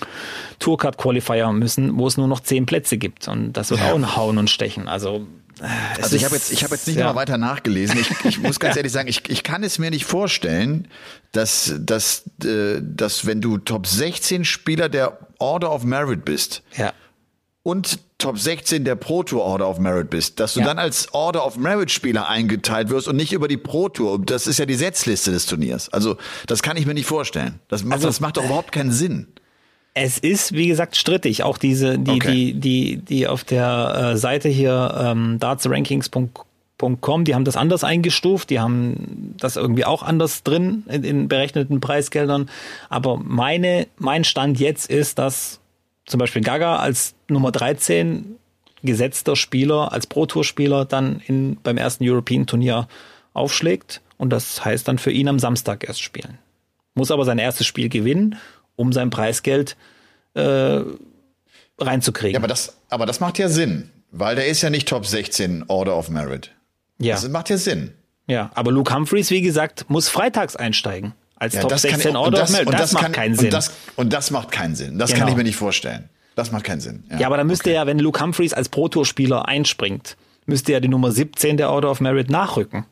Tourcard 0.59 0.97
Qualifier 0.97 1.53
müssen, 1.53 1.97
wo 1.97 2.05
es 2.05 2.17
nur 2.17 2.27
noch 2.27 2.41
zehn 2.41 2.65
Plätze 2.65 2.97
gibt. 2.97 3.29
Und 3.29 3.53
das 3.53 3.69
wird 3.69 3.79
ja. 3.79 3.91
auch 3.91 3.95
ein 3.95 4.17
Hauen 4.17 4.37
und 4.37 4.49
Stechen. 4.49 4.89
Also 4.89 5.25
also 5.59 6.15
ich 6.15 6.25
habe 6.25 6.35
jetzt, 6.35 6.51
ich 6.51 6.63
habe 6.63 6.75
jetzt 6.75 6.87
nicht 6.87 6.97
ja. 6.97 7.05
noch 7.05 7.13
mal 7.13 7.21
weiter 7.21 7.37
nachgelesen. 7.37 7.99
Ich, 7.99 8.09
ich 8.25 8.39
muss 8.39 8.59
ganz 8.59 8.75
ehrlich 8.77 8.91
sagen, 8.91 9.07
ich, 9.07 9.29
ich 9.29 9.43
kann 9.43 9.63
es 9.63 9.79
mir 9.79 9.89
nicht 9.89 10.05
vorstellen, 10.05 10.87
dass, 11.31 11.73
dass, 11.79 12.23
äh, 12.43 12.81
dass 12.81 13.25
wenn 13.25 13.41
du 13.41 13.57
Top 13.57 13.87
16 13.87 14.45
Spieler 14.45 14.89
der 14.89 15.17
Order 15.39 15.71
of 15.71 15.83
Merit 15.83 16.25
bist 16.25 16.63
ja. 16.75 16.93
und 17.63 17.99
Top 18.17 18.39
16 18.39 18.83
der 18.83 18.95
Pro 18.95 19.21
Tour 19.23 19.43
Order 19.43 19.69
of 19.69 19.79
Merit 19.79 20.09
bist, 20.09 20.39
dass 20.39 20.55
du 20.55 20.61
ja. 20.61 20.65
dann 20.65 20.79
als 20.79 21.13
Order 21.13 21.45
of 21.45 21.57
Merit 21.57 21.91
Spieler 21.91 22.27
eingeteilt 22.27 22.89
wirst 22.89 23.07
und 23.07 23.15
nicht 23.15 23.31
über 23.31 23.47
die 23.47 23.57
Pro 23.57 23.89
Tour. 23.89 24.19
Das 24.19 24.47
ist 24.47 24.57
ja 24.57 24.65
die 24.65 24.75
Setzliste 24.75 25.31
des 25.31 25.45
Turniers. 25.45 25.89
Also 25.89 26.17
das 26.47 26.63
kann 26.63 26.77
ich 26.77 26.85
mir 26.87 26.95
nicht 26.95 27.05
vorstellen. 27.05 27.59
Das, 27.67 27.85
also, 27.89 28.07
das 28.07 28.19
macht 28.19 28.37
doch 28.37 28.45
überhaupt 28.45 28.71
keinen 28.71 28.91
Sinn. 28.91 29.27
Es 29.99 30.19
ist, 30.19 30.53
wie 30.53 30.67
gesagt, 30.67 30.95
strittig. 30.95 31.41
Auch 31.43 31.57
diese, 31.57 31.97
die, 31.97 32.11
okay. 32.11 32.31
die, 32.31 32.53
die, 32.53 32.97
die 32.97 33.27
auf 33.27 33.43
der 33.43 34.11
äh, 34.13 34.17
Seite 34.17 34.47
hier 34.47 34.95
ähm, 34.95 35.39
dartsrankings.com, 35.39 37.23
die 37.23 37.33
haben 37.33 37.45
das 37.45 37.57
anders 37.57 37.83
eingestuft, 37.83 38.51
die 38.51 38.59
haben 38.59 39.33
das 39.39 39.55
irgendwie 39.55 39.85
auch 39.85 40.03
anders 40.03 40.43
drin 40.43 40.83
in, 40.87 41.03
in 41.03 41.27
berechneten 41.27 41.81
Preisgeldern. 41.81 42.47
Aber 42.89 43.17
meine, 43.17 43.87
mein 43.97 44.23
Stand 44.23 44.59
jetzt 44.59 44.87
ist, 44.87 45.17
dass 45.17 45.61
zum 46.05 46.19
Beispiel 46.19 46.43
Gaga 46.43 46.75
als 46.75 47.15
Nummer 47.27 47.51
13 47.51 48.35
gesetzter 48.83 49.35
Spieler, 49.35 49.91
als 49.93 50.05
Pro-Tour-Spieler 50.05 50.85
dann 50.85 51.23
in, 51.25 51.57
beim 51.63 51.77
ersten 51.77 52.07
European-Turnier 52.07 52.87
aufschlägt. 53.33 54.01
Und 54.19 54.29
das 54.29 54.63
heißt 54.63 54.87
dann 54.87 54.99
für 54.99 55.11
ihn 55.11 55.27
am 55.27 55.39
Samstag 55.39 55.87
erst 55.87 56.03
spielen. 56.03 56.37
Muss 56.93 57.09
aber 57.09 57.25
sein 57.25 57.39
erstes 57.39 57.65
Spiel 57.65 57.89
gewinnen 57.89 58.37
um 58.77 58.93
sein 58.93 59.09
Preisgeld 59.09 59.75
äh, 60.35 60.79
reinzukriegen. 61.77 62.33
Ja, 62.33 62.39
aber 62.39 62.47
das, 62.47 62.77
aber 62.89 63.05
das 63.05 63.19
macht 63.19 63.37
ja 63.37 63.49
Sinn, 63.49 63.89
weil 64.11 64.37
der 64.37 64.47
ist 64.47 64.61
ja 64.61 64.69
nicht 64.69 64.87
Top 64.87 65.05
16 65.05 65.65
Order 65.67 65.97
of 65.97 66.09
Merit. 66.09 66.51
Ja. 66.99 67.15
Das 67.15 67.27
macht 67.27 67.49
ja 67.49 67.57
Sinn. 67.57 67.91
Ja, 68.27 68.51
aber 68.55 68.71
Luke 68.71 68.93
Humphreys, 68.93 69.29
wie 69.31 69.41
gesagt, 69.41 69.89
muss 69.89 70.07
freitags 70.09 70.55
einsteigen. 70.55 71.13
Als 71.35 71.53
ja, 71.53 71.61
Top 71.61 71.77
16 71.77 72.11
ich, 72.11 72.15
Order 72.15 72.39
das, 72.39 72.49
of 72.49 72.55
Merit. 72.57 72.73
Das, 72.73 72.81
das, 72.81 72.93
macht 72.93 73.03
kann, 73.03 73.11
keinen 73.11 73.35
Sinn. 73.35 73.45
Und 73.45 73.53
das, 73.53 73.71
und 73.95 74.13
das 74.13 74.31
macht 74.31 74.51
keinen 74.51 74.75
Sinn. 74.75 74.97
Das 74.97 75.11
genau. 75.11 75.19
kann 75.19 75.29
ich 75.29 75.35
mir 75.35 75.43
nicht 75.43 75.55
vorstellen. 75.55 76.09
Das 76.35 76.51
macht 76.51 76.63
keinen 76.63 76.81
Sinn. 76.81 77.03
Ja, 77.09 77.19
ja 77.19 77.27
aber 77.27 77.37
dann 77.37 77.47
müsste 77.47 77.69
okay. 77.69 77.75
ja, 77.75 77.87
wenn 77.87 77.99
Luke 77.99 78.19
Humphreys 78.19 78.53
als 78.53 78.69
Pro-Tour-Spieler 78.69 79.47
einspringt, 79.47 80.17
müsste 80.45 80.71
ja 80.71 80.79
die 80.79 80.87
Nummer 80.87 81.11
17 81.11 81.57
der 81.57 81.69
Order 81.69 81.91
of 81.91 81.99
Merit 81.99 82.29
nachrücken. 82.29 82.85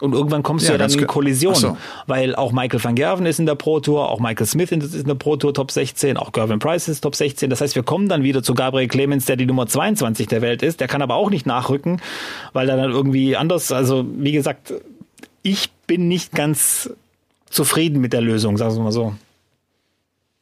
Und 0.00 0.12
irgendwann 0.12 0.42
kommst 0.42 0.64
ja, 0.66 0.76
du 0.76 0.80
ja 0.80 0.86
dann 0.86 0.98
in 0.98 1.06
Kollision, 1.06 1.54
so. 1.54 1.76
weil 2.06 2.34
auch 2.34 2.52
Michael 2.52 2.82
van 2.82 2.94
Gerven 2.94 3.26
ist 3.26 3.38
in 3.38 3.46
der 3.46 3.54
Pro 3.54 3.80
Tour, 3.80 4.08
auch 4.10 4.20
Michael 4.20 4.46
Smith 4.46 4.70
ist 4.70 4.94
in 4.94 5.06
der 5.06 5.14
Pro 5.14 5.36
Tour 5.36 5.52
Top 5.52 5.70
16, 5.70 6.16
auch 6.16 6.32
Gervin 6.32 6.58
Price 6.58 6.88
ist 6.88 7.00
Top 7.00 7.14
16. 7.14 7.50
Das 7.50 7.60
heißt, 7.60 7.74
wir 7.74 7.82
kommen 7.82 8.08
dann 8.08 8.22
wieder 8.22 8.42
zu 8.42 8.54
Gabriel 8.54 8.88
Clemens, 8.88 9.24
der 9.24 9.36
die 9.36 9.46
Nummer 9.46 9.66
22 9.66 10.26
der 10.26 10.42
Welt 10.42 10.62
ist. 10.62 10.80
Der 10.80 10.88
kann 10.88 11.02
aber 11.02 11.16
auch 11.16 11.30
nicht 11.30 11.46
nachrücken, 11.46 12.00
weil 12.52 12.68
er 12.68 12.76
dann 12.76 12.90
irgendwie 12.90 13.36
anders, 13.36 13.72
also 13.72 14.04
wie 14.16 14.32
gesagt, 14.32 14.72
ich 15.42 15.70
bin 15.86 16.08
nicht 16.08 16.32
ganz 16.32 16.90
zufrieden 17.50 18.00
mit 18.00 18.12
der 18.12 18.20
Lösung, 18.20 18.56
sagen 18.56 18.76
wir 18.76 18.82
mal 18.82 18.92
so 18.92 19.14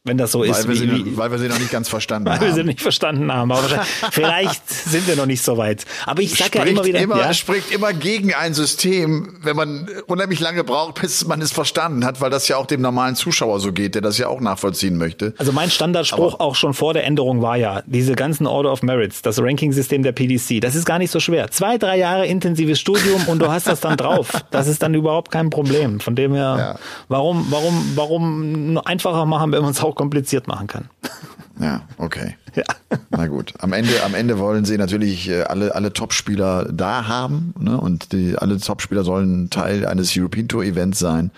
wenn 0.07 0.16
das 0.16 0.33
so 0.33 0.40
weil 0.40 0.51
ist. 0.51 0.69
Wir 0.69 0.75
wie, 0.75 0.79
sie, 0.79 1.05
wie, 1.05 1.16
weil 1.16 1.31
wir 1.31 1.38
sie 1.38 1.49
noch 1.49 1.59
nicht 1.59 1.71
ganz 1.71 1.88
verstanden 1.88 2.27
weil 2.27 2.35
haben. 2.35 2.40
Weil 2.42 2.49
wir 2.49 2.55
sie 2.55 2.64
nicht 2.64 2.81
verstanden 2.81 3.33
haben. 3.33 3.51
Aber 3.51 3.69
vielleicht 4.12 4.69
sind 4.69 5.07
wir 5.09 5.16
noch 5.16 5.27
nicht 5.27 5.42
so 5.42 5.57
weit. 5.57 5.85
Aber 6.07 6.23
ich 6.23 6.35
sage 6.35 6.59
ja 6.59 6.64
immer 6.64 6.85
wieder. 6.85 7.01
Immer, 7.01 7.19
ja? 7.19 7.35
spricht 7.35 7.73
immer 7.73 7.92
gegen 7.92 8.33
ein 8.33 8.55
System, 8.55 9.37
wenn 9.42 9.57
man 9.57 9.88
unheimlich 10.07 10.40
lange 10.40 10.64
braucht, 10.64 11.01
bis 11.01 11.27
man 11.27 11.42
es 11.42 11.53
verstanden 11.53 12.05
hat, 12.05 12.21
weil 12.21 12.31
das 12.31 12.47
ja 12.49 12.57
auch 12.57 12.66
dem 12.66 12.81
normalen 12.81 13.16
Zuschauer 13.16 13.61
so 13.61 13.73
geht, 13.73 13.95
der 13.95 14.03
das 14.03 14.19
ja 14.19 14.29
auch 14.29 14.40
nachvollziehen 14.40 14.97
möchte. 14.97 15.35
Also 15.38 15.53
mein 15.53 15.71
Standardspruch 15.71 16.35
Aber 16.35 16.40
auch 16.40 16.55
schon 16.55 16.73
vor 16.73 16.95
der 16.95 17.05
Änderung 17.05 17.42
war 17.42 17.57
ja, 17.57 17.83
diese 17.87 18.14
ganzen 18.14 18.47
Order 18.47 18.73
of 18.73 18.83
Merits, 18.83 19.23
das 19.23 19.40
Ranking-System 19.40 20.03
der 20.03 20.12
PDC, 20.12 20.61
das 20.61 20.75
ist 20.75 20.85
gar 20.85 20.99
nicht 20.99 21.11
so 21.11 21.21
schwer. 21.21 21.51
Zwei, 21.51 21.79
drei 21.79 21.99
Jahre 21.99 22.27
intensives 22.27 22.79
Studium 22.79 23.27
und 23.27 23.40
du 23.40 23.51
hast 23.51 23.66
das 23.66 23.81
dann 23.81 23.97
drauf. 23.97 24.31
Das 24.51 24.69
ist 24.69 24.83
dann 24.83 24.95
überhaupt 24.95 25.31
kein 25.33 25.51
Problem. 25.51 26.01
Von 26.01 26.14
dem 26.14 26.35
her, 26.35 26.57
ja. 26.59 26.79
warum, 27.09 27.47
warum, 27.51 27.92
warum 27.97 28.81
einfacher 28.85 29.27
machen, 29.27 29.53
wenn 29.53 29.62
man 29.62 29.73
es 29.73 29.83
auch 29.83 29.95
kompliziert 29.96 30.46
machen 30.46 30.68
kann. 30.68 30.88
Ja, 31.59 31.88
okay. 31.96 32.37
Ja. 32.54 32.64
Na 33.09 33.28
gut. 33.28 33.54
Am 33.61 33.72
Ende, 33.72 34.02
am 34.04 34.14
Ende 34.14 34.38
wollen 34.38 34.66
sie 34.66 34.76
natürlich 34.76 35.30
äh, 35.30 35.44
alle, 35.44 35.74
alle 35.74 35.90
Topspieler 35.90 36.70
da 36.70 37.09
haben, 37.09 37.54
ne? 37.59 37.80
Und 37.80 38.12
die, 38.12 38.37
alle 38.37 38.59
Topspieler 38.59 39.04
sollen 39.04 39.48
Teil 39.48 39.87
eines 39.87 40.14
European 40.14 40.48
Tour 40.48 40.64
Events 40.64 40.98
sein. 40.98 41.30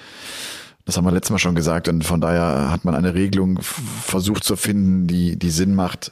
Das 0.84 0.96
haben 0.96 1.04
wir 1.04 1.12
letztes 1.12 1.30
Mal 1.30 1.38
schon 1.38 1.54
gesagt 1.54 1.86
und 1.86 2.02
von 2.02 2.20
daher 2.20 2.68
hat 2.70 2.84
man 2.84 2.96
eine 2.96 3.14
Regelung 3.14 3.60
versucht 3.62 4.42
zu 4.42 4.56
finden, 4.56 5.06
die, 5.06 5.36
die 5.36 5.50
Sinn 5.50 5.76
macht. 5.76 6.10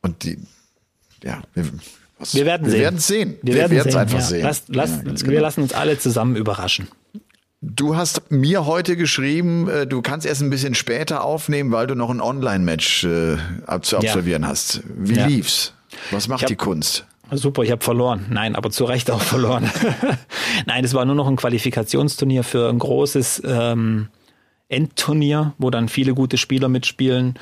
Und 0.00 0.24
die, 0.24 0.38
ja, 1.22 1.42
wir, 1.52 1.66
was, 2.18 2.34
wir 2.34 2.46
werden 2.46 2.64
wir 2.64 2.70
sehen. 2.70 2.80
Werden 2.80 2.98
sehen. 2.98 3.36
Wir, 3.42 3.54
wir 3.56 3.70
werden 3.70 3.88
es 3.88 3.96
einfach 3.96 4.20
ja. 4.20 4.24
sehen. 4.24 4.42
Lass, 4.42 4.62
lass, 4.68 4.90
ja, 4.90 5.04
wir 5.04 5.14
genau. 5.14 5.40
lassen 5.40 5.62
uns 5.62 5.74
alle 5.74 5.98
zusammen 5.98 6.36
überraschen. 6.36 6.88
Du 7.66 7.96
hast 7.96 8.30
mir 8.30 8.66
heute 8.66 8.94
geschrieben, 8.94 9.68
äh, 9.68 9.86
du 9.86 10.02
kannst 10.02 10.26
erst 10.26 10.42
ein 10.42 10.50
bisschen 10.50 10.74
später 10.74 11.24
aufnehmen, 11.24 11.72
weil 11.72 11.86
du 11.86 11.94
noch 11.94 12.10
ein 12.10 12.20
Online-Match 12.20 13.04
äh, 13.04 13.36
zu 13.80 13.96
absolvieren 13.96 14.42
ja. 14.42 14.48
hast. 14.48 14.82
Wie 14.96 15.14
ja. 15.14 15.26
lief's? 15.26 15.72
Was 16.10 16.28
macht 16.28 16.42
hab, 16.42 16.48
die 16.48 16.56
Kunst? 16.56 17.06
Super, 17.30 17.62
ich 17.62 17.70
habe 17.70 17.82
verloren. 17.82 18.26
Nein, 18.28 18.54
aber 18.54 18.70
zu 18.70 18.84
Recht 18.84 19.10
auch 19.10 19.20
verloren. 19.22 19.70
Nein, 20.66 20.84
es 20.84 20.92
war 20.92 21.06
nur 21.06 21.14
noch 21.14 21.26
ein 21.26 21.36
Qualifikationsturnier 21.36 22.44
für 22.44 22.68
ein 22.68 22.78
großes 22.78 23.42
ähm, 23.46 24.08
Endturnier, 24.68 25.52
wo 25.58 25.70
dann 25.70 25.88
viele 25.88 26.14
gute 26.14 26.38
Spieler 26.38 26.68
mitspielen. 26.68 27.34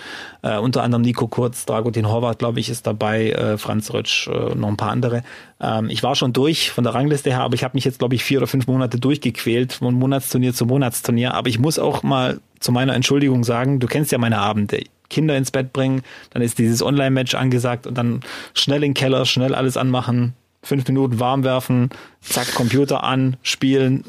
Äh, 0.42 0.58
unter 0.58 0.82
anderem 0.82 1.02
Nico 1.02 1.28
Kurz, 1.28 1.64
Dragutin 1.66 2.08
Horvath, 2.08 2.40
glaube 2.40 2.60
ich, 2.60 2.68
ist 2.68 2.86
dabei, 2.86 3.30
äh, 3.30 3.58
Franz 3.58 3.92
Rötsch, 3.92 4.28
äh, 4.28 4.54
noch 4.54 4.68
ein 4.68 4.76
paar 4.76 4.90
andere. 4.90 5.22
Ähm, 5.60 5.88
ich 5.88 6.02
war 6.02 6.16
schon 6.16 6.32
durch 6.32 6.70
von 6.70 6.84
der 6.84 6.94
Rangliste 6.94 7.30
her, 7.30 7.42
aber 7.42 7.54
ich 7.54 7.62
habe 7.62 7.76
mich 7.76 7.84
jetzt, 7.84 8.00
glaube 8.00 8.16
ich, 8.16 8.24
vier 8.24 8.38
oder 8.38 8.48
fünf 8.48 8.66
Monate 8.66 8.98
durchgequält, 8.98 9.74
von 9.74 9.94
Monatsturnier 9.94 10.52
zu 10.52 10.66
Monatsturnier. 10.66 11.34
Aber 11.34 11.48
ich 11.48 11.58
muss 11.58 11.78
auch 11.78 12.02
mal 12.02 12.40
zu 12.58 12.72
meiner 12.72 12.94
Entschuldigung 12.94 13.44
sagen, 13.44 13.78
du 13.78 13.86
kennst 13.86 14.10
ja 14.12 14.18
meine 14.18 14.38
Abende. 14.38 14.82
Kinder 15.08 15.36
ins 15.36 15.50
Bett 15.50 15.72
bringen, 15.72 16.02
dann 16.30 16.42
ist 16.42 16.58
dieses 16.58 16.82
Online-Match 16.82 17.34
angesagt 17.34 17.86
und 17.86 17.96
dann 17.96 18.22
schnell 18.54 18.82
in 18.82 18.90
den 18.90 18.94
Keller, 18.94 19.26
schnell 19.26 19.54
alles 19.54 19.76
anmachen, 19.76 20.32
fünf 20.62 20.88
Minuten 20.88 21.20
warm 21.20 21.44
werfen, 21.44 21.90
zack, 22.22 22.54
Computer 22.54 23.04
an, 23.04 23.36
spielen, 23.42 24.04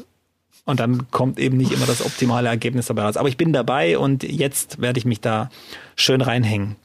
und 0.64 0.80
dann 0.80 1.10
kommt 1.10 1.38
eben 1.38 1.56
nicht 1.56 1.72
immer 1.72 1.86
das 1.86 2.04
optimale 2.04 2.48
Ergebnis 2.48 2.86
dabei 2.86 3.02
raus. 3.02 3.16
Aber 3.16 3.28
ich 3.28 3.36
bin 3.36 3.52
dabei 3.52 3.98
und 3.98 4.22
jetzt 4.22 4.80
werde 4.80 4.98
ich 4.98 5.04
mich 5.04 5.20
da 5.20 5.50
schön 5.96 6.20
reinhängen. 6.20 6.76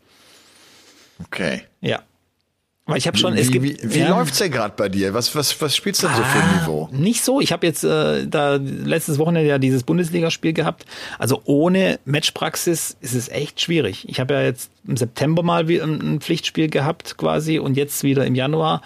Okay. 1.23 1.63
Ja. 1.81 2.01
Weil 2.89 2.97
ich 2.97 3.05
habe 3.05 3.17
schon, 3.17 3.35
wie, 3.35 3.39
es 3.39 3.51
gibt. 3.51 3.63
Wie, 3.63 3.77
wie 3.83 3.99
ja, 3.99 4.09
läuft's 4.09 4.39
denn 4.39 4.51
gerade 4.51 4.73
bei 4.75 4.89
dir? 4.89 5.13
Was, 5.13 5.35
was, 5.35 5.61
was 5.61 5.75
spielst 5.75 6.01
du 6.01 6.07
denn 6.07 6.15
so 6.15 6.23
für 6.23 6.39
ein 6.39 6.49
ah, 6.49 6.59
Niveau? 6.59 6.89
Nicht 6.91 7.23
so. 7.23 7.39
Ich 7.39 7.51
habe 7.51 7.67
jetzt 7.67 7.83
äh, 7.83 8.25
da 8.27 8.55
letztes 8.55 9.19
Wochenende 9.19 9.47
ja 9.47 9.59
dieses 9.59 9.83
Bundesligaspiel 9.83 10.53
gehabt. 10.53 10.85
Also 11.19 11.41
ohne 11.45 11.99
Matchpraxis 12.05 12.97
ist 12.99 13.13
es 13.13 13.29
echt 13.29 13.61
schwierig. 13.61 14.09
Ich 14.09 14.19
habe 14.19 14.33
ja 14.33 14.41
jetzt 14.41 14.71
im 14.87 14.97
September 14.97 15.43
mal 15.43 15.69
ein 15.69 16.19
Pflichtspiel 16.19 16.67
gehabt 16.67 17.17
quasi 17.17 17.59
und 17.59 17.77
jetzt 17.77 18.03
wieder 18.03 18.25
im 18.25 18.33
Januar 18.33 18.81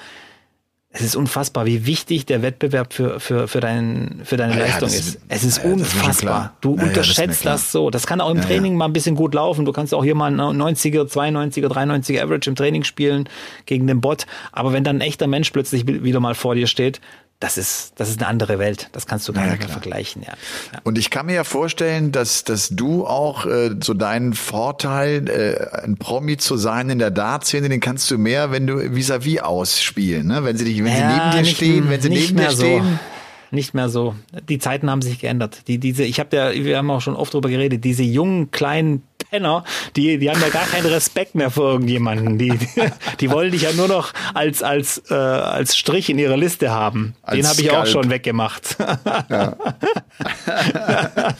es 0.95 1.01
ist 1.01 1.15
unfassbar, 1.15 1.65
wie 1.65 1.87
wichtig 1.87 2.27
der 2.27 2.43
Wettbewerb 2.43 2.93
für, 2.93 3.19
für, 3.19 3.47
für, 3.47 3.59
dein, 3.59 4.21
für 4.23 4.37
deine 4.37 4.53
ja, 4.53 4.59
Leistung 4.59 4.89
ist. 4.89 5.19
Es 5.27 5.43
ist 5.43 5.63
ja, 5.63 5.71
unfassbar. 5.71 6.45
Ist 6.45 6.51
du 6.61 6.73
unterschätzt 6.73 7.45
das, 7.45 7.63
das, 7.63 7.71
so. 7.71 7.89
Das 7.89 8.05
kann 8.05 8.21
auch 8.21 8.29
im 8.29 8.41
Training 8.41 8.75
mal 8.75 8.85
ein 8.85 8.93
bisschen 8.93 9.15
gut 9.15 9.33
laufen. 9.33 9.65
Du 9.65 9.71
kannst 9.71 9.91
auch 9.95 10.03
hier 10.03 10.13
mal 10.13 10.31
90er, 10.31 11.11
92er, 11.11 11.67
93er 11.67 12.21
Average 12.21 12.51
im 12.51 12.55
Training 12.55 12.83
spielen 12.83 13.27
gegen 13.65 13.87
den 13.87 14.01
Bot. 14.01 14.27
Aber 14.51 14.71
wenn 14.71 14.83
dann 14.83 14.97
ein 14.97 15.01
echter 15.01 15.25
Mensch 15.25 15.49
plötzlich 15.49 15.87
wieder 15.87 16.19
mal 16.19 16.35
vor 16.35 16.53
dir 16.53 16.67
steht, 16.67 17.01
das 17.43 17.57
ist, 17.57 17.91
das 17.97 18.09
ist 18.09 18.21
eine 18.21 18.29
andere 18.29 18.57
Welt. 18.57 18.87
Das 18.93 19.05
kannst 19.05 19.27
du 19.27 19.33
gar 19.33 19.45
nicht 19.45 19.59
mehr 19.59 19.67
vergleichen, 19.67 20.21
ja. 20.21 20.29
ja. 20.71 20.79
Und 20.85 20.97
ich 20.97 21.09
kann 21.09 21.25
mir 21.25 21.35
ja 21.35 21.43
vorstellen, 21.43 22.13
dass, 22.13 22.45
dass 22.45 22.69
du 22.69 23.05
auch 23.05 23.45
äh, 23.45 23.71
so 23.83 23.93
deinen 23.93 24.33
Vorteil, 24.33 25.27
äh, 25.27 25.83
ein 25.83 25.97
Promi 25.97 26.37
zu 26.37 26.55
sein 26.55 26.89
in 26.89 26.99
der 26.99 27.11
Dartszene, 27.11 27.67
den 27.67 27.81
kannst 27.81 28.09
du 28.09 28.17
mehr, 28.17 28.51
wenn 28.51 28.65
du 28.65 28.75
vis-à-vis 28.75 29.39
-vis 29.39 29.41
ausspielen, 29.41 30.25
ne? 30.25 30.45
Wenn 30.45 30.55
sie 30.55 30.63
dich, 30.63 30.77
wenn 30.77 30.87
ja, 30.87 30.93
sie 30.93 31.03
neben 31.03 31.31
dir 31.31 31.41
nicht, 31.41 31.57
stehen, 31.57 31.89
wenn 31.89 32.01
sie 32.01 32.09
neben 32.09 32.37
dir 32.37 32.51
stehen. 32.51 32.83
So 32.83 32.99
nicht 33.51 33.73
mehr 33.73 33.89
so. 33.89 34.15
Die 34.49 34.57
Zeiten 34.57 34.89
haben 34.89 35.01
sich 35.01 35.19
geändert. 35.19 35.67
Die, 35.67 35.77
diese, 35.77 36.03
ich 36.03 36.19
habe 36.19 36.35
ja, 36.35 36.53
wir 36.53 36.77
haben 36.77 36.89
auch 36.89 37.01
schon 37.01 37.15
oft 37.15 37.33
drüber 37.33 37.49
geredet, 37.49 37.83
diese 37.83 38.03
jungen, 38.03 38.51
kleinen 38.51 39.03
Penner, 39.33 39.63
die, 39.95 40.19
die 40.19 40.29
haben 40.29 40.39
ja 40.41 40.49
gar 40.49 40.67
keinen 40.67 40.85
Respekt 40.85 41.33
mehr 41.33 41.49
vor 41.49 41.71
irgendjemanden. 41.71 42.37
Die, 42.37 42.49
die, 42.49 42.67
die 43.19 43.31
wollen 43.31 43.51
dich 43.51 43.63
ja 43.63 43.71
nur 43.71 43.87
noch 43.87 44.13
als, 44.35 44.61
als, 44.61 45.01
äh, 45.09 45.15
als 45.15 45.75
Strich 45.75 46.11
in 46.11 46.19
ihrer 46.19 46.37
Liste 46.37 46.69
haben. 46.69 47.15
Als 47.23 47.37
Den 47.37 47.47
habe 47.47 47.61
ich 47.61 47.71
auch 47.71 47.87
schon 47.87 48.11
weggemacht. 48.11 48.77
Ja. 49.31 49.55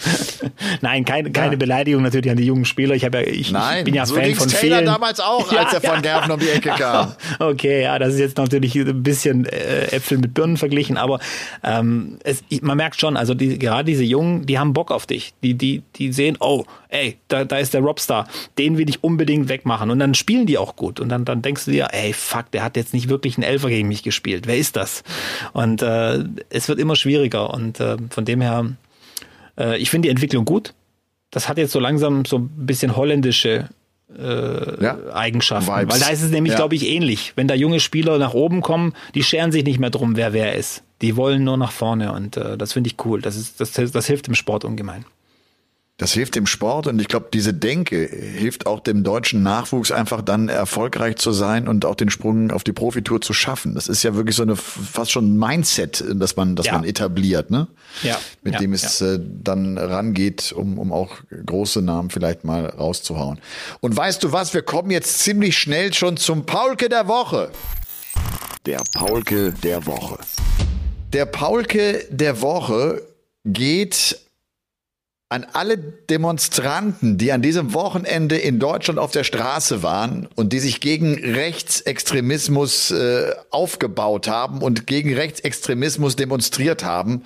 Nein, 0.82 1.06
keine, 1.06 1.32
keine 1.32 1.52
ja. 1.52 1.58
Beleidigung 1.58 2.02
natürlich 2.02 2.32
an 2.32 2.38
die 2.38 2.46
jungen 2.46 2.66
Spieler. 2.66 2.96
Ich, 2.96 3.04
ja, 3.04 3.14
ich, 3.14 3.52
Nein, 3.52 3.80
ich 3.80 3.84
bin 3.84 3.94
ja 3.94 4.08
so 4.08 4.16
Fan 4.16 4.34
von 4.34 4.48
Taylor 4.48 4.78
vielen. 4.78 4.86
damals 4.86 5.20
auch, 5.20 5.52
als 5.52 5.72
ja, 5.74 5.80
er 5.80 5.82
von 5.94 6.02
Gerben 6.02 6.32
um 6.32 6.40
die 6.40 6.50
Ecke 6.50 6.70
kam. 6.70 7.14
Okay, 7.40 7.84
ja, 7.84 8.00
das 8.00 8.14
ist 8.14 8.20
jetzt 8.20 8.38
natürlich 8.38 8.76
ein 8.76 9.04
bisschen 9.04 9.46
äh, 9.46 9.88
Äpfel 9.92 10.18
mit 10.18 10.34
Birnen 10.34 10.58
verglichen, 10.58 10.98
aber 10.98 11.20
ähm, 11.64 12.18
es, 12.24 12.44
man 12.62 12.78
merkt 12.78 13.00
schon, 13.00 13.18
also 13.18 13.34
die, 13.34 13.60
gerade 13.60 13.86
diese 13.86 14.04
Jungen, 14.04 14.46
die 14.46 14.58
haben 14.58 14.74
Bock 14.74 14.92
auf 14.92 15.06
dich. 15.06 15.34
Die, 15.44 15.54
die, 15.54 15.84
die 15.96 16.12
sehen, 16.12 16.38
oh, 16.40 16.64
ey, 16.90 17.18
da, 17.28 17.44
da 17.44 17.58
ist 17.58 17.74
der 17.74 17.83
Robstar, 17.84 18.28
den 18.58 18.78
will 18.78 18.90
ich 18.90 19.04
unbedingt 19.04 19.50
wegmachen. 19.50 19.90
Und 19.90 20.00
dann 20.00 20.14
spielen 20.14 20.46
die 20.46 20.58
auch 20.58 20.76
gut. 20.76 21.00
Und 21.00 21.10
dann, 21.10 21.26
dann 21.26 21.42
denkst 21.42 21.66
du 21.66 21.72
dir, 21.72 21.90
ey, 21.92 22.14
fuck, 22.14 22.52
der 22.52 22.64
hat 22.64 22.78
jetzt 22.78 22.94
nicht 22.94 23.10
wirklich 23.10 23.38
einen 23.38 23.44
Elfer 23.44 23.70
gegen 23.70 23.88
mich 23.88 24.04
gespielt. 24.04 24.48
Wer 24.48 24.58
ist 24.58 24.76
das? 24.76 25.04
Und 25.54 25.82
äh, 25.82 26.24
es 26.50 26.70
wird 26.70 26.80
immer 26.80 26.96
schwieriger. 26.96 27.54
Und 27.54 27.80
äh, 27.80 27.98
von 28.10 28.26
dem 28.26 28.42
her, 28.42 28.66
äh, 29.58 29.78
ich 29.78 29.90
finde 29.90 30.08
die 30.08 30.12
Entwicklung 30.12 30.46
gut. 30.46 30.74
Das 31.32 31.50
hat 31.50 31.58
jetzt 31.58 31.72
so 31.72 31.80
langsam 31.80 32.26
so 32.26 32.38
ein 32.38 32.50
bisschen 32.56 32.96
holländische 32.96 33.70
äh, 34.18 34.84
ja. 34.84 34.98
Eigenschaften. 35.14 35.72
Vibes. 35.72 35.94
Weil 35.94 36.00
da 36.00 36.10
ist 36.10 36.22
es 36.22 36.32
nämlich, 36.32 36.54
ja. 36.54 36.58
glaube 36.58 36.76
ich, 36.76 36.88
ähnlich. 36.88 37.34
Wenn 37.36 37.48
da 37.48 37.56
junge 37.56 37.80
Spieler 37.80 38.18
nach 38.18 38.34
oben 38.34 38.62
kommen, 38.62 38.94
die 39.16 39.24
scheren 39.24 39.52
sich 39.52 39.64
nicht 39.64 39.80
mehr 39.80 39.90
drum, 39.90 40.16
wer 40.16 40.34
wer 40.34 40.56
ist. 40.56 40.84
Die 41.02 41.16
wollen 41.18 41.44
nur 41.44 41.58
nach 41.58 41.72
vorne 41.72 42.14
und 42.14 42.38
äh, 42.38 42.58
das 42.58 42.74
finde 42.74 42.90
ich 42.90 43.06
cool. 43.06 43.22
Das, 43.22 43.36
ist, 43.36 43.60
das, 43.60 43.72
das 43.74 44.06
hilft 44.06 44.28
im 44.28 44.36
Sport 44.36 44.66
ungemein. 44.66 45.06
Das 46.04 46.12
hilft 46.12 46.36
dem 46.36 46.48
Sport 46.48 46.88
und 46.88 47.00
ich 47.00 47.08
glaube, 47.08 47.28
diese 47.34 47.54
Denke 47.54 47.96
hilft 48.06 48.66
auch 48.66 48.82
dem 48.82 49.06
deutschen 49.06 49.42
Nachwuchs 49.42 49.90
einfach 49.90 50.22
dann 50.22 50.50
erfolgreich 50.50 51.16
zu 51.16 51.32
sein 51.32 51.66
und 51.66 51.86
auch 51.86 51.96
den 51.96 52.10
Sprung 52.10 52.52
auf 52.52 52.66
die 52.66 52.74
Profitour 52.74 53.22
zu 53.22 53.32
schaffen. 53.32 53.74
Das 53.74 53.88
ist 53.88 54.04
ja 54.04 54.14
wirklich 54.14 54.36
so 54.36 54.44
eine 54.44 54.58
fast 54.58 55.14
schon 55.14 55.34
ein 55.34 55.38
Mindset, 55.38 56.04
das 56.14 56.36
man, 56.36 56.58
das 56.58 56.66
ja. 56.66 56.74
man 56.74 56.84
etabliert, 56.84 57.52
ne? 57.52 57.70
Ja. 58.02 58.20
Mit 58.42 58.56
ja, 58.56 58.60
dem 58.60 58.74
es 58.74 59.00
ja. 59.00 59.14
äh, 59.14 59.20
dann 59.22 59.78
rangeht, 59.78 60.52
um, 60.52 60.78
um 60.78 60.92
auch 60.92 61.20
große 61.46 61.82
Namen 61.82 62.10
vielleicht 62.10 62.44
mal 62.44 62.66
rauszuhauen. 62.66 63.40
Und 63.80 63.96
weißt 63.96 64.22
du 64.26 64.34
was? 64.34 64.54
Wir 64.54 64.62
kommen 64.62 64.92
jetzt 64.92 65.20
ziemlich 65.20 65.58
schnell 65.58 65.94
schon 65.94 66.18
zum 66.18 66.46
Paulke 66.46 66.90
der 66.90 67.08
Woche. 67.08 67.50
Der 68.66 68.82
Paulke 68.94 69.54
der 69.54 69.86
Woche. 69.86 70.18
Der 71.14 71.28
Paulke 71.28 72.06
der 72.10 72.42
Woche 72.42 73.04
geht 73.46 74.20
an 75.34 75.48
alle 75.52 75.80
Demonstranten, 75.80 77.18
die 77.18 77.32
an 77.32 77.42
diesem 77.42 77.74
Wochenende 77.74 78.38
in 78.38 78.60
Deutschland 78.60 79.00
auf 79.00 79.10
der 79.10 79.24
Straße 79.24 79.82
waren 79.82 80.28
und 80.36 80.54
die 80.54 80.60
sich 80.60 80.80
gegen 80.80 81.16
Rechtsextremismus 81.16 82.92
äh, 82.92 83.32
aufgebaut 83.50 84.28
haben 84.28 84.62
und 84.62 84.86
gegen 84.86 85.12
Rechtsextremismus 85.12 86.16
demonstriert 86.16 86.84
haben, 86.84 87.24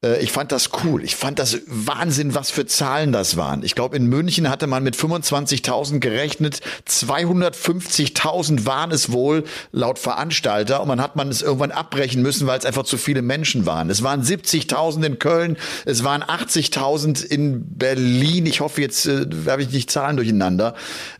ich 0.00 0.30
fand 0.30 0.52
das 0.52 0.70
cool. 0.84 1.02
Ich 1.02 1.16
fand 1.16 1.40
das 1.40 1.58
Wahnsinn, 1.66 2.36
was 2.36 2.52
für 2.52 2.66
Zahlen 2.66 3.10
das 3.10 3.36
waren. 3.36 3.64
Ich 3.64 3.74
glaube, 3.74 3.96
in 3.96 4.06
München 4.06 4.48
hatte 4.48 4.68
man 4.68 4.84
mit 4.84 4.94
25.000 4.94 5.98
gerechnet. 5.98 6.60
250.000 6.86 8.64
waren 8.64 8.92
es 8.92 9.10
wohl 9.10 9.42
laut 9.72 9.98
Veranstalter. 9.98 10.80
Und 10.80 10.86
man 10.86 11.00
hat 11.00 11.16
man 11.16 11.28
es 11.28 11.42
irgendwann 11.42 11.72
abbrechen 11.72 12.22
müssen, 12.22 12.46
weil 12.46 12.60
es 12.60 12.64
einfach 12.64 12.84
zu 12.84 12.96
viele 12.96 13.22
Menschen 13.22 13.66
waren. 13.66 13.90
Es 13.90 14.04
waren 14.04 14.22
70.000 14.22 15.04
in 15.04 15.18
Köln. 15.18 15.56
Es 15.84 16.04
waren 16.04 16.22
80.000 16.22 17.24
in 17.24 17.76
Berlin. 17.76 18.46
Ich 18.46 18.60
hoffe, 18.60 18.80
jetzt 18.80 19.06
äh, 19.06 19.26
habe 19.48 19.62
ich 19.62 19.70
nicht 19.70 19.90
Zahlen 19.90 20.16
durcheinander. 20.16 20.74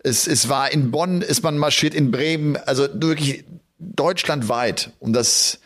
Es, 0.05 0.29
es 0.29 0.49
war 0.49 0.71
in 0.71 0.93
Bonn, 0.93 1.21
ist 1.21 1.43
man 1.43 1.59
marschiert, 1.59 1.95
in 1.95 2.13
Bremen. 2.13 2.57
Also 2.57 2.87
wirklich 2.93 3.45
deutschlandweit. 3.81 4.93
Und 5.01 5.15
das 5.15 5.59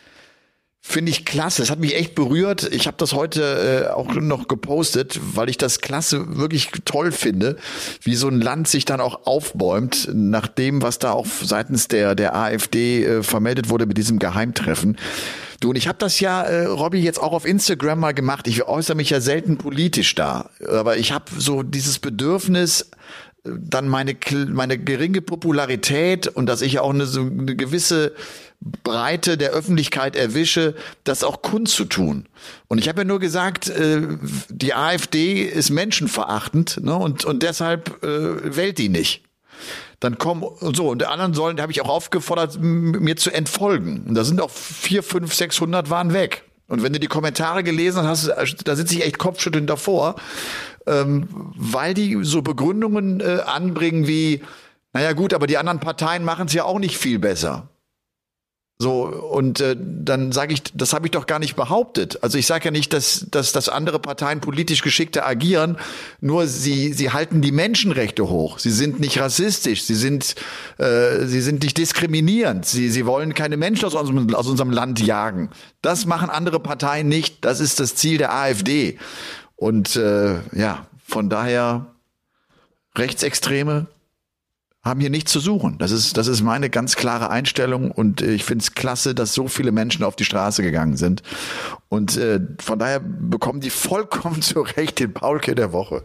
Finde 0.85 1.11
ich 1.11 1.23
klasse. 1.23 1.61
Das 1.61 1.71
hat 1.71 1.79
mich 1.79 1.95
echt 1.95 2.13
berührt. 2.13 2.69
Ich 2.73 2.87
habe 2.87 2.97
das 2.97 3.13
heute 3.13 3.87
äh, 3.87 3.91
auch 3.93 4.13
noch 4.15 4.49
gepostet, 4.49 5.17
weil 5.33 5.49
ich 5.49 5.57
das 5.57 5.79
klasse, 5.79 6.37
wirklich 6.37 6.71
toll 6.83 7.13
finde, 7.13 7.55
wie 8.01 8.15
so 8.15 8.27
ein 8.27 8.41
Land 8.41 8.67
sich 8.67 8.83
dann 8.83 8.99
auch 8.99 9.25
aufbäumt, 9.25 10.09
nach 10.13 10.47
dem, 10.47 10.81
was 10.81 10.99
da 10.99 11.13
auch 11.13 11.25
seitens 11.25 11.87
der, 11.87 12.15
der 12.15 12.35
AfD 12.35 13.05
äh, 13.05 13.23
vermeldet 13.23 13.69
wurde 13.69 13.85
mit 13.85 13.97
diesem 13.97 14.19
Geheimtreffen. 14.19 14.97
Du, 15.61 15.69
und 15.69 15.77
ich 15.77 15.87
habe 15.87 15.97
das 15.97 16.19
ja, 16.19 16.43
äh, 16.43 16.65
Robby, 16.65 16.99
jetzt 16.99 17.21
auch 17.21 17.31
auf 17.31 17.45
Instagram 17.45 18.01
mal 18.01 18.13
gemacht. 18.13 18.49
Ich 18.49 18.67
äußere 18.67 18.97
mich 18.97 19.09
ja 19.09 19.21
selten 19.21 19.57
politisch 19.57 20.13
da, 20.15 20.49
aber 20.67 20.97
ich 20.97 21.13
habe 21.13 21.31
so 21.37 21.63
dieses 21.63 21.99
Bedürfnis, 21.99 22.91
dann 23.43 23.89
meine, 23.89 24.15
meine 24.49 24.77
geringe 24.77 25.21
Popularität 25.21 26.27
und 26.27 26.45
dass 26.45 26.61
ich 26.61 26.79
auch 26.79 26.91
eine, 26.91 27.05
so 27.05 27.21
eine 27.21 27.55
gewisse 27.55 28.13
Breite 28.61 29.37
der 29.37 29.51
Öffentlichkeit 29.51 30.15
erwische, 30.15 30.75
das 31.03 31.23
auch 31.23 31.41
kundzutun. 31.41 32.27
Und 32.69 32.77
ich 32.77 32.87
habe 32.87 33.01
ja 33.01 33.05
nur 33.05 33.19
gesagt, 33.19 33.67
äh, 33.69 34.01
die 34.47 34.73
AfD 34.73 35.43
ist 35.43 35.69
menschenverachtend 35.69 36.81
ne, 36.81 36.95
und, 36.95 37.25
und 37.25 37.43
deshalb 37.43 38.01
äh, 38.03 38.55
wählt 38.55 38.77
die 38.77 38.89
nicht. 38.89 39.23
Dann 39.99 40.17
kommen 40.17 40.43
so 40.59 40.89
und 40.89 40.99
der 40.99 41.11
anderen 41.11 41.33
sollen, 41.33 41.57
da 41.57 41.63
habe 41.63 41.71
ich 41.71 41.81
auch 41.81 41.89
aufgefordert, 41.89 42.57
mir 42.59 43.15
zu 43.15 43.31
entfolgen. 43.31 44.05
Und 44.07 44.15
da 44.15 44.23
sind 44.23 44.41
auch 44.41 44.49
vier, 44.49 45.03
fünf, 45.03 45.33
sechshundert 45.33 45.89
waren 45.89 46.13
weg. 46.13 46.43
Und 46.67 46.81
wenn 46.81 46.93
du 46.93 46.99
die 46.99 47.07
Kommentare 47.07 47.63
gelesen 47.63 48.03
hast, 48.03 48.31
da 48.65 48.75
sitze 48.75 48.95
ich 48.95 49.05
echt 49.05 49.17
kopfschüttelnd 49.17 49.69
davor, 49.69 50.15
ähm, 50.87 51.27
weil 51.55 51.93
die 51.93 52.19
so 52.23 52.41
Begründungen 52.41 53.21
äh, 53.21 53.39
anbringen 53.45 54.07
wie, 54.07 54.41
naja 54.93 55.13
gut, 55.13 55.33
aber 55.33 55.47
die 55.47 55.57
anderen 55.57 55.79
Parteien 55.79 56.23
machen 56.23 56.47
es 56.47 56.53
ja 56.53 56.65
auch 56.65 56.79
nicht 56.79 56.97
viel 56.97 57.19
besser. 57.19 57.69
So, 58.79 59.03
und 59.03 59.61
äh, 59.61 59.77
dann 59.79 60.31
sage 60.31 60.53
ich, 60.53 60.63
das 60.73 60.93
habe 60.93 61.07
ich 61.07 61.11
doch 61.11 61.25
gar 61.25 61.39
nicht 61.39 61.55
behauptet. 61.55 62.21
Also 62.21 62.37
ich 62.37 62.47
sage 62.47 62.65
ja 62.65 62.71
nicht, 62.71 62.91
dass, 62.91 63.27
dass, 63.31 63.53
dass 63.53 63.69
andere 63.69 63.99
Parteien 63.99 64.41
politisch 64.41 64.81
geschickter 64.81 65.25
agieren, 65.25 65.77
nur 66.19 66.47
sie, 66.47 66.91
sie 66.91 67.11
halten 67.11 67.41
die 67.41 67.53
Menschenrechte 67.53 68.27
hoch. 68.27 68.59
Sie 68.59 68.71
sind 68.71 68.99
nicht 68.99 69.19
rassistisch, 69.19 69.83
sie 69.83 69.95
sind, 69.95 70.35
äh, 70.79 71.25
sie 71.25 71.39
sind 71.39 71.63
nicht 71.63 71.77
diskriminierend, 71.77 72.65
sie, 72.65 72.89
sie 72.89 73.05
wollen 73.05 73.33
keine 73.33 73.57
Menschen 73.57 73.85
aus 73.85 73.93
unserem, 73.93 74.33
aus 74.33 74.47
unserem 74.47 74.71
Land 74.71 74.99
jagen. 74.99 75.51
Das 75.81 76.05
machen 76.05 76.29
andere 76.29 76.59
Parteien 76.59 77.07
nicht. 77.07 77.45
Das 77.45 77.59
ist 77.59 77.79
das 77.79 77.95
Ziel 77.95 78.17
der 78.17 78.33
AfD. 78.33 78.97
Und 79.55 79.95
äh, 79.95 80.39
ja, 80.53 80.87
von 81.05 81.29
daher 81.29 81.87
Rechtsextreme 82.97 83.87
haben 84.83 84.99
hier 84.99 85.09
nichts 85.09 85.31
zu 85.31 85.39
suchen. 85.39 85.77
Das 85.77 85.91
ist, 85.91 86.17
das 86.17 86.27
ist 86.27 86.41
meine 86.41 86.69
ganz 86.69 86.95
klare 86.97 87.29
Einstellung 87.29 87.89
und 87.89 88.21
ich 88.21 88.43
finde 88.43 88.63
es 88.63 88.75
klasse, 88.75 89.15
dass 89.15 89.33
so 89.33 89.47
viele 89.47 89.71
Menschen 89.71 90.03
auf 90.03 90.17
die 90.17 90.25
Straße 90.25 90.61
gegangen 90.61 90.97
sind. 90.97 91.23
Und 91.87 92.17
äh, 92.17 92.41
von 92.59 92.79
daher 92.79 92.99
bekommen 92.99 93.61
die 93.61 93.69
vollkommen 93.69 94.41
zu 94.41 94.61
Recht 94.61 94.99
den 94.99 95.13
Paulke 95.13 95.55
der 95.55 95.71
Woche. 95.71 96.03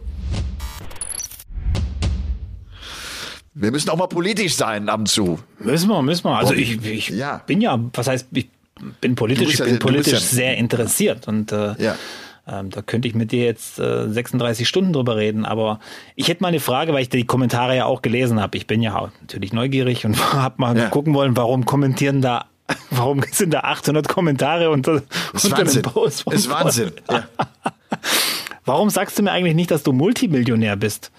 Wir 3.53 3.71
müssen 3.71 3.89
auch 3.89 3.97
mal 3.97 4.07
politisch 4.07 4.55
sein 4.55 4.87
ab 4.87 4.99
und 4.99 5.09
zu. 5.09 5.39
Müssen 5.59 5.89
wir, 5.89 6.01
müssen 6.01 6.23
wir. 6.23 6.37
Also 6.37 6.53
ich, 6.53 6.81
ich 6.85 7.09
ja. 7.09 7.41
bin 7.45 7.59
ja, 7.59 7.77
was 7.93 8.07
heißt, 8.07 8.27
ich 8.31 8.47
bin 9.01 9.15
politisch, 9.15 9.55
ich 9.55 9.59
bin 9.59 9.73
ja, 9.73 9.79
politisch 9.79 10.13
ja, 10.13 10.19
sehr 10.19 10.57
interessiert 10.57 11.27
und 11.27 11.51
äh, 11.51 11.75
ja. 11.83 11.95
Ähm, 12.51 12.69
da 12.69 12.81
könnte 12.81 13.07
ich 13.07 13.15
mit 13.15 13.31
dir 13.31 13.45
jetzt 13.45 13.79
äh, 13.79 14.09
36 14.09 14.67
Stunden 14.67 14.93
drüber 14.93 15.17
reden, 15.17 15.45
aber 15.45 15.79
ich 16.15 16.27
hätte 16.27 16.41
mal 16.41 16.49
eine 16.49 16.59
Frage, 16.59 16.93
weil 16.93 17.01
ich 17.01 17.09
die 17.09 17.25
Kommentare 17.25 17.75
ja 17.75 17.85
auch 17.85 18.01
gelesen 18.01 18.41
habe. 18.41 18.57
Ich 18.57 18.65
bin 18.65 18.81
ja 18.81 19.11
natürlich 19.21 19.53
neugierig 19.53 20.05
und 20.05 20.33
habe 20.33 20.55
mal 20.57 20.77
ja. 20.77 20.89
gucken 20.89 21.13
wollen, 21.13 21.37
warum 21.37 21.65
kommentieren 21.65 22.21
da 22.21 22.45
Warum 22.91 23.23
sind 23.31 23.53
da 23.53 23.61
800 23.61 24.07
Kommentare 24.07 24.69
unter, 24.69 25.01
unter 25.33 25.51
Wahnsinn. 25.57 25.81
dem 25.81 25.91
Post? 25.91 26.31
Ist 26.31 26.49
Wahnsinn. 26.49 26.91
Ja. 27.11 27.27
Warum 28.65 28.91
sagst 28.91 29.17
du 29.17 29.23
mir 29.23 29.31
eigentlich 29.31 29.55
nicht, 29.55 29.71
dass 29.71 29.81
du 29.81 29.91
Multimillionär 29.91 30.75
bist? 30.75 31.11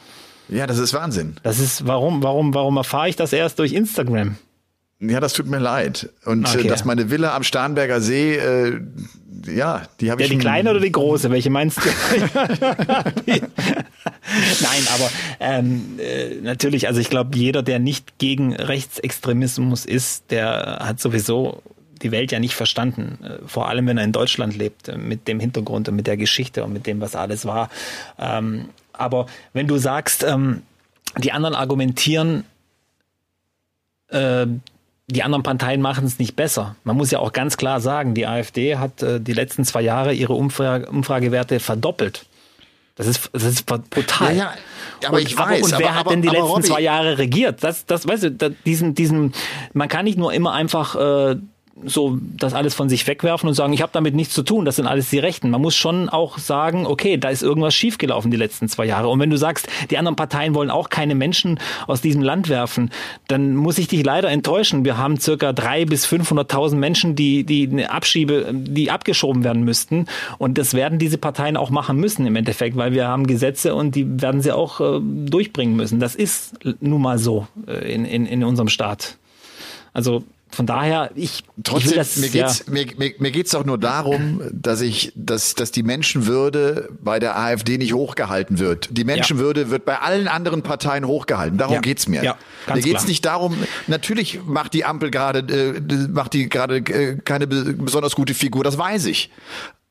Ja, 0.49 0.68
das 0.68 0.78
ist 0.78 0.95
Wahnsinn. 0.95 1.35
Das 1.43 1.59
ist, 1.59 1.85
warum, 1.85 2.22
warum, 2.22 2.55
warum 2.55 2.76
erfahre 2.76 3.09
ich 3.09 3.16
das 3.16 3.33
erst 3.33 3.59
durch 3.59 3.72
Instagram? 3.72 4.37
Ja, 5.01 5.18
das 5.18 5.32
tut 5.32 5.46
mir 5.46 5.59
leid. 5.59 6.11
Und 6.26 6.46
äh, 6.55 6.59
okay. 6.59 6.68
dass 6.68 6.84
meine 6.84 7.11
Villa 7.11 7.34
am 7.34 7.42
Starnberger 7.42 8.03
See, 8.03 8.36
äh, 8.36 8.80
ja, 9.46 9.82
die 10.01 10.11
habe 10.11 10.20
ja, 10.22 10.26
ich. 10.26 10.32
Die 10.32 10.38
kleine 10.38 10.70
oder 10.70 10.80
die 10.80 10.92
große? 10.92 11.30
Welche 11.30 11.48
meinst 11.48 11.78
du? 11.78 11.88
Nein, 13.26 13.40
aber 14.94 15.11
ähm, 15.40 15.98
äh, 15.98 16.34
natürlich, 16.42 16.86
also 16.86 17.01
ich 17.01 17.09
glaube, 17.09 17.36
jeder, 17.36 17.62
der 17.62 17.78
nicht 17.78 18.18
gegen 18.18 18.55
Rechtsextremismus 18.55 19.86
ist, 19.86 20.30
der 20.30 20.80
hat 20.82 21.01
sowieso 21.01 21.62
die 22.03 22.12
Welt 22.12 22.30
ja 22.32 22.38
nicht 22.38 22.55
verstanden. 22.55 23.18
Äh, 23.24 23.38
vor 23.46 23.70
allem, 23.70 23.86
wenn 23.86 23.96
er 23.96 24.05
in 24.05 24.12
Deutschland 24.12 24.55
lebt, 24.55 24.94
mit 24.98 25.26
dem 25.28 25.40
Hintergrund 25.40 25.88
und 25.88 25.96
mit 25.96 26.07
der 26.07 26.18
Geschichte 26.18 26.62
und 26.62 26.74
mit 26.74 26.86
dem, 26.86 27.01
was 27.01 27.16
alles 27.16 27.46
war. 27.46 27.70
Ähm, 28.18 28.68
aber 28.92 29.24
wenn 29.55 29.66
du 29.66 29.78
sagst, 29.78 30.22
ähm, 30.24 30.61
die 31.18 31.32
anderen 31.32 31.55
argumentieren, 31.55 32.44
die 35.13 35.23
anderen 35.23 35.43
Parteien 35.43 35.81
machen 35.81 36.07
es 36.07 36.19
nicht 36.19 36.37
besser. 36.37 36.77
Man 36.85 36.97
muss 36.97 37.11
ja 37.11 37.19
auch 37.19 37.33
ganz 37.33 37.57
klar 37.57 37.81
sagen, 37.81 38.15
die 38.15 38.27
AfD 38.27 38.77
hat 38.77 39.03
äh, 39.03 39.21
die 39.21 39.33
letzten 39.33 39.65
zwei 39.65 39.83
Jahre 39.83 40.13
ihre 40.13 40.35
Umfrage, 40.35 40.87
Umfragewerte 40.87 41.61
verdoppelt. 41.61 42.27
Das 42.97 43.07
ist, 43.07 43.31
das 43.33 43.45
ist 43.45 43.67
brutal. 43.67 44.37
Ja, 44.37 44.53
ja, 45.03 45.09
aber 45.09 45.19
und, 45.19 45.23
ich 45.23 45.37
weiß. 45.37 45.63
Und 45.63 45.79
wer 45.79 45.91
aber, 45.91 45.99
hat 45.99 46.11
denn 46.11 46.23
die 46.23 46.29
letzten 46.29 46.47
Robby, 46.47 46.63
zwei 46.63 46.81
Jahre 46.81 47.19
regiert? 47.19 47.65
Das, 47.65 47.87
das, 47.87 48.07
weißt 48.07 48.25
du, 48.25 48.31
da, 48.33 48.49
diesen, 48.67 48.95
diesen, 48.95 49.33
man 49.73 49.89
kann 49.89 50.05
nicht 50.05 50.19
nur 50.19 50.33
immer 50.33 50.53
einfach 50.53 50.97
äh, 50.97 51.37
so 51.85 52.18
das 52.37 52.55
alles 52.55 52.74
von 52.74 52.89
sich 52.89 53.07
wegwerfen 53.07 53.49
und 53.49 53.55
sagen, 53.55 53.72
ich 53.72 53.83
habe 53.83 53.93
damit 53.93 54.14
nichts 54.14 54.35
zu 54.35 54.43
tun, 54.43 54.64
das 54.64 54.76
sind 54.76 54.87
alles 54.87 55.11
die 55.11 55.18
Rechten. 55.18 55.51
Man 55.51 55.61
muss 55.61 55.76
schon 55.76 56.09
auch 56.09 56.39
sagen, 56.39 56.87
okay, 56.87 57.16
da 57.16 57.28
ist 57.28 57.43
irgendwas 57.43 57.74
schiefgelaufen 57.74 58.31
die 58.31 58.37
letzten 58.37 58.68
zwei 58.68 58.85
Jahre. 58.85 59.09
Und 59.09 59.18
wenn 59.20 59.31
du 59.31 59.37
sagst, 59.37 59.68
die 59.91 59.99
anderen 59.99 60.16
Parteien 60.16 60.55
wollen 60.55 60.70
auch 60.70 60.91
keine 60.91 61.14
Menschen 61.14 61.59
aus 61.87 62.01
diesem 62.01 62.22
Land 62.22 62.49
werfen, 62.49 62.91
dann 63.28 63.57
muss 63.57 63.78
ich 63.78 63.89
dich 63.89 64.05
leider 64.05 64.31
enttäuschen. 64.31 64.85
Wir 64.85 64.99
haben 64.99 65.18
circa 65.18 65.53
drei 65.53 65.85
bis 65.85 66.07
500.000 66.07 66.76
Menschen, 66.76 67.14
die, 67.14 67.45
die 67.45 67.68
eine 67.70 67.91
Abschiebe, 67.91 68.51
die 68.53 68.91
abgeschoben 68.91 69.45
werden 69.45 69.64
müssten. 69.64 70.07
Und 70.39 70.59
das 70.59 70.74
werden 70.74 70.99
diese 70.99 71.18
Parteien 71.18 71.57
auch 71.57 71.70
machen 71.70 71.97
müssen 71.97 72.26
im 72.26 72.37
Endeffekt, 72.37 72.76
weil 72.76 72.93
wir 72.93 73.09
haben 73.09 73.26
Gesetze 73.26 73.74
und 73.74 73.95
die 73.95 74.20
werden 74.20 74.41
sie 74.41 74.53
auch 74.53 74.81
äh, 74.81 75.01
durchbringen 75.01 75.76
müssen. 75.76 76.01
Das 76.01 76.14
ist 76.14 76.55
nun 76.81 77.03
mal 77.03 77.18
so 77.18 77.47
äh, 77.66 77.93
in, 77.93 78.05
in, 78.05 78.26
in 78.26 78.45
unserem 78.45 78.68
Staat. 78.68 79.16
Also 79.93 80.24
von 80.53 80.66
daher, 80.66 81.11
ich, 81.14 81.44
Trotzdem, 81.62 81.90
ich 81.90 81.96
das, 81.96 82.16
mir 82.16 82.28
geht's, 82.28 82.64
ja. 82.66 82.72
mir, 82.72 82.86
mir, 82.96 83.14
mir 83.18 83.30
geht's 83.30 83.53
doch 83.53 83.64
nur 83.64 83.78
darum, 83.78 84.42
dass 84.53 84.80
ich, 84.80 85.12
dass, 85.14 85.55
dass 85.55 85.70
die 85.70 85.82
Menschenwürde 85.82 86.88
bei 87.01 87.20
der 87.20 87.38
AfD 87.38 87.78
nicht 87.78 87.92
hochgehalten 87.92 88.59
wird. 88.59 88.88
Die 88.90 89.05
Menschenwürde 89.05 89.62
ja. 89.62 89.70
wird 89.70 89.84
bei 89.84 90.01
allen 90.01 90.26
anderen 90.26 90.62
Parteien 90.62 91.07
hochgehalten. 91.07 91.57
Darum 91.57 91.74
ja. 91.74 91.80
geht's 91.80 92.09
mir. 92.09 92.24
Ja, 92.24 92.36
mir 92.66 92.82
geht's 92.82 92.90
klar. 92.90 93.07
nicht 93.07 93.24
darum, 93.24 93.57
natürlich 93.86 94.40
macht 94.44 94.74
die 94.74 94.84
Ampel 94.84 95.11
gerade, 95.11 95.40
äh, 95.40 96.09
macht 96.09 96.32
die 96.32 96.48
gerade 96.48 96.78
äh, 96.78 97.16
keine 97.24 97.46
besonders 97.46 98.16
gute 98.16 98.34
Figur, 98.34 98.64
das 98.64 98.76
weiß 98.76 99.07
ich. 99.07 99.30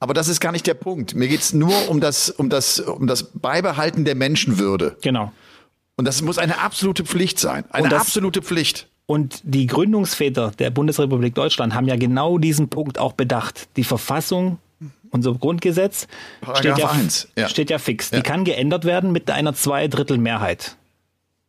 Aber 0.02 0.14
das 0.14 0.28
ist 0.28 0.40
gar 0.40 0.52
nicht 0.52 0.68
der 0.68 0.74
Punkt. 0.74 1.16
Mir 1.16 1.28
geht's 1.28 1.54
nur 1.54 1.90
um 1.90 2.00
das, 2.02 2.30
um 2.30 2.50
das, 2.50 2.80
um 2.80 3.08
das 3.08 3.32
Beibehalten 3.34 4.06
der 4.06 4.16
Menschenwürde. 4.16 4.98
Genau. 5.02 5.32
Und 5.96 6.06
das 6.06 6.22
muss 6.22 6.38
eine 6.38 6.60
absolute 6.60 7.04
Pflicht 7.04 7.40
sein. 7.40 7.66
Eine 7.72 7.90
das, 7.90 8.02
absolute 8.02 8.42
Pflicht. 8.42 8.88
Und 9.10 9.42
die 9.44 9.66
Gründungsväter 9.66 10.52
der 10.60 10.70
Bundesrepublik 10.70 11.34
Deutschland 11.34 11.74
haben 11.74 11.88
ja 11.88 11.96
genau 11.96 12.38
diesen 12.38 12.70
Punkt 12.70 13.00
auch 13.00 13.14
bedacht. 13.14 13.68
Die 13.76 13.84
Verfassung, 13.84 14.60
unser 15.10 15.34
Grundgesetz, 15.34 16.08
steht 16.54 16.78
ja, 16.78 16.92
1, 16.92 17.30
ja. 17.36 17.50
steht 17.50 17.72
ja 17.72 17.80
fix. 17.80 18.12
Ja. 18.12 18.18
Die 18.18 18.22
kann 18.22 18.44
geändert 18.44 18.86
werden 18.86 19.12
mit 19.12 19.32
einer 19.32 19.56
Zweidrittelmehrheit. 19.56 20.76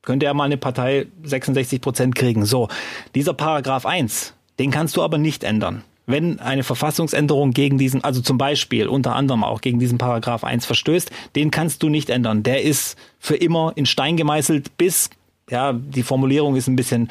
Könnte 0.00 0.24
ja 0.24 0.32
mal 0.32 0.44
eine 0.44 0.56
Partei 0.56 1.08
66 1.22 1.82
Prozent 1.82 2.14
kriegen. 2.14 2.46
So, 2.46 2.68
dieser 3.14 3.34
Paragraph 3.34 3.84
1, 3.84 4.32
den 4.58 4.70
kannst 4.70 4.96
du 4.96 5.02
aber 5.02 5.18
nicht 5.18 5.44
ändern. 5.44 5.84
Wenn 6.06 6.40
eine 6.40 6.62
Verfassungsänderung 6.62 7.50
gegen 7.50 7.76
diesen, 7.76 8.02
also 8.02 8.22
zum 8.22 8.38
Beispiel 8.38 8.88
unter 8.88 9.14
anderem 9.14 9.44
auch 9.44 9.60
gegen 9.60 9.78
diesen 9.78 9.98
Paragraph 9.98 10.44
1 10.44 10.64
verstößt, 10.64 11.10
den 11.36 11.50
kannst 11.50 11.82
du 11.82 11.90
nicht 11.90 12.08
ändern. 12.08 12.42
Der 12.42 12.62
ist 12.62 12.96
für 13.18 13.36
immer 13.36 13.72
in 13.74 13.84
Stein 13.84 14.16
gemeißelt 14.16 14.78
bis 14.78 15.10
ja, 15.50 15.72
die 15.72 16.02
Formulierung 16.02 16.56
ist 16.56 16.68
ein 16.68 16.76
bisschen 16.76 17.10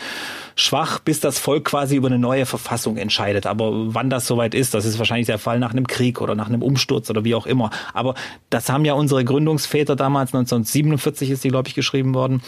schwach, 0.56 1.00
bis 1.00 1.20
das 1.20 1.40
Volk 1.40 1.66
quasi 1.66 1.96
über 1.96 2.08
eine 2.08 2.20
neue 2.20 2.46
Verfassung 2.46 2.98
entscheidet. 2.98 3.46
Aber 3.46 3.94
wann 3.94 4.10
das 4.10 4.28
soweit 4.28 4.54
ist, 4.54 4.74
das 4.74 4.86
ist 4.86 4.98
wahrscheinlich 4.98 5.28
der 5.28 5.40
Fall 5.40 5.60
nach 5.60 5.72
einem 5.72 5.88
Krieg 5.88 6.22
oder 6.22 6.36
nach 6.36 6.48
einem 6.48 6.62
Umsturz 6.62 7.10
oder 7.10 7.24
wie 7.24 7.36
auch 7.36 7.46
immer. 7.46 7.70
Aber 7.94 8.16
das 8.50 8.70
haben 8.70 8.86
ja 8.86 8.94
unsere 8.94 9.24
Gründungsväter 9.24 9.96
damals, 9.96 10.34
1947 10.34 11.30
ist 11.30 11.44
die, 11.44 11.50
glaube 11.50 11.70
ich, 11.70 11.76
geschrieben 11.76 12.14
worden 12.14 12.42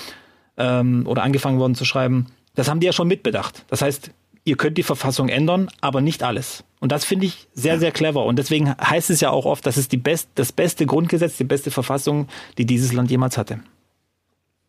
ähm, 0.57 1.05
oder 1.07 1.23
angefangen 1.23 1.59
worden 1.59 1.75
zu 1.75 1.85
schreiben. 1.85 2.27
Das 2.55 2.69
haben 2.69 2.79
die 2.79 2.87
ja 2.87 2.93
schon 2.93 3.07
mitbedacht. 3.07 3.65
Das 3.69 3.81
heißt, 3.81 4.11
ihr 4.43 4.57
könnt 4.57 4.77
die 4.77 4.83
Verfassung 4.83 5.29
ändern, 5.29 5.69
aber 5.81 6.01
nicht 6.01 6.23
alles. 6.23 6.63
Und 6.79 6.91
das 6.91 7.05
finde 7.05 7.27
ich 7.27 7.47
sehr, 7.53 7.79
sehr 7.79 7.91
clever. 7.91 8.25
Und 8.25 8.37
deswegen 8.37 8.75
heißt 8.75 9.09
es 9.09 9.21
ja 9.21 9.29
auch 9.29 9.45
oft, 9.45 9.65
das 9.65 9.77
ist 9.77 9.91
die 9.91 9.97
best, 9.97 10.29
das 10.35 10.51
beste 10.51 10.85
Grundgesetz, 10.85 11.37
die 11.37 11.43
beste 11.43 11.71
Verfassung, 11.71 12.27
die 12.57 12.65
dieses 12.65 12.91
Land 12.91 13.11
jemals 13.11 13.37
hatte. 13.37 13.59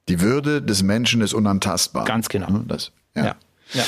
Die 0.09 0.21
Würde 0.21 0.63
des 0.63 0.83
Menschen 0.83 1.21
ist 1.21 1.35
unantastbar. 1.35 2.05
Ganz 2.05 2.29
genau. 2.29 2.49
Hm, 2.49 2.69
das, 2.69 2.93
ja. 3.15 3.25
ja. 3.25 3.37
ja. 3.75 3.85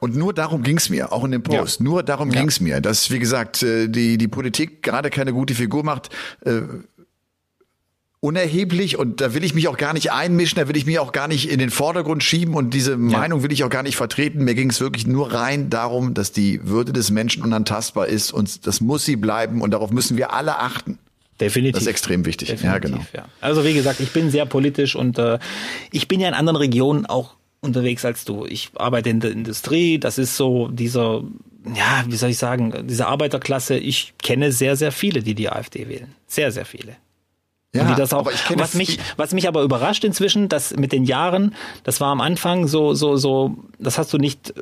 Und 0.00 0.16
nur 0.16 0.34
darum 0.34 0.62
ging's 0.62 0.90
mir, 0.90 1.12
auch 1.12 1.24
in 1.24 1.30
dem 1.30 1.42
Post. 1.42 1.80
Ja. 1.80 1.84
Nur 1.84 2.02
darum 2.02 2.30
ging's 2.30 2.60
mir, 2.60 2.80
dass, 2.80 3.10
wie 3.10 3.18
gesagt, 3.18 3.62
äh, 3.62 3.88
die, 3.88 4.18
die 4.18 4.28
Politik 4.28 4.82
gerade 4.82 5.10
keine 5.10 5.32
gute 5.32 5.54
Figur 5.54 5.82
macht. 5.84 6.10
Äh, 6.44 6.62
unerheblich 8.24 8.98
und 8.98 9.20
da 9.20 9.34
will 9.34 9.44
ich 9.44 9.54
mich 9.54 9.68
auch 9.68 9.76
gar 9.76 9.92
nicht 9.92 10.10
einmischen, 10.10 10.56
da 10.56 10.66
will 10.66 10.78
ich 10.78 10.86
mich 10.86 10.98
auch 10.98 11.12
gar 11.12 11.28
nicht 11.28 11.50
in 11.50 11.58
den 11.58 11.68
Vordergrund 11.68 12.22
schieben 12.22 12.54
und 12.54 12.72
diese 12.72 12.92
ja. 12.92 12.96
Meinung 12.96 13.42
will 13.42 13.52
ich 13.52 13.64
auch 13.64 13.68
gar 13.68 13.82
nicht 13.82 13.96
vertreten. 13.96 14.44
Mir 14.44 14.54
ging 14.54 14.70
es 14.70 14.80
wirklich 14.80 15.06
nur 15.06 15.34
rein 15.34 15.68
darum, 15.68 16.14
dass 16.14 16.32
die 16.32 16.66
Würde 16.66 16.94
des 16.94 17.10
Menschen 17.10 17.42
unantastbar 17.42 18.06
ist 18.06 18.32
und 18.32 18.66
das 18.66 18.80
muss 18.80 19.04
sie 19.04 19.16
bleiben 19.16 19.60
und 19.60 19.72
darauf 19.72 19.90
müssen 19.90 20.16
wir 20.16 20.32
alle 20.32 20.58
achten. 20.58 20.98
Definitiv. 21.40 21.74
Das 21.74 21.82
ist 21.82 21.88
extrem 21.88 22.24
wichtig. 22.26 22.48
Definitiv, 22.48 22.72
ja, 22.72 22.78
genau. 22.78 23.06
Ja. 23.12 23.24
Also 23.40 23.64
wie 23.64 23.74
gesagt, 23.74 24.00
ich 24.00 24.12
bin 24.12 24.30
sehr 24.30 24.46
politisch 24.46 24.94
und 24.94 25.18
äh, 25.18 25.38
ich 25.90 26.06
bin 26.06 26.20
ja 26.20 26.28
in 26.28 26.34
anderen 26.34 26.56
Regionen 26.56 27.06
auch 27.06 27.34
unterwegs 27.60 28.04
als 28.04 28.24
du. 28.24 28.46
Ich 28.46 28.70
arbeite 28.76 29.10
in 29.10 29.20
der 29.20 29.32
Industrie, 29.32 29.98
das 29.98 30.18
ist 30.18 30.36
so 30.36 30.68
dieser, 30.68 31.24
ja, 31.74 32.04
wie 32.06 32.16
soll 32.16 32.30
ich 32.30 32.38
sagen, 32.38 32.86
diese 32.86 33.06
Arbeiterklasse. 33.06 33.76
Ich 33.76 34.14
kenne 34.22 34.52
sehr, 34.52 34.76
sehr 34.76 34.92
viele, 34.92 35.22
die 35.22 35.34
die 35.34 35.48
AfD 35.48 35.88
wählen. 35.88 36.14
Sehr, 36.26 36.52
sehr 36.52 36.66
viele. 36.66 36.96
Ja, 37.74 37.82
die 37.90 37.96
das 37.96 38.12
auch, 38.12 38.30
was 38.54 38.74
mich, 38.74 39.00
was 39.16 39.32
mich 39.32 39.48
aber 39.48 39.62
überrascht 39.62 40.04
inzwischen, 40.04 40.48
dass 40.48 40.76
mit 40.76 40.92
den 40.92 41.02
Jahren, 41.02 41.56
das 41.82 42.00
war 42.00 42.12
am 42.12 42.20
Anfang 42.20 42.68
so, 42.68 42.94
so, 42.94 43.16
so, 43.16 43.56
das 43.80 43.98
hast 43.98 44.12
du 44.12 44.18
nicht 44.18 44.54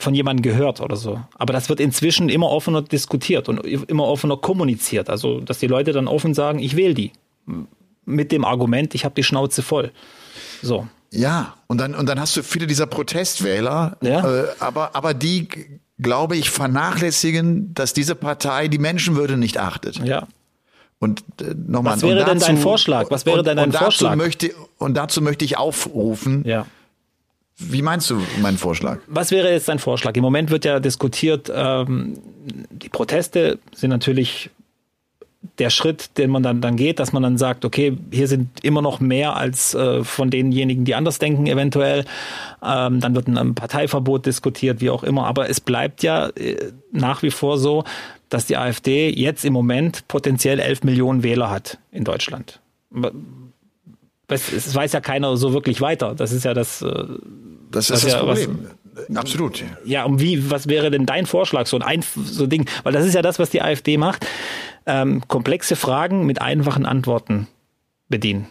von 0.00 0.14
jemandem 0.14 0.42
gehört 0.42 0.80
oder 0.80 0.96
so. 0.96 1.20
Aber 1.34 1.52
das 1.52 1.68
wird 1.68 1.80
inzwischen 1.80 2.28
immer 2.28 2.50
offener 2.50 2.82
diskutiert 2.82 3.48
und 3.48 3.58
immer 3.58 4.04
offener 4.04 4.36
kommuniziert. 4.36 5.08
Also, 5.10 5.40
dass 5.40 5.58
die 5.58 5.66
Leute 5.66 5.92
dann 5.92 6.08
offen 6.08 6.34
sagen, 6.34 6.58
ich 6.58 6.76
wähle 6.76 6.94
die. 6.94 7.12
Mit 8.04 8.32
dem 8.32 8.44
Argument, 8.44 8.94
ich 8.94 9.04
habe 9.04 9.14
die 9.14 9.22
Schnauze 9.22 9.62
voll. 9.62 9.92
So. 10.62 10.88
Ja, 11.12 11.54
und 11.66 11.78
dann, 11.78 11.94
und 11.94 12.08
dann 12.08 12.18
hast 12.20 12.36
du 12.36 12.42
viele 12.42 12.66
dieser 12.66 12.86
Protestwähler, 12.86 13.96
ja. 14.00 14.42
äh, 14.42 14.46
aber, 14.58 14.94
aber 14.94 15.12
die 15.12 15.48
glaube 16.02 16.36
ich, 16.36 16.50
vernachlässigen, 16.50 17.74
dass 17.74 17.92
diese 17.92 18.14
Partei 18.14 18.68
die 18.68 18.78
Menschenwürde 18.78 19.36
nicht 19.36 19.58
achtet. 19.58 19.98
Ja. 19.98 20.26
Und 20.98 21.24
äh, 21.40 21.54
nochmal. 21.54 21.94
Was 21.94 22.02
wäre 22.02 22.20
dazu, 22.20 22.30
denn 22.30 22.38
dein 22.40 22.56
Vorschlag? 22.58 23.10
Was 23.10 23.26
wäre 23.26 23.38
und, 23.38 23.46
denn 23.46 23.56
dein 23.56 23.66
und 23.66 23.74
dazu 23.74 23.84
Vorschlag? 23.84 24.16
Möchte, 24.16 24.52
und 24.78 24.94
dazu 24.94 25.22
möchte 25.22 25.44
ich 25.44 25.56
aufrufen. 25.56 26.44
Ja. 26.46 26.66
Wie 27.60 27.82
meinst 27.82 28.08
du 28.08 28.20
meinen 28.40 28.56
Vorschlag? 28.56 28.98
Was 29.06 29.30
wäre 29.30 29.52
jetzt 29.52 29.68
dein 29.68 29.78
Vorschlag? 29.78 30.14
Im 30.16 30.22
Moment 30.22 30.50
wird 30.50 30.64
ja 30.64 30.80
diskutiert, 30.80 31.52
ähm, 31.54 32.18
die 32.70 32.88
Proteste 32.88 33.58
sind 33.74 33.90
natürlich 33.90 34.50
der 35.58 35.70
Schritt, 35.70 36.18
den 36.18 36.30
man 36.30 36.42
dann, 36.42 36.60
dann 36.60 36.76
geht, 36.76 36.98
dass 36.98 37.12
man 37.12 37.22
dann 37.22 37.38
sagt, 37.38 37.64
okay, 37.64 37.96
hier 38.10 38.28
sind 38.28 38.62
immer 38.62 38.82
noch 38.82 39.00
mehr 39.00 39.36
als 39.36 39.74
äh, 39.74 40.04
von 40.04 40.30
denjenigen, 40.30 40.84
die 40.84 40.94
anders 40.94 41.18
denken, 41.18 41.46
eventuell. 41.46 42.04
Ähm, 42.62 43.00
dann 43.00 43.14
wird 43.14 43.26
ein 43.26 43.54
Parteiverbot 43.54 44.26
diskutiert, 44.26 44.80
wie 44.80 44.90
auch 44.90 45.02
immer. 45.02 45.26
Aber 45.26 45.48
es 45.48 45.60
bleibt 45.60 46.02
ja 46.02 46.28
äh, 46.28 46.72
nach 46.92 47.22
wie 47.22 47.30
vor 47.30 47.58
so, 47.58 47.84
dass 48.28 48.46
die 48.46 48.56
AfD 48.56 49.10
jetzt 49.10 49.44
im 49.44 49.52
Moment 49.52 50.08
potenziell 50.08 50.60
11 50.60 50.84
Millionen 50.84 51.22
Wähler 51.22 51.50
hat 51.50 51.78
in 51.90 52.04
Deutschland. 52.04 52.60
Es 54.30 54.74
weiß 54.74 54.92
ja 54.92 55.00
keiner 55.00 55.36
so 55.36 55.52
wirklich 55.52 55.80
weiter. 55.80 56.14
Das 56.14 56.32
ist 56.32 56.44
ja 56.44 56.54
das. 56.54 56.82
Äh, 56.82 57.04
das 57.70 57.90
ist 57.90 58.04
das 58.04 58.12
ja, 58.12 58.18
Problem. 58.18 58.68
Was, 58.94 59.16
Absolut. 59.16 59.62
Ja, 59.84 60.04
um 60.04 60.20
wie, 60.20 60.50
was 60.50 60.68
wäre 60.68 60.90
denn 60.90 61.06
dein 61.06 61.24
Vorschlag, 61.24 61.66
so 61.66 61.76
ein, 61.78 61.82
ein 61.82 62.04
so 62.24 62.46
Ding? 62.46 62.68
Weil 62.82 62.92
das 62.92 63.06
ist 63.06 63.14
ja 63.14 63.22
das, 63.22 63.38
was 63.38 63.48
die 63.48 63.62
AfD 63.62 63.96
macht 63.96 64.26
ähm, 64.86 65.22
komplexe 65.28 65.76
Fragen 65.76 66.26
mit 66.26 66.40
einfachen 66.40 66.86
Antworten 66.86 67.46
bedienen. 68.08 68.48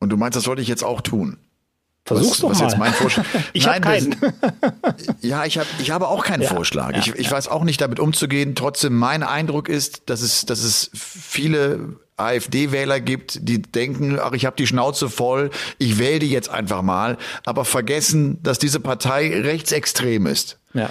Und 0.00 0.10
du 0.10 0.16
meinst, 0.16 0.36
das 0.36 0.44
sollte 0.44 0.62
ich 0.62 0.68
jetzt 0.68 0.84
auch 0.84 1.00
tun? 1.00 1.38
Versuch's 2.04 2.30
was, 2.32 2.38
doch 2.40 2.50
was 2.50 2.58
mal. 2.58 2.66
Jetzt 2.66 2.78
mein 2.78 2.92
Vorschlag. 2.92 3.24
ich 3.54 3.66
habe 3.66 3.80
keinen. 3.80 4.16
ja, 5.22 5.46
ich 5.46 5.56
habe 5.56 5.68
ich 5.78 5.90
habe 5.90 6.08
auch 6.08 6.22
keinen 6.22 6.42
ja, 6.42 6.50
Vorschlag. 6.50 6.92
Ja, 6.92 6.98
ich, 6.98 7.14
ich 7.14 7.26
ja. 7.26 7.32
weiß 7.32 7.48
auch 7.48 7.64
nicht 7.64 7.80
damit 7.80 7.98
umzugehen. 7.98 8.54
Trotzdem 8.54 8.94
mein 8.94 9.22
Eindruck 9.22 9.70
ist, 9.70 10.10
dass 10.10 10.20
es 10.20 10.44
dass 10.44 10.62
es 10.62 10.90
viele 10.92 11.96
AfD-Wähler 12.16 13.00
gibt, 13.00 13.48
die 13.48 13.60
denken, 13.60 14.18
ach, 14.20 14.32
ich 14.32 14.46
habe 14.46 14.56
die 14.56 14.66
Schnauze 14.66 15.08
voll, 15.08 15.50
ich 15.78 15.98
wähle 15.98 16.20
die 16.20 16.30
jetzt 16.30 16.48
einfach 16.48 16.82
mal, 16.82 17.18
aber 17.44 17.64
vergessen, 17.64 18.42
dass 18.42 18.58
diese 18.58 18.80
Partei 18.80 19.40
rechtsextrem 19.40 20.26
ist. 20.26 20.58
Ja. 20.74 20.90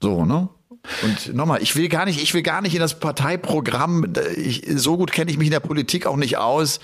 So, 0.00 0.24
ne? 0.24 0.48
Und 1.02 1.34
nochmal, 1.34 1.62
ich 1.62 1.76
will 1.76 1.88
gar 1.88 2.06
nicht, 2.06 2.22
ich 2.22 2.32
will 2.34 2.42
gar 2.42 2.62
nicht 2.62 2.74
in 2.74 2.80
das 2.80 2.98
Parteiprogramm, 2.98 4.12
ich, 4.36 4.64
so 4.76 4.96
gut 4.96 5.12
kenne 5.12 5.30
ich 5.30 5.36
mich 5.36 5.48
in 5.48 5.52
der 5.52 5.60
Politik 5.60 6.06
auch 6.06 6.16
nicht 6.16 6.38
aus. 6.38 6.80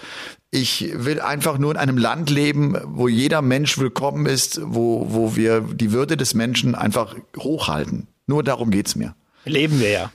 Ich 0.51 0.92
will 0.95 1.20
einfach 1.20 1.59
nur 1.59 1.70
in 1.72 1.76
einem 1.76 1.97
Land 1.97 2.30
leben, 2.30 2.76
wo 2.84 3.09
jeder 3.09 3.40
Mensch 3.40 3.78
willkommen 3.78 4.26
ist, 4.26 4.61
wo, 4.62 5.07
wo 5.11 5.36
wir 5.36 5.61
die 5.61 5.92
Würde 5.92 6.16
des 6.16 6.34
Menschen 6.34 6.74
einfach 6.74 7.16
hochhalten. 7.36 8.09
Nur 8.26 8.42
darum 8.42 8.70
geht's 8.70 8.95
mir. 8.95 9.14
Leben 9.45 9.80
wir 9.80 9.90
ja. 9.90 10.12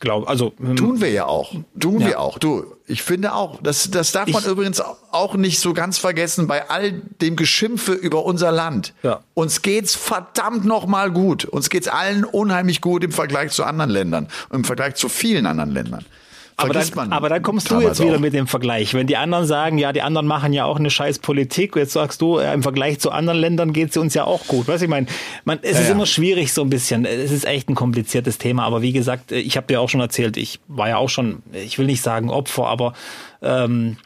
Glaub, 0.00 0.28
also 0.28 0.54
hm. 0.58 0.76
tun 0.76 1.00
wir 1.02 1.10
ja 1.10 1.26
auch, 1.26 1.54
tun 1.78 2.00
ja. 2.00 2.06
wir 2.06 2.20
auch. 2.20 2.38
Du, 2.38 2.64
ich 2.86 3.02
finde 3.02 3.34
auch, 3.34 3.60
das, 3.62 3.90
das 3.90 4.12
darf 4.12 4.28
man 4.28 4.42
ich, 4.42 4.48
übrigens 4.48 4.80
auch 4.80 5.34
nicht 5.34 5.60
so 5.60 5.74
ganz 5.74 5.98
vergessen 5.98 6.46
bei 6.46 6.70
all 6.70 6.92
dem 7.20 7.36
Geschimpfe 7.36 7.92
über 7.92 8.24
unser 8.24 8.50
Land. 8.50 8.94
Ja. 9.02 9.20
Uns 9.34 9.60
geht's 9.60 9.94
verdammt 9.94 10.64
noch 10.64 10.86
mal 10.86 11.10
gut. 11.10 11.44
Uns 11.44 11.68
geht's 11.68 11.86
allen 11.86 12.24
unheimlich 12.24 12.80
gut 12.80 13.04
im 13.04 13.12
Vergleich 13.12 13.52
zu 13.52 13.62
anderen 13.64 13.90
Ländern, 13.90 14.28
im 14.50 14.64
Vergleich 14.64 14.94
zu 14.94 15.10
vielen 15.10 15.44
anderen 15.44 15.70
Ländern 15.70 16.06
aber 16.62 16.74
dann, 16.74 17.12
aber 17.12 17.28
dann 17.28 17.42
kommst 17.42 17.70
du 17.70 17.80
jetzt 17.80 18.00
wieder 18.00 18.16
auch. 18.16 18.20
mit 18.20 18.32
dem 18.32 18.46
Vergleich. 18.46 18.94
Wenn 18.94 19.06
die 19.06 19.16
anderen 19.16 19.46
sagen, 19.46 19.78
ja, 19.78 19.92
die 19.92 20.02
anderen 20.02 20.26
machen 20.26 20.52
ja 20.52 20.64
auch 20.64 20.78
eine 20.78 20.90
scheiß 20.90 21.18
Politik, 21.20 21.76
jetzt 21.76 21.92
sagst 21.92 22.20
du, 22.20 22.40
ja, 22.40 22.52
im 22.52 22.62
Vergleich 22.62 23.00
zu 23.00 23.10
anderen 23.10 23.38
Ländern 23.38 23.72
geht 23.72 23.90
es 23.90 23.96
uns 23.96 24.14
ja 24.14 24.24
auch 24.24 24.46
gut. 24.46 24.68
Weißt 24.68 24.80
du, 24.80 24.84
ich 24.84 24.90
meine, 24.90 25.06
man, 25.44 25.58
es 25.62 25.72
ja, 25.72 25.78
ist 25.80 25.88
ja. 25.88 25.94
immer 25.94 26.06
schwierig 26.06 26.52
so 26.52 26.62
ein 26.62 26.70
bisschen. 26.70 27.04
Es 27.04 27.30
ist 27.30 27.44
echt 27.44 27.68
ein 27.68 27.74
kompliziertes 27.74 28.38
Thema, 28.38 28.64
aber 28.64 28.82
wie 28.82 28.92
gesagt, 28.92 29.32
ich 29.32 29.56
habe 29.56 29.66
dir 29.66 29.80
auch 29.80 29.88
schon 29.88 30.00
erzählt, 30.00 30.36
ich 30.36 30.60
war 30.68 30.88
ja 30.88 30.96
auch 30.96 31.08
schon, 31.08 31.42
ich 31.52 31.78
will 31.78 31.86
nicht 31.86 32.02
sagen 32.02 32.30
Opfer, 32.30 32.66
aber 32.66 32.94
ähm, 33.42 33.96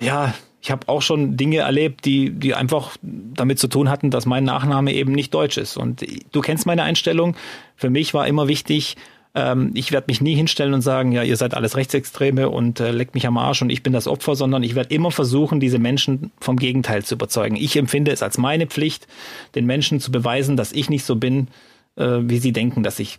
ja, 0.00 0.34
ich 0.60 0.70
habe 0.70 0.88
auch 0.88 1.02
schon 1.02 1.36
Dinge 1.36 1.58
erlebt, 1.58 2.04
die, 2.04 2.30
die 2.30 2.54
einfach 2.54 2.96
damit 3.02 3.58
zu 3.58 3.68
tun 3.68 3.88
hatten, 3.88 4.10
dass 4.10 4.26
mein 4.26 4.44
Nachname 4.44 4.92
eben 4.92 5.12
nicht 5.12 5.32
deutsch 5.32 5.56
ist. 5.56 5.76
Und 5.76 6.04
du 6.32 6.40
kennst 6.40 6.66
meine 6.66 6.82
Einstellung. 6.82 7.36
Für 7.76 7.90
mich 7.90 8.12
war 8.12 8.26
immer 8.26 8.48
wichtig, 8.48 8.96
ähm, 9.38 9.70
ich 9.74 9.92
werde 9.92 10.06
mich 10.08 10.20
nie 10.20 10.34
hinstellen 10.34 10.74
und 10.74 10.82
sagen, 10.82 11.12
ja, 11.12 11.22
ihr 11.22 11.36
seid 11.36 11.54
alles 11.54 11.76
Rechtsextreme 11.76 12.48
und 12.50 12.80
äh, 12.80 12.90
leckt 12.90 13.14
mich 13.14 13.26
am 13.26 13.38
Arsch 13.38 13.62
und 13.62 13.70
ich 13.70 13.82
bin 13.82 13.92
das 13.92 14.08
Opfer, 14.08 14.34
sondern 14.34 14.62
ich 14.64 14.74
werde 14.74 14.92
immer 14.92 15.10
versuchen, 15.10 15.60
diese 15.60 15.78
Menschen 15.78 16.32
vom 16.40 16.56
Gegenteil 16.56 17.04
zu 17.04 17.14
überzeugen. 17.14 17.56
Ich 17.56 17.76
empfinde 17.76 18.10
es 18.10 18.22
als 18.22 18.38
meine 18.38 18.66
Pflicht, 18.66 19.06
den 19.54 19.66
Menschen 19.66 20.00
zu 20.00 20.10
beweisen, 20.10 20.56
dass 20.56 20.72
ich 20.72 20.90
nicht 20.90 21.04
so 21.04 21.16
bin, 21.16 21.48
äh, 21.96 22.18
wie 22.22 22.38
sie 22.38 22.52
denken, 22.52 22.82
dass 22.82 22.98
ich 22.98 23.18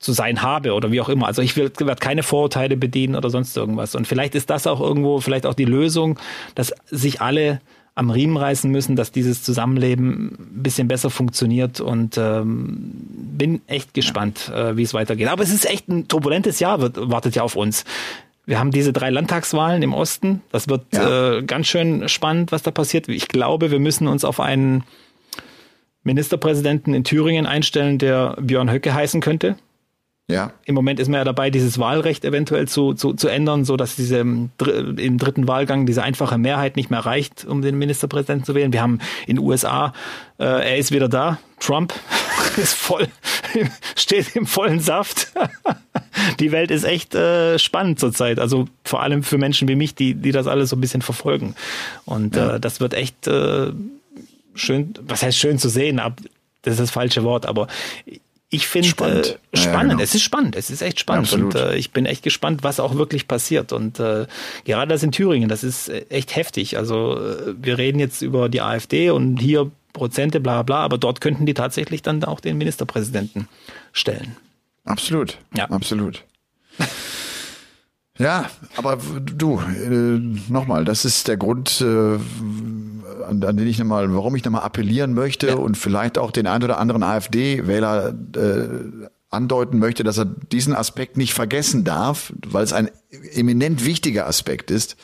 zu 0.00 0.12
sein 0.12 0.42
habe 0.42 0.74
oder 0.74 0.92
wie 0.92 1.00
auch 1.00 1.08
immer. 1.08 1.26
Also 1.26 1.42
ich 1.42 1.56
werde 1.56 1.96
keine 1.96 2.22
Vorurteile 2.22 2.76
bedienen 2.76 3.16
oder 3.16 3.30
sonst 3.30 3.56
irgendwas. 3.56 3.94
Und 3.94 4.06
vielleicht 4.06 4.34
ist 4.34 4.50
das 4.50 4.66
auch 4.66 4.80
irgendwo, 4.80 5.20
vielleicht 5.20 5.46
auch 5.46 5.54
die 5.54 5.64
Lösung, 5.64 6.18
dass 6.54 6.72
sich 6.86 7.20
alle 7.20 7.60
am 7.98 8.10
Riemen 8.10 8.36
reißen 8.36 8.70
müssen, 8.70 8.94
dass 8.94 9.10
dieses 9.10 9.42
Zusammenleben 9.42 10.36
ein 10.38 10.62
bisschen 10.62 10.86
besser 10.86 11.10
funktioniert 11.10 11.80
und 11.80 12.16
ähm, 12.16 12.92
bin 13.36 13.60
echt 13.66 13.92
gespannt, 13.92 14.50
äh, 14.54 14.76
wie 14.76 14.82
es 14.82 14.94
weitergeht. 14.94 15.28
Aber 15.28 15.42
es 15.42 15.52
ist 15.52 15.68
echt 15.68 15.88
ein 15.88 16.06
turbulentes 16.06 16.60
Jahr, 16.60 16.80
wird, 16.80 16.96
wartet 17.10 17.34
ja 17.34 17.42
auf 17.42 17.56
uns. 17.56 17.84
Wir 18.46 18.58
haben 18.60 18.70
diese 18.70 18.92
drei 18.92 19.10
Landtagswahlen 19.10 19.82
im 19.82 19.92
Osten. 19.92 20.42
Das 20.52 20.68
wird 20.68 20.86
ja. 20.92 21.38
äh, 21.38 21.42
ganz 21.42 21.66
schön 21.66 22.08
spannend, 22.08 22.52
was 22.52 22.62
da 22.62 22.70
passiert. 22.70 23.08
Ich 23.08 23.28
glaube, 23.28 23.70
wir 23.70 23.80
müssen 23.80 24.06
uns 24.06 24.24
auf 24.24 24.38
einen 24.40 24.84
Ministerpräsidenten 26.04 26.94
in 26.94 27.04
Thüringen 27.04 27.46
einstellen, 27.46 27.98
der 27.98 28.36
Björn 28.40 28.70
Höcke 28.70 28.94
heißen 28.94 29.20
könnte. 29.20 29.56
Ja. 30.30 30.52
Im 30.66 30.74
Moment 30.74 31.00
ist 31.00 31.08
man 31.08 31.18
ja 31.18 31.24
dabei, 31.24 31.48
dieses 31.48 31.78
Wahlrecht 31.78 32.22
eventuell 32.22 32.68
zu, 32.68 32.92
zu, 32.92 33.14
zu 33.14 33.28
ändern, 33.28 33.64
so 33.64 33.78
dass 33.78 33.96
diese 33.96 34.18
im 34.18 34.50
dritten 34.58 35.48
Wahlgang 35.48 35.86
diese 35.86 36.02
einfache 36.02 36.36
Mehrheit 36.36 36.76
nicht 36.76 36.90
mehr 36.90 37.00
reicht, 37.00 37.46
um 37.46 37.62
den 37.62 37.78
Ministerpräsidenten 37.78 38.44
zu 38.44 38.54
wählen. 38.54 38.72
Wir 38.74 38.82
haben 38.82 38.98
in 39.26 39.36
den 39.36 39.44
USA, 39.44 39.94
äh, 40.38 40.44
er 40.44 40.76
ist 40.76 40.92
wieder 40.92 41.08
da, 41.08 41.38
Trump 41.60 41.94
ist 42.58 42.74
voll, 42.74 43.08
steht 43.96 44.36
im 44.36 44.44
vollen 44.44 44.80
Saft. 44.80 45.32
die 46.40 46.52
Welt 46.52 46.70
ist 46.70 46.84
echt 46.84 47.14
äh, 47.14 47.58
spannend 47.58 47.98
zurzeit. 47.98 48.38
Also 48.38 48.68
vor 48.84 49.02
allem 49.02 49.22
für 49.22 49.38
Menschen 49.38 49.66
wie 49.66 49.76
mich, 49.76 49.94
die, 49.94 50.14
die 50.14 50.32
das 50.32 50.46
alles 50.46 50.68
so 50.68 50.76
ein 50.76 50.82
bisschen 50.82 51.00
verfolgen. 51.00 51.54
Und 52.04 52.36
ja. 52.36 52.56
äh, 52.56 52.60
das 52.60 52.80
wird 52.80 52.92
echt 52.92 53.26
äh, 53.26 53.72
schön, 54.54 54.92
was 55.00 55.22
heißt 55.22 55.38
schön 55.38 55.58
zu 55.58 55.70
sehen, 55.70 55.98
ab, 55.98 56.20
das 56.62 56.74
ist 56.74 56.80
das 56.80 56.90
falsche 56.90 57.24
Wort, 57.24 57.46
aber 57.46 57.68
ich 58.50 58.66
finde 58.66 58.88
spannend. 58.88 59.38
Äh, 59.52 59.56
spannend. 59.56 59.74
Ja, 59.74 59.82
genau. 59.82 60.02
Es 60.02 60.14
ist 60.14 60.22
spannend. 60.22 60.56
Es 60.56 60.70
ist 60.70 60.80
echt 60.80 61.00
spannend. 61.00 61.30
Ja, 61.30 61.38
und 61.38 61.54
äh, 61.54 61.76
ich 61.76 61.90
bin 61.90 62.06
echt 62.06 62.22
gespannt, 62.22 62.62
was 62.62 62.80
auch 62.80 62.96
wirklich 62.96 63.28
passiert. 63.28 63.72
Und 63.72 64.00
äh, 64.00 64.26
gerade 64.64 64.88
das 64.88 65.02
in 65.02 65.12
Thüringen, 65.12 65.48
das 65.48 65.64
ist 65.64 65.88
äh, 65.88 66.06
echt 66.08 66.34
heftig. 66.34 66.78
Also 66.78 67.18
äh, 67.18 67.54
wir 67.60 67.76
reden 67.76 67.98
jetzt 67.98 68.22
über 68.22 68.48
die 68.48 68.62
AfD 68.62 69.10
und 69.10 69.38
hier 69.38 69.70
Prozente, 69.92 70.40
bla 70.40 70.62
bla, 70.62 70.76
aber 70.76 70.96
dort 70.96 71.20
könnten 71.20 71.44
die 71.44 71.54
tatsächlich 71.54 72.02
dann 72.02 72.24
auch 72.24 72.40
den 72.40 72.56
Ministerpräsidenten 72.56 73.48
stellen. 73.92 74.36
Absolut. 74.84 75.38
Ja. 75.54 75.68
Absolut. 75.70 76.24
Ja, 78.18 78.50
aber 78.76 78.96
du, 78.96 79.60
äh, 79.60 80.50
nochmal, 80.50 80.84
das 80.84 81.04
ist 81.04 81.28
der 81.28 81.36
Grund, 81.36 81.80
äh, 81.80 82.18
an, 83.28 83.42
an 83.44 83.56
den 83.56 83.66
ich 83.66 83.78
nochmal, 83.78 84.12
warum 84.14 84.34
ich 84.36 84.44
nochmal 84.44 84.62
appellieren 84.62 85.14
möchte 85.14 85.48
ja. 85.48 85.54
und 85.54 85.76
vielleicht 85.76 86.18
auch 86.18 86.30
den 86.30 86.46
ein 86.46 86.62
oder 86.62 86.78
anderen 86.78 87.02
AfD-Wähler 87.02 88.14
äh, 88.36 89.08
andeuten 89.30 89.78
möchte, 89.78 90.04
dass 90.04 90.18
er 90.18 90.24
diesen 90.24 90.74
Aspekt 90.74 91.16
nicht 91.16 91.34
vergessen 91.34 91.84
darf, 91.84 92.32
weil 92.46 92.64
es 92.64 92.72
ein 92.72 92.90
eminent 93.34 93.84
wichtiger 93.84 94.26
Aspekt 94.26 94.70
ist. 94.70 94.96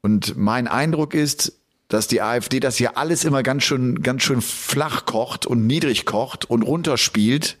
Und 0.00 0.36
mein 0.36 0.68
Eindruck 0.68 1.14
ist, 1.14 1.54
dass 1.88 2.06
die 2.06 2.22
AfD 2.22 2.60
das 2.60 2.76
hier 2.76 2.96
alles 2.96 3.24
immer 3.24 3.42
ganz 3.42 3.64
schön, 3.64 4.02
ganz 4.02 4.22
schön 4.22 4.42
flach 4.42 5.06
kocht 5.06 5.46
und 5.46 5.66
niedrig 5.66 6.04
kocht 6.04 6.48
und 6.48 6.62
runterspielt. 6.62 7.56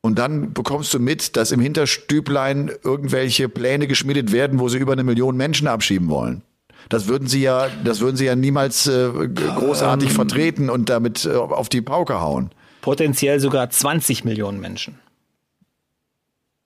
Und 0.00 0.18
dann 0.18 0.52
bekommst 0.52 0.92
du 0.94 0.98
mit, 0.98 1.36
dass 1.36 1.52
im 1.52 1.60
Hinterstüblein 1.60 2.72
irgendwelche 2.82 3.48
Pläne 3.48 3.86
geschmiedet 3.86 4.32
werden, 4.32 4.58
wo 4.58 4.68
sie 4.68 4.78
über 4.78 4.92
eine 4.92 5.04
Million 5.04 5.36
Menschen 5.36 5.68
abschieben 5.68 6.08
wollen. 6.08 6.42
Das 6.88 7.06
würden 7.08 7.28
sie 7.28 7.42
ja, 7.42 7.68
das 7.84 8.00
würden 8.00 8.16
sie 8.16 8.26
ja 8.26 8.36
niemals 8.36 8.86
äh, 8.86 9.10
großartig 9.28 10.10
ähm, 10.10 10.14
vertreten 10.14 10.70
und 10.70 10.88
damit 10.88 11.24
äh, 11.24 11.34
auf 11.34 11.68
die 11.68 11.80
Pauke 11.80 12.20
hauen. 12.20 12.50
Potenziell 12.80 13.40
sogar 13.40 13.70
20 13.70 14.24
Millionen 14.24 14.60
Menschen. 14.60 14.98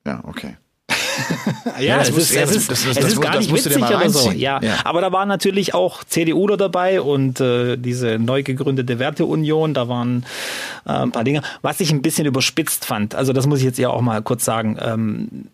Ja, 0.07 0.23
okay. 0.25 0.57
ja, 1.81 2.01
es 2.01 2.11
ist, 2.11 2.35
es 2.35 2.51
ist, 2.57 2.71
es 2.71 2.85
ist 2.85 3.21
gar 3.21 3.39
nicht 3.39 3.53
witzig 3.53 3.77
oder 3.77 4.09
so. 4.11 4.31
Ja. 4.31 4.61
ja. 4.63 4.79
aber 4.85 5.01
da 5.01 5.13
war 5.13 5.27
natürlich 5.27 5.75
auch 5.75 6.05
CDU 6.05 6.47
dabei 6.47 7.01
und 7.01 7.41
äh, 7.41 7.77
diese 7.77 8.19
neu 8.19 8.43
gegründete 8.43 8.99
Werteunion, 8.99 9.75
da 9.75 9.89
waren 9.89 10.25
äh, 10.85 10.91
ein 10.91 11.13
paar 11.13 11.25
Dinge. 11.25 11.43
Was 11.63 11.81
ich 11.81 11.91
ein 11.91 12.03
bisschen 12.03 12.27
überspitzt 12.27 12.85
fand, 12.85 13.15
also 13.15 13.33
das 13.33 13.47
muss 13.47 13.61
ich 13.61 13.65
jetzt 13.65 13.79
ja 13.79 13.91
auch 13.91 14.01
mal 14.01 14.23
kurz 14.23 14.45
sagen, 14.45 14.79
ähm, 14.81 15.47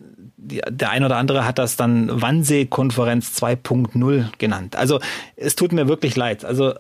der 0.43 0.91
ein 0.91 1.05
oder 1.05 1.17
andere 1.17 1.45
hat 1.47 1.59
das 1.59 1.77
dann 1.77 2.21
Wannsee-Konferenz 2.21 3.41
2.0 3.41 4.27
genannt. 4.39 4.77
Also 4.77 5.01
es 5.37 5.57
tut 5.57 5.73
mir 5.73 5.89
wirklich 5.89 6.17
leid. 6.17 6.45
Also 6.45 6.75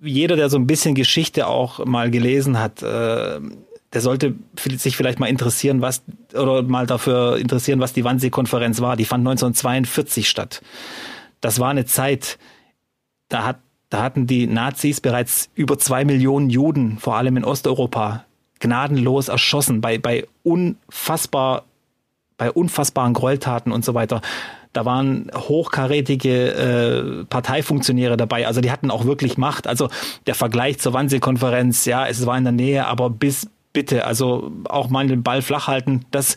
jeder, 0.00 0.36
der 0.36 0.50
so 0.50 0.58
ein 0.58 0.66
bisschen 0.66 0.94
Geschichte 0.94 1.46
auch 1.46 1.84
mal 1.84 2.10
gelesen 2.10 2.58
hat, 2.58 2.82
äh, 2.82 3.40
der 3.92 4.00
sollte 4.00 4.34
sich 4.58 4.96
vielleicht 4.96 5.20
mal 5.20 5.28
interessieren, 5.28 5.80
was 5.80 6.02
oder 6.34 6.62
mal 6.62 6.86
dafür 6.86 7.38
interessieren, 7.38 7.80
was 7.80 7.92
die 7.92 8.04
Wannsee-Konferenz 8.04 8.80
war. 8.80 8.96
Die 8.96 9.04
fand 9.04 9.22
1942 9.22 10.28
statt. 10.28 10.62
Das 11.40 11.60
war 11.60 11.70
eine 11.70 11.84
Zeit, 11.84 12.38
da 13.28 13.44
hat 13.44 13.58
da 13.94 14.02
hatten 14.02 14.26
die 14.26 14.48
Nazis 14.48 15.00
bereits 15.00 15.50
über 15.54 15.78
zwei 15.78 16.04
Millionen 16.04 16.50
Juden, 16.50 16.98
vor 16.98 17.14
allem 17.14 17.36
in 17.36 17.44
Osteuropa, 17.44 18.24
gnadenlos 18.58 19.28
erschossen 19.28 19.80
bei, 19.80 19.98
bei 19.98 20.26
unfassbar, 20.42 21.64
bei 22.36 22.50
unfassbaren 22.50 23.14
Gräueltaten 23.14 23.72
und 23.72 23.84
so 23.84 23.94
weiter. 23.94 24.20
Da 24.72 24.84
waren 24.84 25.30
hochkarätige 25.32 26.50
äh, 26.50 27.24
Parteifunktionäre 27.26 28.16
dabei, 28.16 28.46
also 28.46 28.60
die 28.60 28.72
hatten 28.72 28.90
auch 28.90 29.04
wirklich 29.04 29.38
Macht. 29.38 29.68
Also 29.68 29.88
der 30.26 30.34
Vergleich 30.34 30.78
zur 30.80 30.92
Wannsee-Konferenz, 30.92 31.84
ja, 31.84 32.06
es 32.06 32.26
war 32.26 32.36
in 32.36 32.44
der 32.44 32.52
Nähe, 32.52 32.86
aber 32.86 33.08
bis 33.08 33.48
bitte, 33.74 34.06
also 34.06 34.52
auch 34.68 34.88
mal 34.88 35.06
den 35.06 35.22
Ball 35.22 35.42
flach 35.42 35.66
halten. 35.66 36.06
Das, 36.10 36.36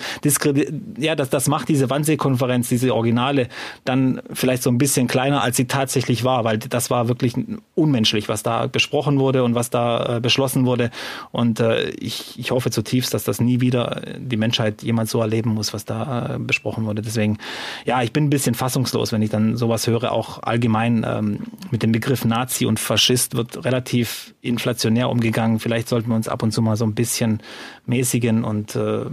ja, 0.98 1.16
das, 1.16 1.30
das 1.30 1.48
macht 1.48 1.70
diese 1.70 1.90
Wannsee-Konferenz, 1.90 2.68
diese 2.68 2.94
Originale, 2.94 3.48
dann 3.86 4.22
vielleicht 4.34 4.64
so 4.64 4.72
ein 4.72 4.78
bisschen 4.78 5.08
kleiner, 5.08 5.42
als 5.44 5.56
sie 5.56 5.68
tatsächlich 5.68 6.26
war, 6.26 6.44
weil 6.44 6.58
das 6.58 6.90
war 6.90 7.08
wirklich 7.08 7.36
unmenschlich, 7.76 8.28
was 8.28 8.44
da 8.44 8.66
besprochen 8.68 9.20
wurde 9.20 9.44
und 9.44 9.56
was 9.56 9.70
da 9.70 10.18
äh, 10.18 10.20
beschlossen 10.20 10.66
wurde. 10.66 10.90
Und 11.32 11.60
äh, 11.60 11.92
ich, 11.92 12.38
ich 12.40 12.52
hoffe 12.52 12.72
zutiefst, 12.72 13.14
dass 13.14 13.24
das 13.24 13.40
nie 13.40 13.62
wieder 13.62 14.02
die 14.18 14.38
Menschheit 14.38 14.82
jemals 14.82 15.12
so 15.12 15.22
erleben 15.22 15.52
muss, 15.52 15.74
was 15.74 15.86
da 15.86 16.36
äh, 16.36 16.40
besprochen 16.40 16.86
wurde. 16.86 17.04
Deswegen, 17.04 17.38
ja, 17.86 18.02
ich 18.02 18.12
bin 18.14 18.26
ein 18.26 18.30
bisschen 18.32 18.56
fassungslos, 18.56 19.12
wenn 19.12 19.22
ich 19.22 19.30
dann 19.30 19.58
sowas 19.58 19.86
höre. 19.86 20.12
Auch 20.12 20.42
allgemein 20.42 21.06
ähm, 21.08 21.40
mit 21.70 21.84
dem 21.84 21.92
Begriff 21.92 22.26
Nazi 22.26 22.66
und 22.66 22.80
Faschist 22.80 23.36
wird 23.36 23.64
relativ 23.64 24.34
inflationär 24.42 25.10
umgegangen. 25.12 25.60
Vielleicht 25.60 25.88
sollten 25.88 26.10
wir 26.10 26.16
uns 26.16 26.28
ab 26.28 26.42
und 26.42 26.52
zu 26.52 26.64
mal 26.64 26.76
so 26.76 26.86
ein 26.86 26.96
bisschen 26.96 27.27
bisschen 27.28 27.42
mäßigen 27.86 28.44
und 28.44 28.76
äh, 28.76 29.06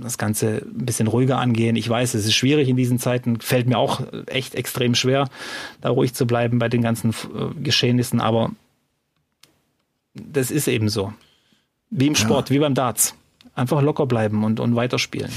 das 0.00 0.18
Ganze 0.18 0.62
ein 0.64 0.86
bisschen 0.86 1.06
ruhiger 1.06 1.38
angehen. 1.38 1.76
Ich 1.76 1.88
weiß, 1.88 2.14
es 2.14 2.26
ist 2.26 2.34
schwierig 2.34 2.68
in 2.68 2.76
diesen 2.76 2.98
Zeiten, 2.98 3.40
fällt 3.40 3.66
mir 3.66 3.78
auch 3.78 4.02
echt 4.26 4.54
extrem 4.54 4.94
schwer, 4.94 5.28
da 5.80 5.90
ruhig 5.90 6.14
zu 6.14 6.26
bleiben 6.26 6.58
bei 6.58 6.68
den 6.68 6.82
ganzen 6.82 7.10
äh, 7.10 7.62
Geschehnissen, 7.62 8.20
aber 8.20 8.50
das 10.14 10.50
ist 10.50 10.68
eben 10.68 10.88
so. 10.88 11.12
Wie 11.90 12.06
im 12.06 12.14
Sport, 12.14 12.48
ja. 12.48 12.56
wie 12.56 12.60
beim 12.60 12.74
Darts 12.74 13.14
einfach 13.54 13.82
locker 13.82 14.06
bleiben 14.06 14.44
und, 14.44 14.60
und 14.60 14.76
weiterspielen. 14.76 15.30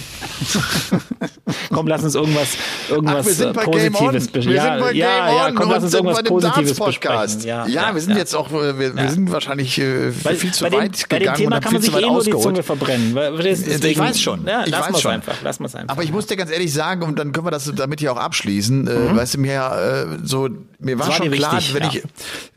komm, 1.70 1.88
lass 1.88 2.04
uns 2.04 2.16
irgendwas, 2.16 2.50
irgendwas 2.90 3.18
Ach, 3.20 3.26
wir 3.26 3.34
sind 3.34 3.54
bei 3.54 3.64
Positives 3.64 4.28
besprechen. 4.30 4.54
Wir 4.54 4.62
sind 4.62 4.80
bei 4.80 4.92
Game 4.94 5.02
ja, 5.02 5.48
ja, 5.48 5.52
komm, 5.52 5.70
lass 5.70 5.84
uns 5.84 5.94
irgendwas 5.94 6.24
Positives 6.24 6.80
besprechen. 6.80 7.42
Ja, 7.42 7.68
ja, 7.68 7.94
wir 7.94 8.02
sind 8.02 8.14
ja. 8.14 8.20
jetzt 8.20 8.34
auch, 8.34 8.52
wir, 8.52 8.78
wir 8.96 9.10
sind 9.10 9.32
wahrscheinlich 9.32 9.78
äh, 9.80 10.14
weil, 10.24 10.36
viel 10.36 10.54
zu 10.54 10.64
bei 10.64 10.70
dem, 10.70 10.80
weit 10.80 11.10
bei 11.10 11.20
gegangen 11.20 11.38
dem 11.38 11.44
Thema 11.44 11.60
kann 11.60 11.74
man 11.74 11.82
sich 11.82 11.94
eh 11.94 12.02
nur 12.02 12.24
die 12.24 12.32
Zunge 12.32 12.64
verbrennen. 12.64 13.16
Deswegen, 13.16 13.86
ich 13.86 14.00
weiß 14.00 14.22
schon. 14.22 14.46
Ja, 14.46 14.64
ich 14.64 14.72
lass 14.72 14.94
weiß 14.94 15.02
schon. 15.02 15.12
Einfach, 15.12 15.36
lass 15.44 15.60
mal 15.60 15.66
einfach. 15.66 15.90
Aber 15.90 16.04
ich 16.04 16.12
muss 16.12 16.26
dir 16.28 16.38
ganz 16.38 16.52
ehrlich 16.52 16.74
sagen, 16.74 17.04
und 17.04 17.20
dann 17.20 17.34
können 17.34 17.46
wir 17.46 17.52
das 17.52 17.72
damit 17.76 18.00
ja 18.00 18.14
auch 18.14 18.18
abschließen, 18.18 18.88
äh, 18.88 18.92
mhm. 18.92 19.16
weißt 19.18 19.36
du, 19.36 19.40
mir 19.40 20.18
äh, 20.22 20.26
so, 20.26 20.48
mir 20.80 20.98
war, 21.00 21.08
war 21.08 21.14
schon 21.14 21.32
klar, 21.32 21.58
wichtig, 21.58 21.74
wenn 21.74 21.84
ich, 21.84 22.04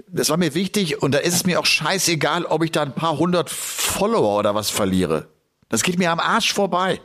das 0.07 0.31
war 0.31 0.37
mir 0.37 0.55
wichtig 0.55 1.03
und 1.03 1.13
da 1.13 1.19
ist 1.19 1.35
es 1.35 1.47
mir 1.47 1.59
auch 1.59 1.67
scheißegal, 1.67 2.45
ob 2.45 2.63
ich 2.63 2.71
da 2.71 2.83
ein 2.83 2.93
paar 2.93 3.19
hundert 3.19 3.51
Follower 3.51 4.39
oder 4.39 4.55
was 4.55 4.71
verliere. 4.71 5.27
Das 5.69 5.83
geht 5.83 5.99
mir 5.99 6.11
am 6.11 6.21
Arsch 6.21 6.53
vorbei. 6.53 7.01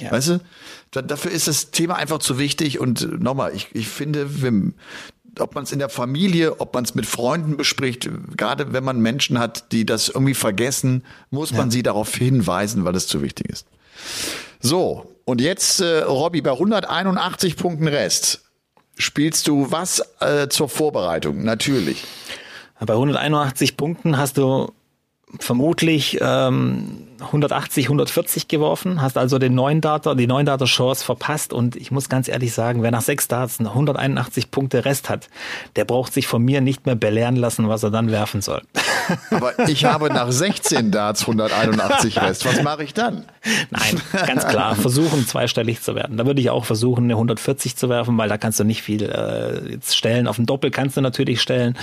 Ja. 0.00 0.12
Weißt 0.12 0.28
du? 0.28 0.40
Da, 0.90 1.02
dafür 1.02 1.30
ist 1.30 1.48
das 1.48 1.70
Thema 1.70 1.96
einfach 1.96 2.18
zu 2.18 2.38
wichtig. 2.38 2.78
Und 2.78 3.20
nochmal, 3.20 3.54
ich, 3.54 3.68
ich 3.74 3.88
finde, 3.88 4.42
wenn, 4.42 4.74
ob 5.38 5.54
man 5.54 5.64
es 5.64 5.72
in 5.72 5.78
der 5.78 5.88
Familie, 5.88 6.60
ob 6.60 6.74
man 6.74 6.84
es 6.84 6.94
mit 6.94 7.06
Freunden 7.06 7.56
bespricht, 7.56 8.08
gerade 8.36 8.72
wenn 8.72 8.84
man 8.84 9.00
Menschen 9.00 9.38
hat, 9.38 9.72
die 9.72 9.84
das 9.84 10.08
irgendwie 10.08 10.34
vergessen, 10.34 11.04
muss 11.30 11.52
man 11.52 11.68
ja. 11.68 11.72
sie 11.72 11.82
darauf 11.82 12.14
hinweisen, 12.14 12.84
weil 12.84 12.94
es 12.96 13.06
zu 13.06 13.22
wichtig 13.22 13.50
ist. 13.50 13.66
So, 14.60 15.14
und 15.24 15.40
jetzt, 15.40 15.80
äh, 15.80 16.00
Robby, 16.02 16.40
bei 16.40 16.52
181 16.52 17.56
Punkten 17.56 17.88
Rest 17.88 18.42
spielst 18.96 19.48
du 19.48 19.70
was 19.70 20.02
äh, 20.20 20.48
zur 20.48 20.68
Vorbereitung? 20.68 21.44
Natürlich. 21.44 22.04
Bei 22.78 22.94
181 22.94 23.76
Punkten 23.76 24.16
hast 24.16 24.38
du 24.38 24.72
vermutlich 25.38 26.18
ähm, 26.20 27.06
180, 27.20 27.86
140 27.86 28.48
geworfen, 28.48 29.00
hast 29.00 29.16
also 29.18 29.38
den 29.38 29.54
neuen 29.54 29.80
Data, 29.80 30.14
die 30.14 30.26
neuen 30.26 30.46
Data 30.46 30.64
Chance 30.64 31.04
verpasst 31.04 31.52
und 31.52 31.76
ich 31.76 31.90
muss 31.90 32.08
ganz 32.08 32.28
ehrlich 32.28 32.52
sagen, 32.52 32.82
wer 32.82 32.90
nach 32.90 33.02
sechs 33.02 33.28
Darts 33.28 33.60
181 33.60 34.50
Punkte 34.50 34.84
Rest 34.84 35.08
hat, 35.08 35.28
der 35.76 35.84
braucht 35.84 36.12
sich 36.12 36.26
von 36.26 36.42
mir 36.42 36.60
nicht 36.60 36.86
mehr 36.86 36.94
belehren 36.94 37.36
lassen, 37.36 37.68
was 37.68 37.82
er 37.82 37.90
dann 37.90 38.10
werfen 38.10 38.40
soll. 38.40 38.62
Aber 39.30 39.68
ich 39.68 39.84
habe 39.84 40.08
nach 40.08 40.30
16 40.30 40.90
Darts 40.90 41.22
181 41.22 42.20
Rest. 42.20 42.46
Was 42.46 42.62
mache 42.62 42.84
ich 42.84 42.94
dann? 42.94 43.24
Nein, 43.70 44.00
ganz 44.26 44.46
klar, 44.46 44.74
versuchen 44.74 45.26
zweistellig 45.26 45.82
zu 45.82 45.94
werden. 45.94 46.16
Da 46.16 46.26
würde 46.26 46.40
ich 46.40 46.50
auch 46.50 46.64
versuchen, 46.64 47.04
eine 47.04 47.14
140 47.14 47.76
zu 47.76 47.88
werfen, 47.88 48.16
weil 48.18 48.28
da 48.28 48.38
kannst 48.38 48.58
du 48.60 48.64
nicht 48.64 48.82
viel 48.82 49.02
äh, 49.02 49.72
jetzt 49.72 49.96
stellen. 49.96 50.26
Auf 50.26 50.36
dem 50.36 50.46
Doppel 50.46 50.70
kannst 50.70 50.96
du 50.96 51.00
natürlich 51.00 51.40
stellen, 51.40 51.76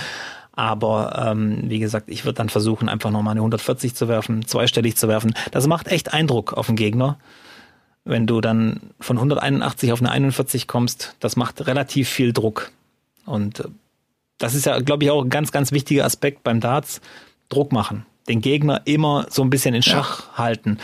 aber 0.58 1.24
ähm, 1.24 1.70
wie 1.70 1.78
gesagt, 1.78 2.08
ich 2.08 2.24
würde 2.24 2.34
dann 2.34 2.48
versuchen, 2.48 2.88
einfach 2.88 3.12
nochmal 3.12 3.30
eine 3.30 3.42
140 3.42 3.94
zu 3.94 4.08
werfen, 4.08 4.44
zweistellig 4.44 4.96
zu 4.96 5.06
werfen. 5.06 5.32
Das 5.52 5.68
macht 5.68 5.86
echt 5.86 6.12
Eindruck 6.12 6.52
auf 6.52 6.66
den 6.66 6.74
Gegner. 6.74 7.16
Wenn 8.04 8.26
du 8.26 8.40
dann 8.40 8.80
von 8.98 9.18
181 9.18 9.92
auf 9.92 10.00
eine 10.00 10.10
41 10.10 10.66
kommst, 10.66 11.14
das 11.20 11.36
macht 11.36 11.64
relativ 11.68 12.08
viel 12.08 12.32
Druck. 12.32 12.72
Und 13.24 13.60
äh, 13.60 13.68
das 14.38 14.54
ist 14.54 14.66
ja, 14.66 14.80
glaube 14.80 15.04
ich, 15.04 15.12
auch 15.12 15.22
ein 15.22 15.30
ganz, 15.30 15.52
ganz 15.52 15.70
wichtiger 15.70 16.04
Aspekt 16.04 16.42
beim 16.42 16.58
Darts. 16.58 17.00
Druck 17.50 17.70
machen. 17.70 18.04
Den 18.28 18.40
Gegner 18.40 18.82
immer 18.84 19.26
so 19.30 19.42
ein 19.42 19.50
bisschen 19.50 19.76
in 19.76 19.84
Schach 19.84 20.24
ja. 20.32 20.38
halten 20.38 20.78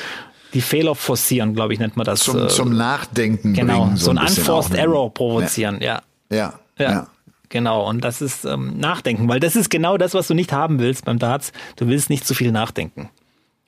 die 0.52 0.60
Fehler 0.60 0.94
forcieren, 0.94 1.52
glaube 1.52 1.72
ich, 1.72 1.80
nennt 1.80 1.96
man 1.96 2.06
das. 2.06 2.20
Zum, 2.20 2.44
äh, 2.44 2.48
zum 2.48 2.76
Nachdenken 2.76 3.54
genau, 3.54 3.86
bringen. 3.86 3.96
So, 3.96 4.04
so 4.04 4.10
ein 4.12 4.18
Unforced 4.18 4.74
Error 4.76 5.12
provozieren, 5.12 5.80
ja. 5.80 6.00
Ja. 6.30 6.54
ja. 6.78 6.90
ja. 6.92 7.06
Genau, 7.48 7.88
und 7.88 8.02
das 8.02 8.22
ist 8.22 8.44
ähm, 8.44 8.78
Nachdenken, 8.78 9.28
weil 9.28 9.40
das 9.40 9.54
ist 9.56 9.70
genau 9.70 9.96
das, 9.96 10.14
was 10.14 10.26
du 10.28 10.34
nicht 10.34 10.52
haben 10.52 10.78
willst 10.78 11.04
beim 11.04 11.18
Darts. 11.18 11.52
Du 11.76 11.86
willst 11.86 12.10
nicht 12.10 12.26
zu 12.26 12.34
viel 12.34 12.52
nachdenken. 12.52 13.10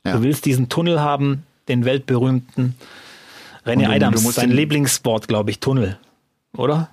Ja. 0.04 0.16
Du 0.16 0.22
willst 0.22 0.44
diesen 0.44 0.68
Tunnel 0.68 1.00
haben, 1.00 1.44
den 1.68 1.84
weltberühmten 1.84 2.76
René 3.66 3.88
Adams, 3.88 4.22
sein 4.34 4.50
Lieblingswort, 4.50 5.28
glaube 5.28 5.50
ich, 5.50 5.60
Tunnel. 5.60 5.98
Oder? 6.56 6.88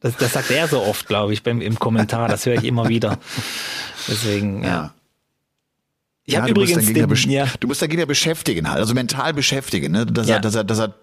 Das, 0.00 0.16
das 0.16 0.32
sagt 0.32 0.50
er 0.50 0.66
so 0.66 0.82
oft, 0.82 1.06
glaube 1.06 1.32
ich, 1.32 1.42
beim, 1.42 1.60
im 1.60 1.78
Kommentar. 1.78 2.28
Das 2.28 2.46
höre 2.46 2.54
ich 2.54 2.64
immer 2.64 2.88
wieder. 2.88 3.18
Deswegen, 4.08 4.62
ja. 4.62 4.68
ja. 4.68 4.94
Ich 6.24 6.34
ja, 6.34 6.42
habe 6.42 6.50
übrigens 6.50 6.86
den, 6.86 7.30
ja. 7.30 7.46
du 7.58 7.66
musst 7.66 7.82
dagegen 7.82 8.00
ja 8.00 8.06
beschäftigen 8.06 8.68
halt, 8.68 8.78
also 8.78 8.94
mental 8.94 9.32
beschäftigen, 9.32 9.90
ne? 9.90 10.06
dass 10.06 10.28
ja. 10.28 10.36
er, 10.36 10.40
dass 10.40 10.54
er, 10.54 10.64
dass 10.64 10.78
er 10.78 10.94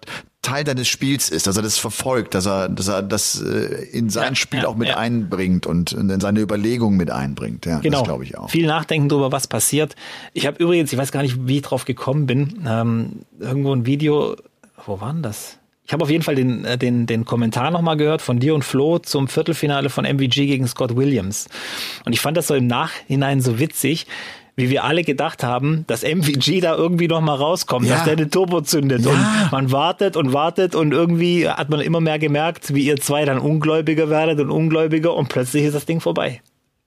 Teil 0.42 0.64
deines 0.64 0.88
Spiels 0.88 1.30
ist, 1.30 1.48
dass 1.48 1.58
er 1.58 1.64
das 1.64 1.78
verfolgt, 1.78 2.34
dass 2.34 2.46
er, 2.46 2.70
dass 2.70 2.88
er 2.88 3.02
das 3.02 3.42
äh, 3.42 3.84
in 3.92 4.10
sein 4.10 4.30
ja, 4.30 4.36
Spiel 4.36 4.66
auch 4.66 4.76
mit 4.76 4.96
einbringt 4.96 5.66
und 5.66 5.92
in 5.92 6.20
seine 6.22 6.40
Überlegungen 6.40 6.98
mit 6.98 7.12
einbringt. 7.12 7.66
Ja, 7.66 7.80
genau. 7.80 7.98
das 8.00 8.08
glaube 8.08 8.24
ich 8.24 8.38
auch. 8.38 8.50
Viel 8.50 8.68
nachdenken 8.68 9.10
darüber, 9.10 9.32
was 9.32 9.48
passiert. 9.48 9.96
Ich 10.34 10.46
habe 10.46 10.64
übrigens, 10.64 10.94
ich 10.94 10.98
weiß 10.98 11.12
gar 11.12 11.24
nicht, 11.24 11.48
wie 11.48 11.58
ich 11.58 11.64
drauf 11.64 11.84
gekommen 11.84 12.28
bin, 12.28 12.64
ähm, 12.66 13.26
irgendwo 13.40 13.74
ein 13.74 13.86
Video, 13.86 14.38
wo 14.86 15.02
war 15.02 15.12
denn 15.12 15.24
das? 15.24 15.58
Ich 15.86 15.94
habe 15.94 16.04
auf 16.04 16.10
jeden 16.10 16.24
Fall 16.24 16.36
den, 16.36 16.64
äh, 16.64 16.78
den, 16.78 17.08
den 17.08 17.26
Kommentar 17.26 17.72
nochmal 17.72 17.98
gehört 17.98 18.22
von 18.22 18.40
dir 18.40 18.56
und 18.56 18.64
Flo 18.64 19.00
zum 19.00 19.28
Viertelfinale 19.28 19.90
von 19.90 20.06
MVG 20.06 20.46
gegen 20.46 20.68
Scott 20.68 20.96
Williams. 20.96 21.48
Und 22.06 22.14
ich 22.14 22.22
fand 22.22 22.38
das 22.38 22.48
so 22.48 22.56
im 22.56 22.68
Nachhinein 22.68 23.42
so 23.42 23.60
witzig, 23.60 24.06
wie 24.58 24.72
wir 24.72 24.84
alle 24.84 25.04
gedacht 25.04 25.44
haben, 25.44 25.86
dass 25.88 26.04
MVG 26.04 26.62
da 26.62 26.76
irgendwie 26.76 27.08
noch 27.08 27.22
mal 27.22 27.36
rauskommt, 27.36 27.86
ja. 27.86 27.96
dass 27.96 28.06
der 28.06 28.16
den 28.16 28.32
Turbo 28.32 28.62
zündet. 28.62 29.06
Ja. 29.06 29.12
Und 29.12 29.52
man 29.52 29.72
wartet 29.72 30.18
und 30.18 30.34
wartet 30.34 30.74
und 30.76 30.92
irgendwie 30.92 31.48
hat 31.48 31.70
man 31.70 31.80
immer 31.80 32.02
mehr 32.02 32.18
gemerkt, 32.18 32.74
wie 32.74 32.84
ihr 32.84 32.98
zwei 32.98 33.24
dann 33.24 33.38
ungläubiger 33.38 34.10
werdet 34.10 34.40
und 34.40 34.50
ungläubiger 34.50 35.14
und 35.14 35.30
plötzlich 35.30 35.64
ist 35.64 35.76
das 35.76 35.86
Ding 35.86 36.02
vorbei. 36.02 36.42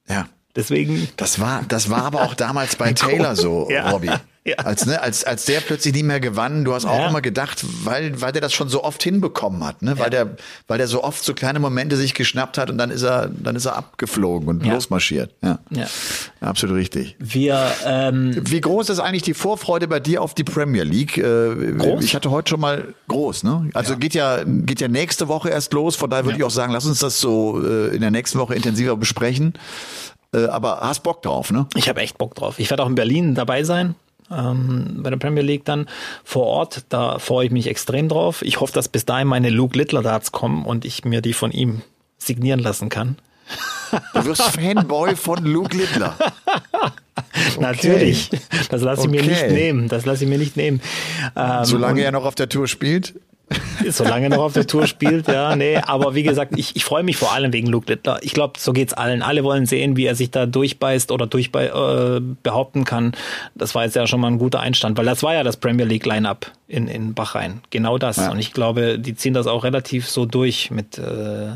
Ja. 0.09 0.27
Deswegen. 0.57 1.09
Das 1.17 1.39
war, 1.39 1.63
das 1.69 1.91
war 1.91 2.05
aber 2.05 2.23
auch 2.23 2.35
damals 2.35 2.77
bei 2.77 2.93
Taylor 2.95 3.37
so, 3.37 3.69
ja. 3.71 3.91
Robbie. 3.91 4.11
Ja. 4.43 4.57
Als, 4.57 4.87
ne, 4.87 5.01
als, 5.03 5.23
als 5.23 5.45
der 5.45 5.61
plötzlich 5.61 5.93
nicht 5.93 6.07
mehr 6.07 6.19
gewann, 6.19 6.65
du 6.65 6.73
hast 6.73 6.87
auch 6.87 6.99
ja. 6.99 7.09
immer 7.11 7.21
gedacht, 7.21 7.63
weil, 7.85 8.23
weil 8.23 8.33
der 8.33 8.41
das 8.41 8.55
schon 8.55 8.71
so 8.71 8.83
oft 8.83 9.03
hinbekommen 9.03 9.63
hat, 9.63 9.83
ne? 9.83 9.99
weil, 9.99 10.09
der, 10.09 10.37
weil 10.67 10.79
der 10.79 10.89
so 10.89 11.05
oft 11.05 11.23
so 11.23 11.35
kleine 11.35 11.61
Momente 11.61 11.95
sich 11.97 12.15
geschnappt 12.15 12.57
hat 12.57 12.71
und 12.71 12.79
dann 12.79 12.91
ist 12.91 13.03
er, 13.03 13.29
dann 13.29 13.55
ist 13.55 13.67
er 13.67 13.77
abgeflogen 13.77 14.49
und 14.49 14.65
ja. 14.65 14.73
losmarschiert. 14.73 15.35
Ja. 15.43 15.59
ja. 15.69 15.87
Absolut 16.41 16.77
richtig. 16.77 17.17
Wir, 17.19 17.71
ähm, 17.85 18.35
Wie 18.41 18.63
groß 18.63 18.89
ist 18.89 18.99
eigentlich 18.99 19.25
die 19.25 19.35
Vorfreude 19.35 19.87
bei 19.89 20.01
dir 20.01 20.23
auf 20.23 20.33
die 20.33 20.45
Premier 20.45 20.85
League? 20.85 21.19
Äh, 21.19 21.75
groß? 21.77 22.03
Ich 22.03 22.15
hatte 22.15 22.31
heute 22.31 22.49
schon 22.49 22.61
mal 22.61 22.95
groß, 23.09 23.43
ne? 23.43 23.69
Also 23.75 23.99
geht 23.99 24.15
ja, 24.15 24.43
geht 24.47 24.81
ja 24.81 24.89
nächste 24.89 25.29
Woche 25.29 25.51
erst 25.51 25.75
los, 25.75 25.97
von 25.97 26.09
daher 26.09 26.25
würde 26.25 26.39
ich 26.39 26.45
auch 26.45 26.51
sagen, 26.51 26.73
lass 26.73 26.87
uns 26.87 27.01
das 27.01 27.21
so 27.21 27.63
äh, 27.63 27.95
in 27.95 28.01
der 28.01 28.11
nächsten 28.11 28.39
Woche 28.39 28.55
intensiver 28.55 28.97
besprechen. 28.97 29.53
Äh, 30.35 30.47
aber 30.47 30.81
hast 30.81 31.03
Bock 31.03 31.23
drauf, 31.23 31.51
ne? 31.51 31.67
Ich 31.75 31.89
habe 31.89 32.01
echt 32.01 32.19
Bock 32.19 32.35
drauf. 32.35 32.59
Ich 32.59 32.71
werde 32.71 32.83
auch 32.83 32.89
in 32.89 32.95
Berlin 32.95 33.35
dabei 33.35 33.65
sein 33.65 33.95
ähm, 34.31 35.01
bei 35.03 35.11
der 35.11 35.17
Premier 35.17 35.43
League 35.43 35.65
dann 35.65 35.87
vor 36.25 36.47
Ort. 36.47 36.85
Da 36.89 37.19
freue 37.19 37.47
ich 37.47 37.53
mich 37.53 37.67
extrem 37.67 38.09
drauf. 38.09 38.43
Ich 38.43 38.61
hoffe, 38.61 38.73
dass 38.73 38.89
bis 38.89 39.05
dahin 39.05 39.29
meine 39.29 39.51
Luke 39.51 39.77
Littler 39.77 40.03
Darts 40.03 40.33
kommen 40.33 40.65
und 40.65 40.85
ich 40.85 41.05
mir 41.05 41.21
die 41.21 41.33
von 41.33 41.51
ihm 41.51 41.83
signieren 42.19 42.61
lassen 42.61 42.89
kann. 42.89 43.17
Du 44.15 44.25
wirst 44.25 44.43
Fanboy 44.43 45.17
von 45.17 45.45
Luke 45.45 45.77
Littler. 45.77 46.15
Okay. 47.33 47.61
Natürlich. 47.61 48.31
Das 48.71 48.83
lasse 48.83 49.03
ich 49.03 49.09
okay. 49.09 49.23
mir 49.23 49.23
nicht 49.23 49.51
nehmen. 49.51 49.89
Das 49.89 50.07
lasse 50.07 50.25
ich 50.25 50.31
mir 50.31 50.39
nicht 50.39 50.57
nehmen. 50.57 50.81
Ähm, 51.37 51.65
Solange 51.65 52.03
er 52.03 52.13
noch 52.13 52.25
auf 52.25 52.35
der 52.35 52.49
Tour 52.49 52.67
spielt? 52.67 53.15
Solange 53.89 54.29
noch 54.31 54.39
auf 54.39 54.53
der 54.53 54.67
Tour 54.67 54.87
spielt, 54.87 55.27
ja, 55.27 55.57
nee. 55.57 55.77
Aber 55.77 56.15
wie 56.15 56.23
gesagt, 56.23 56.53
ich, 56.57 56.77
ich 56.77 56.85
freue 56.85 57.03
mich 57.03 57.17
vor 57.17 57.33
allem 57.33 57.53
wegen 57.53 57.67
Luke 57.67 57.91
Littler. 57.91 58.19
Ich 58.23 58.33
glaube, 58.33 58.59
so 58.59 58.73
geht's 58.73 58.93
allen. 58.93 59.23
Alle 59.23 59.43
wollen 59.43 59.67
sehen, 59.67 59.97
wie 59.97 60.07
er 60.07 60.15
sich 60.15 60.31
da 60.31 60.47
durchbeißt 60.47 61.11
oder 61.11 61.27
durchbe 61.27 62.21
äh, 62.21 62.35
behaupten 62.43 62.85
kann. 62.85 63.13
Das 63.55 63.75
war 63.75 63.85
jetzt 63.85 63.97
ja 63.97 64.07
schon 64.07 64.21
mal 64.21 64.29
ein 64.29 64.39
guter 64.39 64.61
Einstand, 64.61 64.99
weil 64.99 65.07
das 65.07 65.23
war 65.23 65.35
ja 65.35 65.43
das 65.43 65.57
Premier 65.57 65.87
League 65.87 66.07
Line-Up 66.07 66.53
in, 66.69 66.87
in 66.87 67.15
Bachrhein. 67.15 67.61
Genau 67.71 67.99
das. 67.99 68.19
Ja. 68.19 68.31
Und 68.31 68.39
ich 68.39 68.53
glaube, 68.53 68.99
die 68.99 69.15
ziehen 69.15 69.35
das 69.35 69.47
auch 69.47 69.65
relativ 69.65 70.09
so 70.09 70.27
durch 70.27 70.71
mit, 70.71 70.99
äh, 70.99 71.53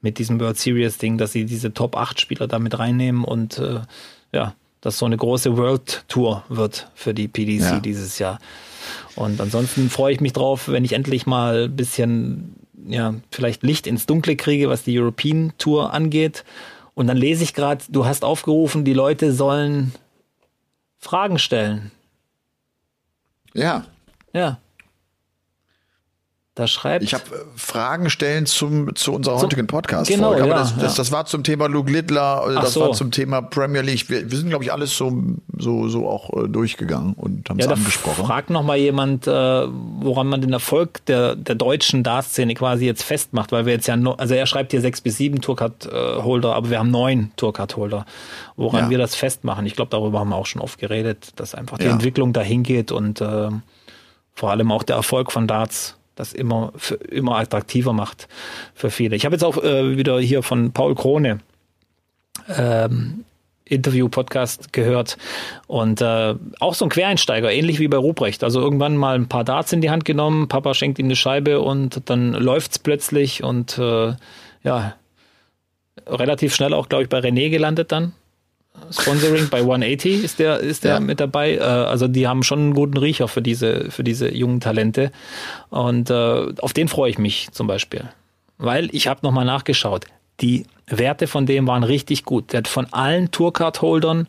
mit 0.00 0.18
diesem 0.18 0.38
World 0.40 0.58
Series 0.58 0.98
Ding, 0.98 1.18
dass 1.18 1.32
sie 1.32 1.44
diese 1.44 1.72
Top 1.72 1.96
8 1.96 2.20
Spieler 2.20 2.46
da 2.46 2.58
mit 2.58 2.78
reinnehmen 2.78 3.24
und 3.24 3.58
äh, 3.58 3.80
ja, 4.32 4.54
dass 4.80 4.98
so 4.98 5.06
eine 5.06 5.16
große 5.16 5.56
World 5.56 6.04
Tour 6.08 6.44
wird 6.48 6.88
für 6.94 7.14
die 7.14 7.28
PDC 7.28 7.60
ja. 7.60 7.80
dieses 7.80 8.18
Jahr. 8.18 8.38
Und 9.16 9.40
ansonsten 9.40 9.90
freue 9.90 10.14
ich 10.14 10.20
mich 10.20 10.32
drauf, 10.32 10.68
wenn 10.68 10.84
ich 10.84 10.92
endlich 10.92 11.26
mal 11.26 11.64
ein 11.64 11.76
bisschen, 11.76 12.56
ja, 12.86 13.14
vielleicht 13.30 13.62
Licht 13.62 13.86
ins 13.86 14.06
Dunkle 14.06 14.36
kriege, 14.36 14.68
was 14.68 14.84
die 14.84 14.98
European 14.98 15.52
Tour 15.58 15.92
angeht. 15.92 16.44
Und 16.94 17.06
dann 17.06 17.16
lese 17.16 17.44
ich 17.44 17.54
gerade, 17.54 17.84
du 17.88 18.06
hast 18.06 18.24
aufgerufen, 18.24 18.84
die 18.84 18.94
Leute 18.94 19.32
sollen 19.32 19.92
Fragen 20.98 21.38
stellen. 21.38 21.90
Ja. 23.54 23.84
Ja. 24.32 24.58
Da 26.54 26.66
schreibt. 26.66 27.02
Ich 27.02 27.14
habe 27.14 27.24
äh, 27.34 27.38
Fragen 27.56 28.10
stellen 28.10 28.44
zum, 28.44 28.94
zu 28.94 29.14
unserer 29.14 29.40
heutigen 29.40 29.66
Podcast. 29.66 30.10
-Folge. 30.10 30.16
Genau, 30.16 30.36
ja, 30.36 30.46
das, 30.48 30.76
das, 30.76 30.96
das, 30.96 31.10
war 31.10 31.24
zum 31.24 31.44
Thema 31.44 31.66
Luke 31.66 31.90
Littler, 31.90 32.44
äh, 32.46 32.54
das 32.56 32.74
so. 32.74 32.82
war 32.82 32.92
zum 32.92 33.10
Thema 33.10 33.40
Premier 33.40 33.80
League. 33.80 34.10
Wir, 34.10 34.30
wir 34.30 34.36
sind, 34.36 34.50
glaube 34.50 34.62
ich, 34.62 34.70
alles 34.70 34.94
so, 34.94 35.10
so, 35.56 35.88
so 35.88 36.06
auch 36.06 36.28
äh, 36.36 36.48
durchgegangen 36.48 37.14
und 37.14 37.48
haben 37.48 37.58
es 37.58 37.64
ja, 37.64 37.72
angesprochen. 37.72 38.26
Fragt 38.26 38.50
noch 38.50 38.62
mal 38.64 38.76
jemand, 38.76 39.26
äh, 39.26 39.30
woran 39.30 40.26
man 40.26 40.42
den 40.42 40.52
Erfolg 40.52 41.02
der, 41.06 41.36
der 41.36 41.54
deutschen 41.54 42.02
Dart-Szene 42.02 42.52
quasi 42.52 42.84
jetzt 42.84 43.02
festmacht, 43.02 43.50
weil 43.50 43.64
wir 43.64 43.72
jetzt 43.72 43.86
ja, 43.86 43.96
no, 43.96 44.12
also 44.12 44.34
er 44.34 44.44
schreibt 44.44 44.72
hier 44.72 44.82
sechs 44.82 45.00
bis 45.00 45.16
sieben 45.16 45.40
Tourcard-Holder, 45.40 46.54
aber 46.54 46.68
wir 46.68 46.78
haben 46.78 46.90
neun 46.90 47.32
Tourcard-Holder. 47.36 48.04
Woran 48.56 48.84
ja. 48.84 48.90
wir 48.90 48.98
das 48.98 49.14
festmachen? 49.14 49.64
Ich 49.64 49.74
glaube, 49.74 49.90
darüber 49.90 50.20
haben 50.20 50.28
wir 50.28 50.36
auch 50.36 50.44
schon 50.44 50.60
oft 50.60 50.78
geredet, 50.78 51.30
dass 51.36 51.54
einfach 51.54 51.78
die 51.78 51.86
ja. 51.86 51.92
Entwicklung 51.92 52.34
dahin 52.34 52.62
geht 52.62 52.92
und 52.92 53.22
äh, 53.22 53.48
vor 54.34 54.50
allem 54.50 54.70
auch 54.70 54.82
der 54.82 54.96
Erfolg 54.96 55.32
von 55.32 55.46
Darts 55.46 55.96
das 56.14 56.32
immer, 56.32 56.72
für, 56.76 56.94
immer 56.96 57.38
attraktiver 57.38 57.92
macht 57.92 58.28
für 58.74 58.90
viele. 58.90 59.16
Ich 59.16 59.24
habe 59.24 59.34
jetzt 59.34 59.44
auch 59.44 59.62
äh, 59.62 59.96
wieder 59.96 60.20
hier 60.20 60.42
von 60.42 60.72
Paul 60.72 60.94
Krone 60.94 61.40
ähm, 62.48 63.24
Interview-Podcast 63.64 64.72
gehört 64.72 65.16
und 65.66 66.00
äh, 66.00 66.34
auch 66.60 66.74
so 66.74 66.84
ein 66.84 66.90
Quereinsteiger, 66.90 67.50
ähnlich 67.50 67.78
wie 67.78 67.88
bei 67.88 67.96
Ruprecht. 67.96 68.44
Also 68.44 68.60
irgendwann 68.60 68.96
mal 68.96 69.14
ein 69.14 69.28
paar 69.28 69.44
Darts 69.44 69.72
in 69.72 69.80
die 69.80 69.90
Hand 69.90 70.04
genommen, 70.04 70.48
Papa 70.48 70.74
schenkt 70.74 70.98
ihm 70.98 71.06
eine 71.06 71.16
Scheibe 71.16 71.60
und 71.60 72.08
dann 72.10 72.32
läuft's 72.32 72.78
plötzlich 72.78 73.42
und 73.42 73.78
äh, 73.78 74.14
ja, 74.62 74.94
relativ 76.06 76.54
schnell 76.54 76.74
auch, 76.74 76.88
glaube 76.88 77.04
ich, 77.04 77.08
bei 77.08 77.18
René 77.18 77.50
gelandet 77.50 77.92
dann. 77.92 78.12
Sponsoring 78.90 79.48
bei 79.48 79.58
180 79.58 80.24
ist 80.24 80.38
der, 80.38 80.58
ist 80.58 80.84
der 80.84 80.94
ja. 80.94 81.00
mit 81.00 81.20
dabei. 81.20 81.56
Äh, 81.56 81.60
also 81.60 82.08
die 82.08 82.26
haben 82.26 82.42
schon 82.42 82.58
einen 82.58 82.74
guten 82.74 82.96
Riecher 82.96 83.28
für 83.28 83.42
diese, 83.42 83.90
für 83.90 84.04
diese 84.04 84.32
jungen 84.32 84.60
Talente. 84.60 85.12
Und 85.70 86.10
äh, 86.10 86.52
auf 86.58 86.72
den 86.72 86.88
freue 86.88 87.10
ich 87.10 87.18
mich 87.18 87.50
zum 87.52 87.66
Beispiel. 87.66 88.04
Weil 88.58 88.88
ich 88.92 89.08
habe 89.08 89.20
nochmal 89.22 89.44
nachgeschaut. 89.44 90.06
Die 90.40 90.66
Werte 90.86 91.26
von 91.26 91.46
dem 91.46 91.66
waren 91.66 91.84
richtig 91.84 92.24
gut. 92.24 92.52
Der 92.52 92.58
hat 92.58 92.68
von 92.68 92.86
allen 92.92 93.30
Tourcard-Holdern 93.30 94.28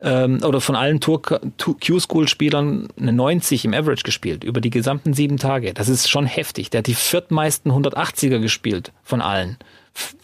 ähm, 0.00 0.40
oder 0.44 0.60
von 0.60 0.76
allen 0.76 1.00
Q-School-Spielern 1.00 2.88
eine 2.98 3.12
90 3.12 3.64
im 3.64 3.74
Average 3.74 4.02
gespielt, 4.02 4.44
über 4.44 4.60
die 4.60 4.70
gesamten 4.70 5.14
sieben 5.14 5.36
Tage. 5.36 5.74
Das 5.74 5.88
ist 5.88 6.08
schon 6.08 6.26
heftig. 6.26 6.70
Der 6.70 6.78
hat 6.78 6.86
die 6.86 6.94
viertmeisten 6.94 7.72
180er 7.72 8.38
gespielt 8.38 8.92
von 9.02 9.20
allen. 9.20 9.56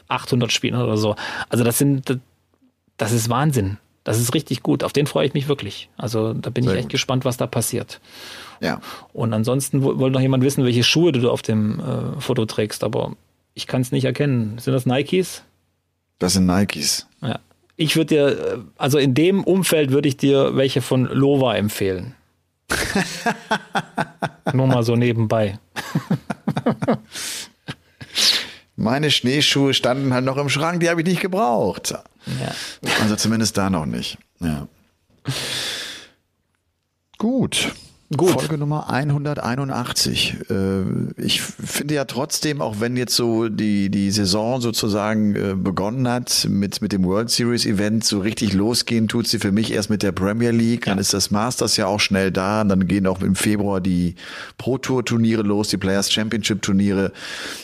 800 0.09 0.51
Spielern 0.53 0.83
oder 0.83 0.97
so. 0.97 1.17
Also 1.49 1.65
das 1.65 1.79
sind, 1.79 2.19
das 3.01 3.13
ist 3.13 3.31
Wahnsinn. 3.31 3.79
Das 4.05 4.19
ist 4.19 4.35
richtig 4.35 4.63
gut. 4.63 4.85
Auf 4.85 4.93
den 4.93 5.07
freue 5.07 5.27
ich 5.27 5.35
mich 5.35 5.49
wirklich. 5.49 5.89
Also 5.97 6.35
da 6.35 6.51
bin 6.51 6.65
Sehr 6.65 6.75
ich 6.75 6.79
echt 6.81 6.89
gut. 6.89 6.93
gespannt, 6.93 7.25
was 7.25 7.39
da 7.39 7.47
passiert. 7.47 8.01
Ja. 8.61 8.81
Und 9.13 9.33
ansonsten 9.33 9.83
wollte 9.83 10.11
noch 10.11 10.21
jemand 10.21 10.45
wissen, 10.45 10.65
welche 10.65 10.85
Schuhe 10.85 11.13
du 11.13 11.31
auf 11.31 11.41
dem 11.41 11.81
äh, 11.81 12.21
Foto 12.21 12.45
trägst, 12.45 12.85
aber 12.85 13.17
ich 13.55 13.67
kann 13.67 13.81
es 13.81 13.91
nicht 13.91 14.05
erkennen. 14.05 14.59
Sind 14.59 14.75
das 14.75 14.85
Nikes? 14.85 15.43
Das 16.19 16.35
sind 16.35 16.45
Nikes. 16.47 17.07
Ja. 17.23 17.41
Ich 17.77 17.97
würde 17.97 18.07
dir, 18.07 18.27
äh, 18.29 18.59
also 18.77 18.99
in 18.99 19.15
dem 19.15 19.45
Umfeld 19.45 19.93
würde 19.93 20.09
ich 20.09 20.19
dir 20.19 20.57
welche 20.57 20.83
von 20.83 21.07
Lova 21.07 21.57
empfehlen. 21.57 22.15
Nur 24.53 24.67
mal 24.67 24.83
so 24.83 24.95
nebenbei. 24.95 25.59
Meine 28.77 29.11
Schneeschuhe 29.11 29.73
standen 29.75 30.13
halt 30.13 30.25
noch 30.25 30.37
im 30.37 30.49
Schrank, 30.51 30.81
die 30.81 30.91
habe 30.91 31.01
ich 31.01 31.07
nicht 31.07 31.21
gebraucht. 31.21 31.95
Ja. 32.27 32.55
Also 33.01 33.17
zumindest 33.17 33.57
da 33.57 33.71
noch 33.71 33.87
nicht. 33.87 34.19
Ja. 34.41 34.69
Gut. 37.19 37.73
Gut. 38.17 38.33
Folge 38.33 38.59
Nummer 38.59 38.91
181. 38.91 40.51
Äh, 40.51 40.83
ich 41.17 41.41
finde 41.43 41.95
ja 41.95 42.05
trotzdem, 42.07 42.61
auch 42.61 42.81
wenn 42.81 42.97
jetzt 42.97 43.15
so 43.15 43.49
die, 43.49 43.89
die 43.89 44.11
Saison 44.11 44.61
sozusagen 44.61 45.37
äh, 45.37 45.55
begonnen 45.55 46.09
hat 46.09 46.49
mit, 46.51 46.83
mit 46.83 46.91
dem 46.91 47.05
World 47.05 47.31
Series 47.31 47.67
Event, 47.67 48.03
so 48.05 48.19
richtig 48.19 48.53
losgehen 48.53 49.07
tut 49.07 49.29
sie 49.29 49.39
für 49.39 49.53
mich 49.53 49.73
erst 49.73 49.91
mit 49.91 50.03
der 50.03 50.11
Premier 50.11 50.51
League. 50.51 50.89
Ja. 50.89 50.93
Dann 50.93 50.99
ist 50.99 51.15
das 51.15 51.31
Masters 51.31 51.77
ja 51.77 51.87
auch 51.87 52.01
schnell 52.01 52.33
da. 52.33 52.63
Und 52.63 52.71
dann 52.71 52.89
gehen 52.89 53.07
auch 53.07 53.23
im 53.23 53.37
Februar 53.37 53.81
die 53.81 54.17
Pro 54.59 54.77
Tour 54.77 55.05
Turniere 55.05 55.43
los, 55.43 55.69
die 55.69 55.77
Players 55.77 56.11
Championship 56.11 56.63
Turniere. 56.63 57.13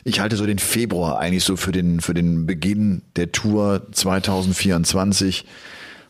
Ich 0.04 0.20
halte 0.20 0.36
so 0.36 0.46
den 0.46 0.60
Februar 0.60 1.18
eigentlich 1.18 1.42
so 1.42 1.56
für 1.56 1.72
den, 1.72 2.00
für 2.00 2.14
den 2.14 2.46
Beginn 2.46 3.02
der 3.16 3.32
Tour 3.32 3.88
2024. 3.90 5.44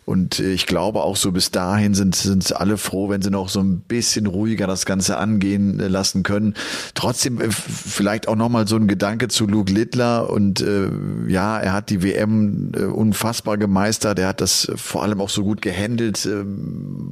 Und 0.07 0.39
äh, 0.39 0.53
ich 0.53 0.67
glaube 0.67 1.03
auch 1.03 1.17
so 1.17 1.33
bis 1.33 1.51
dahin 1.51 1.93
sind, 1.93 2.15
sind 2.15 2.57
alle 2.57 2.79
froh, 2.79 3.09
wenn 3.09 3.23
sie 3.23 3.31
noch 3.31 3.49
so 3.49 3.59
ein 3.61 3.81
bisschen 3.81 4.27
ruhiger 4.27 4.69
das 4.69 4.87
Ganze 4.87 5.19
angehen 5.19 5.81
äh, 5.81 5.89
lassen 5.89 6.23
können. 6.23 6.55
Trotzdem 6.95 7.41
äh, 7.41 7.49
vielleicht 7.51 8.29
auch 8.29 8.37
nochmal 8.37 8.69
so 8.69 8.77
ein 8.77 8.87
Gedanke 8.87 9.27
zu 9.27 9.49
Luke 9.49 9.73
Littler 9.73 10.31
und 10.31 10.61
äh, 10.61 10.89
ja, 11.27 11.59
er 11.59 11.73
hat 11.73 11.91
die 11.91 12.05
WM 12.05 12.71
äh, 12.77 12.85
unfassbar 12.85 13.59
gemeistert. 13.59 14.21
Er 14.21 14.29
hat 14.29 14.41
das 14.41 14.71
vor 14.77 15.03
allem 15.03 15.21
auch 15.21 15.29
so 15.29 15.43
gut 15.43 15.61
gehandelt 15.61 16.25
äh, 16.25 16.45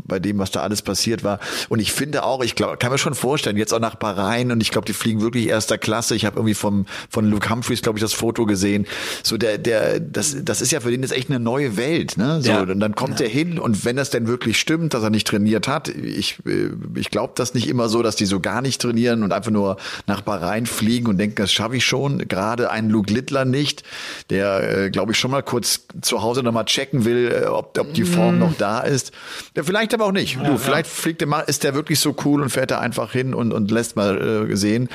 bei 0.06 0.20
dem, 0.20 0.38
was 0.38 0.52
da 0.52 0.60
alles 0.60 0.80
passiert 0.80 1.24
war. 1.24 1.40
Und 1.68 1.80
ich 1.80 1.92
finde 1.92 2.22
auch, 2.22 2.44
ich 2.44 2.54
glaube, 2.54 2.76
kann 2.76 2.92
mir 2.92 2.98
schon 2.98 3.16
vorstellen, 3.16 3.56
jetzt 3.56 3.74
auch 3.74 3.80
nach 3.80 3.96
Bahrain 3.96 4.52
und 4.52 4.60
ich 4.60 4.70
glaube, 4.70 4.86
die 4.86 4.92
fliegen 4.92 5.20
wirklich 5.20 5.48
erster 5.48 5.78
Klasse. 5.78 6.14
Ich 6.14 6.24
habe 6.24 6.36
irgendwie 6.36 6.54
vom 6.54 6.86
von 7.10 7.28
Luke 7.28 7.50
Humphreys, 7.50 7.82
glaube 7.82 7.98
ich, 7.98 8.02
das 8.02 8.12
Foto 8.12 8.46
gesehen. 8.46 8.86
So 9.24 9.36
der 9.36 9.58
der 9.58 9.98
das 9.98 10.36
das 10.44 10.60
ist 10.60 10.70
ja 10.70 10.78
für 10.78 10.92
den 10.92 11.02
jetzt 11.02 11.12
echt 11.12 11.28
eine 11.28 11.40
neue 11.40 11.76
Welt, 11.76 12.16
ne? 12.16 12.40
So 12.40 12.50
ja 12.50 12.83
dann 12.84 12.94
kommt 12.94 13.18
ja. 13.18 13.26
er 13.26 13.32
hin 13.32 13.58
und 13.58 13.86
wenn 13.86 13.96
das 13.96 14.10
denn 14.10 14.26
wirklich 14.26 14.60
stimmt, 14.60 14.92
dass 14.92 15.02
er 15.02 15.08
nicht 15.08 15.26
trainiert 15.26 15.68
hat, 15.68 15.88
ich, 15.88 16.36
äh, 16.46 16.68
ich 16.96 17.10
glaube 17.10 17.32
das 17.34 17.54
nicht 17.54 17.66
immer 17.66 17.88
so, 17.88 18.02
dass 18.02 18.14
die 18.14 18.26
so 18.26 18.40
gar 18.40 18.60
nicht 18.60 18.78
trainieren 18.80 19.22
und 19.22 19.32
einfach 19.32 19.50
nur 19.50 19.78
nach 20.06 20.20
Bahrain 20.20 20.66
fliegen 20.66 21.06
und 21.06 21.16
denken, 21.16 21.36
das 21.36 21.50
schaffe 21.50 21.76
ich 21.76 21.84
schon. 21.84 22.28
Gerade 22.28 22.70
ein 22.70 22.90
Luke 22.90 23.12
Littler 23.12 23.46
nicht, 23.46 23.84
der, 24.28 24.84
äh, 24.84 24.90
glaube 24.90 25.12
ich, 25.12 25.18
schon 25.18 25.30
mal 25.30 25.42
kurz 25.42 25.86
zu 26.02 26.20
Hause 26.20 26.42
nochmal 26.42 26.66
checken 26.66 27.06
will, 27.06 27.32
äh, 27.32 27.46
ob, 27.46 27.78
ob 27.78 27.94
die 27.94 28.04
Form 28.04 28.36
mm. 28.36 28.40
noch 28.40 28.54
da 28.58 28.80
ist. 28.80 29.12
Ja, 29.56 29.62
vielleicht 29.62 29.94
aber 29.94 30.04
auch 30.04 30.12
nicht. 30.12 30.36
Ja, 30.36 30.44
du, 30.44 30.58
vielleicht 30.58 30.86
fliegt 30.86 31.22
der 31.22 31.28
mal, 31.28 31.40
ist 31.40 31.64
der 31.64 31.74
wirklich 31.74 32.00
so 32.00 32.14
cool 32.26 32.42
und 32.42 32.50
fährt 32.50 32.70
er 32.70 32.80
einfach 32.80 33.12
hin 33.12 33.32
und, 33.32 33.52
und 33.52 33.70
lässt 33.70 33.96
mal 33.96 34.50
äh, 34.50 34.56
sehen. 34.56 34.90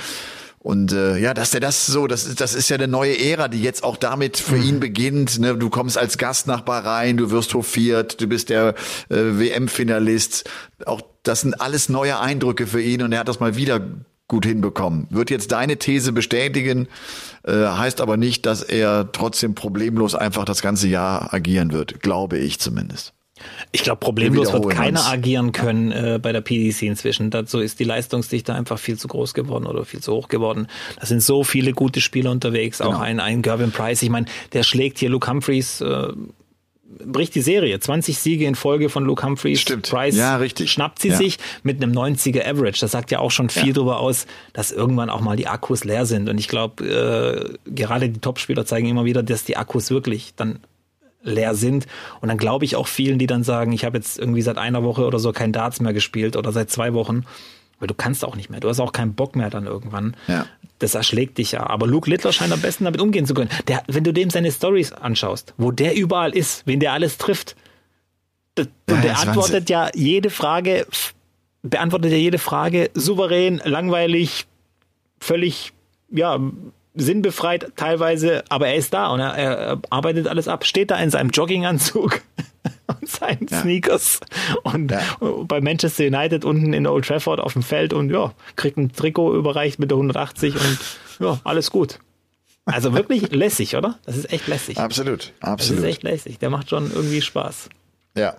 Und 0.60 0.92
äh, 0.92 1.18
ja, 1.18 1.34
dass 1.34 1.52
der 1.52 1.62
das 1.62 1.86
so, 1.86 2.06
das 2.06 2.26
ist, 2.26 2.42
das 2.42 2.54
ist 2.54 2.70
ja 2.70 2.76
eine 2.76 2.90
neue 2.90 3.18
Ära, 3.18 3.48
die 3.48 3.62
jetzt 3.62 3.84
auch 3.84 3.96
damit 3.96 4.38
für 4.38 4.58
mhm. 4.58 4.64
ihn 4.64 4.80
beginnt. 4.82 5.40
Ne? 5.40 5.56
Du 5.56 5.70
kommst 5.70 5.98
als 5.98 6.18
Gast 6.18 6.48
nach 6.48 6.62
Bahrain, 6.62 7.16
du 7.16 7.32
wirst 7.32 7.54
hofiert, 7.54 8.20
du 8.20 8.28
bist 8.28 8.50
der 8.50 8.76
äh, 9.10 9.16
WM-Finalist. 9.16 10.50
Auch 10.86 11.02
das 11.24 11.42
sind 11.42 11.62
alles 11.62 11.88
neue 11.88 12.20
Eindrücke 12.20 12.68
für 12.68 12.82
ihn 12.82 13.02
und 13.02 13.14
er 13.14 13.20
hat 13.20 13.30
das 13.30 13.40
mal 13.40 13.56
wieder 13.56 13.82
gut 14.28 14.46
hinbekommen. 14.46 15.08
Wird 15.10 15.30
jetzt 15.30 15.54
deine 15.54 15.78
These 15.78 16.12
bestätigen, 16.12 16.88
äh, 17.44 17.54
heißt 17.54 18.02
aber 18.02 18.18
nicht, 18.18 18.46
dass 18.46 18.62
er 18.62 19.12
trotzdem 19.14 19.56
problemlos 19.56 20.14
einfach 20.14 20.46
das 20.46 20.62
ganze 20.62 20.88
Jahr 20.88 21.34
agieren 21.34 21.72
wird, 21.72 22.02
glaube 22.02 22.38
ich 22.38 22.60
zumindest. 22.60 23.14
Ich 23.72 23.84
glaube, 23.84 24.00
problemlos 24.00 24.52
wird 24.54 24.70
keiner 24.70 25.06
agieren 25.06 25.52
können 25.52 25.92
äh, 25.92 26.20
bei 26.22 26.32
der 26.32 26.42
PDC 26.42 26.84
inzwischen. 26.84 27.30
Dazu 27.30 27.60
ist 27.60 27.80
die 27.80 27.84
Leistungsdichte 27.84 28.54
einfach 28.54 28.80
viel 28.80 28.98
zu 28.98 29.08
groß 29.08 29.34
geworden 29.34 29.66
oder 29.66 29.86
viel 29.86 30.02
zu 30.02 30.14
hoch 30.14 30.28
geworden. 30.28 30.68
Da 31.00 31.06
sind 31.06 31.22
so 31.22 31.44
viele 31.44 31.74
gute 31.74 32.02
Spieler 32.02 32.32
unterwegs, 32.32 32.80
genau. 32.80 32.92
auch 32.92 33.00
ein, 33.00 33.20
ein 33.20 33.42
Gervin 33.42 33.72
Price. 33.72 34.02
Ich 34.02 34.10
meine, 34.10 34.28
der 34.54 34.64
schlägt 34.64 35.00
hier 35.00 35.10
Luke 35.10 35.30
Humphreys. 35.30 35.82
Äh, 35.82 36.14
bricht 37.06 37.36
die 37.36 37.42
Serie. 37.42 37.80
20 37.80 38.18
Siege 38.18 38.46
in 38.46 38.56
Folge 38.56 38.90
von 38.90 39.06
Luke 39.06 39.24
Humphreys. 39.24 39.62
Stimmt. 39.62 39.90
Price 39.90 40.16
ja, 40.16 40.38
richtig. 40.38 40.72
schnappt 40.72 41.00
sie 41.00 41.10
ja. 41.10 41.18
sich 41.18 41.38
mit 41.64 41.82
einem 41.82 41.94
90er 41.94 42.46
Average. 42.46 42.82
Das 42.82 42.92
sagt 42.92 43.12
ja 43.12 43.20
auch 43.20 43.32
schon 43.32 43.50
viel 43.50 43.68
ja. 43.68 43.74
darüber 43.74 44.00
aus, 44.00 44.26
dass 44.54 44.72
irgendwann 44.72 45.10
auch 45.10 45.22
mal 45.22 45.36
die 45.36 45.48
Akkus 45.48 45.84
leer 45.84 46.06
sind. 46.06 46.30
Und 46.30 46.40
ich 46.40 46.48
glaube, 46.48 47.56
äh, 47.66 47.72
gerade 47.72 48.10
die 48.10 48.20
Topspieler 48.20 48.66
zeigen 48.66 48.88
immer 48.88 49.06
wieder, 49.06 49.24
dass 49.24 49.44
die 49.44 49.58
Akkus 49.58 49.92
wirklich 49.92 50.34
dann 50.36 50.60
leer 51.22 51.56
sind. 51.56 51.86
Und 52.22 52.30
dann 52.30 52.38
glaube 52.38 52.66
ich 52.66 52.76
auch 52.76 52.88
vielen, 52.88 53.20
die 53.20 53.28
dann 53.28 53.44
sagen, 53.44 53.72
ich 53.72 53.86
habe 53.86 53.98
jetzt 53.98 54.18
irgendwie 54.18 54.42
seit 54.42 54.58
einer 54.58 54.84
Woche 54.84 55.06
oder 55.06 55.20
so 55.20 55.32
kein 55.32 55.52
Darts 55.52 55.80
mehr 55.80 55.94
gespielt 55.94 56.36
oder 56.36 56.52
seit 56.52 56.70
zwei 56.70 56.94
Wochen. 56.94 57.26
Weil 57.80 57.88
du 57.88 57.94
kannst 57.94 58.26
auch 58.26 58.36
nicht 58.36 58.50
mehr. 58.50 58.60
Du 58.60 58.68
hast 58.68 58.80
auch 58.80 58.92
keinen 58.92 59.14
Bock 59.14 59.36
mehr 59.36 59.50
dann 59.50 59.66
irgendwann. 59.66 60.16
Ja. 60.28 60.46
Das 60.80 60.96
erschlägt 60.96 61.38
dich 61.38 61.54
ja. 61.54 61.66
Aber 61.70 61.88
Luke 61.88 62.10
Littler 62.10 62.34
scheint 62.34 62.52
am 62.52 62.62
besten 62.62 62.84
damit 62.84 63.02
umgehen 63.02 63.26
zu 63.26 63.34
können. 63.34 63.50
Der, 63.68 63.84
wenn 63.88 64.04
du 64.04 64.12
dem 64.12 64.30
seine 64.30 64.52
Stories 64.52 64.92
anschaust, 64.92 65.54
wo 65.58 65.72
der 65.72 65.96
überall 65.96 66.36
ist, 66.36 66.64
wen 66.66 66.80
der 66.80 66.94
alles 66.94 67.18
trifft, 67.18 67.56
der, 68.58 68.68
ja, 68.90 69.02
der 69.02 69.20
antwortet 69.20 69.70
ja 69.70 69.90
jede 69.94 70.30
Frage, 70.30 70.86
beantwortet 71.62 72.12
ja 72.12 72.18
jede 72.18 72.38
Frage 72.38 72.90
souverän, 72.94 73.62
langweilig, 73.64 74.46
völlig, 75.20 75.74
ja, 76.10 76.40
sinnbefreit 77.00 77.74
teilweise, 77.76 78.44
aber 78.50 78.68
er 78.68 78.76
ist 78.76 78.94
da 78.94 79.08
und 79.08 79.20
er, 79.20 79.34
er 79.36 79.82
arbeitet 79.90 80.28
alles 80.28 80.48
ab, 80.48 80.66
steht 80.66 80.92
da 80.92 80.98
in 80.98 81.10
seinem 81.10 81.30
Jogginganzug 81.30 82.22
und 82.88 83.10
seinen 83.10 83.48
ja. 83.50 83.62
Sneakers 83.62 84.20
und 84.64 84.92
ja. 84.92 85.02
bei 85.46 85.62
Manchester 85.62 86.06
United 86.06 86.46
unten 86.46 86.74
in 86.74 86.86
Old 86.88 87.06
Trafford 87.06 87.40
auf 87.40 87.54
dem 87.54 87.64
Feld 87.64 87.94
und 87.94 88.10
ja, 88.10 88.34
kriegt 88.56 88.78
ein 88.78 88.92
Trikot 88.92 89.36
überreicht 89.36 89.80
mit 89.80 89.92
der 89.92 89.98
180 89.98 90.56
und 90.56 90.78
ja, 91.20 91.40
alles 91.44 91.72
gut. 91.72 92.00
Also 92.66 92.94
wirklich 92.94 93.32
lässig, 93.32 93.76
oder? 93.76 93.98
Das 94.06 94.16
ist 94.16 94.32
echt 94.32 94.48
lässig. 94.48 94.78
Absolut, 94.78 95.34
absolut. 95.40 95.80
Das 95.80 95.84
ist 95.84 95.90
echt 95.90 96.04
lässig. 96.04 96.40
Der 96.40 96.50
macht 96.50 96.70
schon 96.70 96.92
irgendwie 96.92 97.22
Spaß. 97.22 97.70
Ja. 98.16 98.36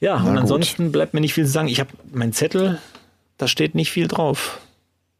Ja, 0.00 0.20
Na 0.22 0.30
und 0.30 0.38
ansonsten 0.38 0.84
gut. 0.84 0.92
bleibt 0.92 1.14
mir 1.14 1.20
nicht 1.20 1.34
viel 1.34 1.46
zu 1.46 1.52
sagen. 1.52 1.68
Ich 1.68 1.80
habe 1.80 1.90
meinen 2.12 2.32
Zettel, 2.32 2.78
da 3.38 3.48
steht 3.48 3.74
nicht 3.74 3.90
viel 3.90 4.08
drauf. 4.08 4.60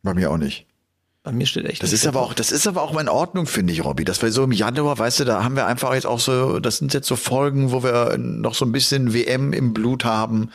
Bei 0.03 0.13
mir 0.13 0.31
auch 0.31 0.37
nicht. 0.37 0.67
Bei 1.25 1.31
mir 1.31 1.47
steht 1.47 1.67
echt. 1.67 1.81
Das 1.85 1.93
ist 1.93 2.05
aber 2.05 2.21
auch, 2.21 2.35
das 2.35 2.51
ist 2.51 2.67
aber 2.67 2.83
auch 2.83 2.99
in 2.99 3.09
Ordnung, 3.09 3.47
finde 3.47 3.73
ich, 3.73 3.85
Robby. 3.85 4.05
Das 4.05 4.21
war 4.23 4.31
so 4.33 4.43
im 4.43 4.51
Januar, 4.51 4.99
weißt 4.99 5.21
du, 5.21 5.25
da 5.25 5.45
haben 5.45 5.55
wir 5.55 5.67
einfach 5.67 5.95
jetzt 5.95 6.07
auch 6.07 6.19
so, 6.19 6.59
das 6.59 6.79
sind 6.79 6.95
jetzt 6.95 7.07
so 7.07 7.15
Folgen, 7.15 7.71
wo 7.71 7.85
wir 7.85 8.19
noch 8.19 8.55
so 8.55 8.65
ein 8.65 8.73
bisschen 8.73 9.15
WM 9.15 9.53
im 9.53 9.73
Blut 9.73 10.05
haben 10.05 10.51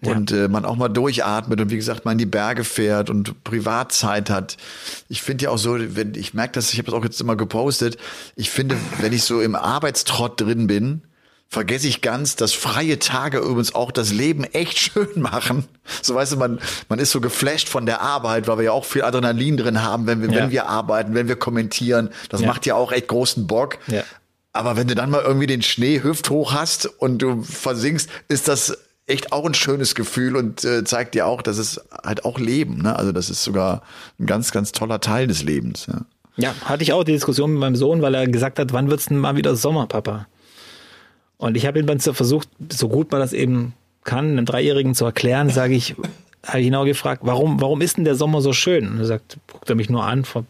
ja. 0.00 0.12
und 0.12 0.32
äh, 0.32 0.48
man 0.48 0.64
auch 0.64 0.76
mal 0.76 0.88
durchatmet 0.88 1.60
und 1.60 1.70
wie 1.70 1.76
gesagt, 1.76 2.06
man 2.06 2.12
in 2.12 2.18
die 2.18 2.26
Berge 2.26 2.64
fährt 2.64 3.10
und 3.10 3.44
Privatzeit 3.44 4.30
hat. 4.30 4.56
Ich 5.10 5.20
finde 5.20 5.44
ja 5.44 5.50
auch 5.50 5.58
so, 5.58 5.76
wenn 5.78 6.14
ich 6.14 6.32
merke 6.32 6.54
das, 6.54 6.72
ich 6.72 6.78
habe 6.78 6.90
das 6.90 6.94
auch 6.94 7.04
jetzt 7.04 7.20
immer 7.20 7.36
gepostet. 7.36 7.98
Ich 8.36 8.48
finde, 8.48 8.78
wenn 9.00 9.12
ich 9.12 9.22
so 9.22 9.42
im 9.42 9.54
Arbeitstrott 9.54 10.40
drin 10.40 10.66
bin, 10.66 11.02
vergesse 11.48 11.88
ich 11.88 12.02
ganz, 12.02 12.36
dass 12.36 12.52
freie 12.52 12.98
Tage 12.98 13.38
übrigens 13.38 13.74
auch 13.74 13.90
das 13.90 14.12
Leben 14.12 14.44
echt 14.44 14.78
schön 14.92 15.08
machen. 15.20 15.64
So 16.02 16.14
weißt 16.14 16.32
du, 16.32 16.36
man, 16.36 16.60
man 16.88 16.98
ist 16.98 17.10
so 17.10 17.20
geflasht 17.20 17.68
von 17.68 17.86
der 17.86 18.02
Arbeit, 18.02 18.48
weil 18.48 18.58
wir 18.58 18.64
ja 18.64 18.72
auch 18.72 18.84
viel 18.84 19.02
Adrenalin 19.02 19.56
drin 19.56 19.82
haben, 19.82 20.06
wenn 20.06 20.22
wir, 20.22 20.30
ja. 20.30 20.36
wenn 20.36 20.50
wir 20.50 20.68
arbeiten, 20.68 21.14
wenn 21.14 21.28
wir 21.28 21.36
kommentieren. 21.36 22.10
Das 22.28 22.40
ja. 22.40 22.46
macht 22.46 22.66
ja 22.66 22.74
auch 22.74 22.92
echt 22.92 23.08
großen 23.08 23.46
Bock. 23.46 23.78
Ja. 23.86 24.02
Aber 24.52 24.76
wenn 24.76 24.88
du 24.88 24.94
dann 24.94 25.10
mal 25.10 25.22
irgendwie 25.22 25.46
den 25.46 25.62
Schnee 25.62 26.02
hüfthoch 26.02 26.52
hast 26.52 26.86
und 26.86 27.18
du 27.18 27.42
versinkst, 27.42 28.08
ist 28.28 28.48
das 28.48 28.78
echt 29.06 29.32
auch 29.32 29.44
ein 29.44 29.54
schönes 29.54 29.94
Gefühl 29.94 30.36
und 30.36 30.64
äh, 30.64 30.82
zeigt 30.82 31.14
dir 31.14 31.26
auch, 31.26 31.42
dass 31.42 31.58
es 31.58 31.80
halt 32.04 32.24
auch 32.24 32.38
Leben, 32.38 32.82
ne? 32.82 32.96
Also 32.96 33.12
das 33.12 33.30
ist 33.30 33.44
sogar 33.44 33.82
ein 34.18 34.26
ganz, 34.26 34.50
ganz 34.50 34.72
toller 34.72 35.00
Teil 35.00 35.26
des 35.26 35.42
Lebens. 35.42 35.86
Ja, 35.86 36.00
ja 36.36 36.54
hatte 36.64 36.82
ich 36.82 36.92
auch 36.92 37.04
die 37.04 37.12
Diskussion 37.12 37.52
mit 37.52 37.60
meinem 37.60 37.76
Sohn, 37.76 38.02
weil 38.02 38.14
er 38.14 38.26
gesagt 38.26 38.58
hat, 38.58 38.72
wann 38.72 38.90
wird's 38.90 39.06
denn 39.06 39.18
mal 39.18 39.36
wieder 39.36 39.54
Sommer, 39.54 39.86
Papa? 39.86 40.26
Und 41.38 41.56
ich 41.56 41.66
habe 41.66 41.78
ihn 41.78 41.86
dann 41.86 42.00
versucht, 42.00 42.48
so 42.70 42.88
gut 42.88 43.10
man 43.12 43.20
das 43.20 43.32
eben 43.32 43.74
kann, 44.04 44.30
einem 44.30 44.46
Dreijährigen 44.46 44.94
zu 44.94 45.04
erklären, 45.04 45.50
sage 45.50 45.74
ich, 45.74 45.94
habe 46.44 46.60
ich 46.60 46.66
genau 46.66 46.84
gefragt, 46.84 47.22
warum, 47.24 47.60
warum 47.60 47.80
ist 47.80 47.96
denn 47.96 48.04
der 48.04 48.14
Sommer 48.14 48.40
so 48.40 48.52
schön? 48.52 48.88
Und 48.88 48.98
er 48.98 49.06
sagt, 49.06 49.38
guckt 49.52 49.68
er 49.68 49.76
mich 49.76 49.90
nur 49.90 50.04
an, 50.04 50.24
vor, 50.24 50.44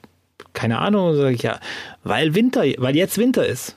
keine 0.53 0.78
Ahnung, 0.78 1.16
sage 1.16 1.34
ich, 1.34 1.43
ja, 1.43 1.59
weil 2.05 2.34
Winter, 2.34 2.64
weil 2.78 2.95
jetzt 2.95 3.18
Winter 3.18 3.47
ist. 3.47 3.74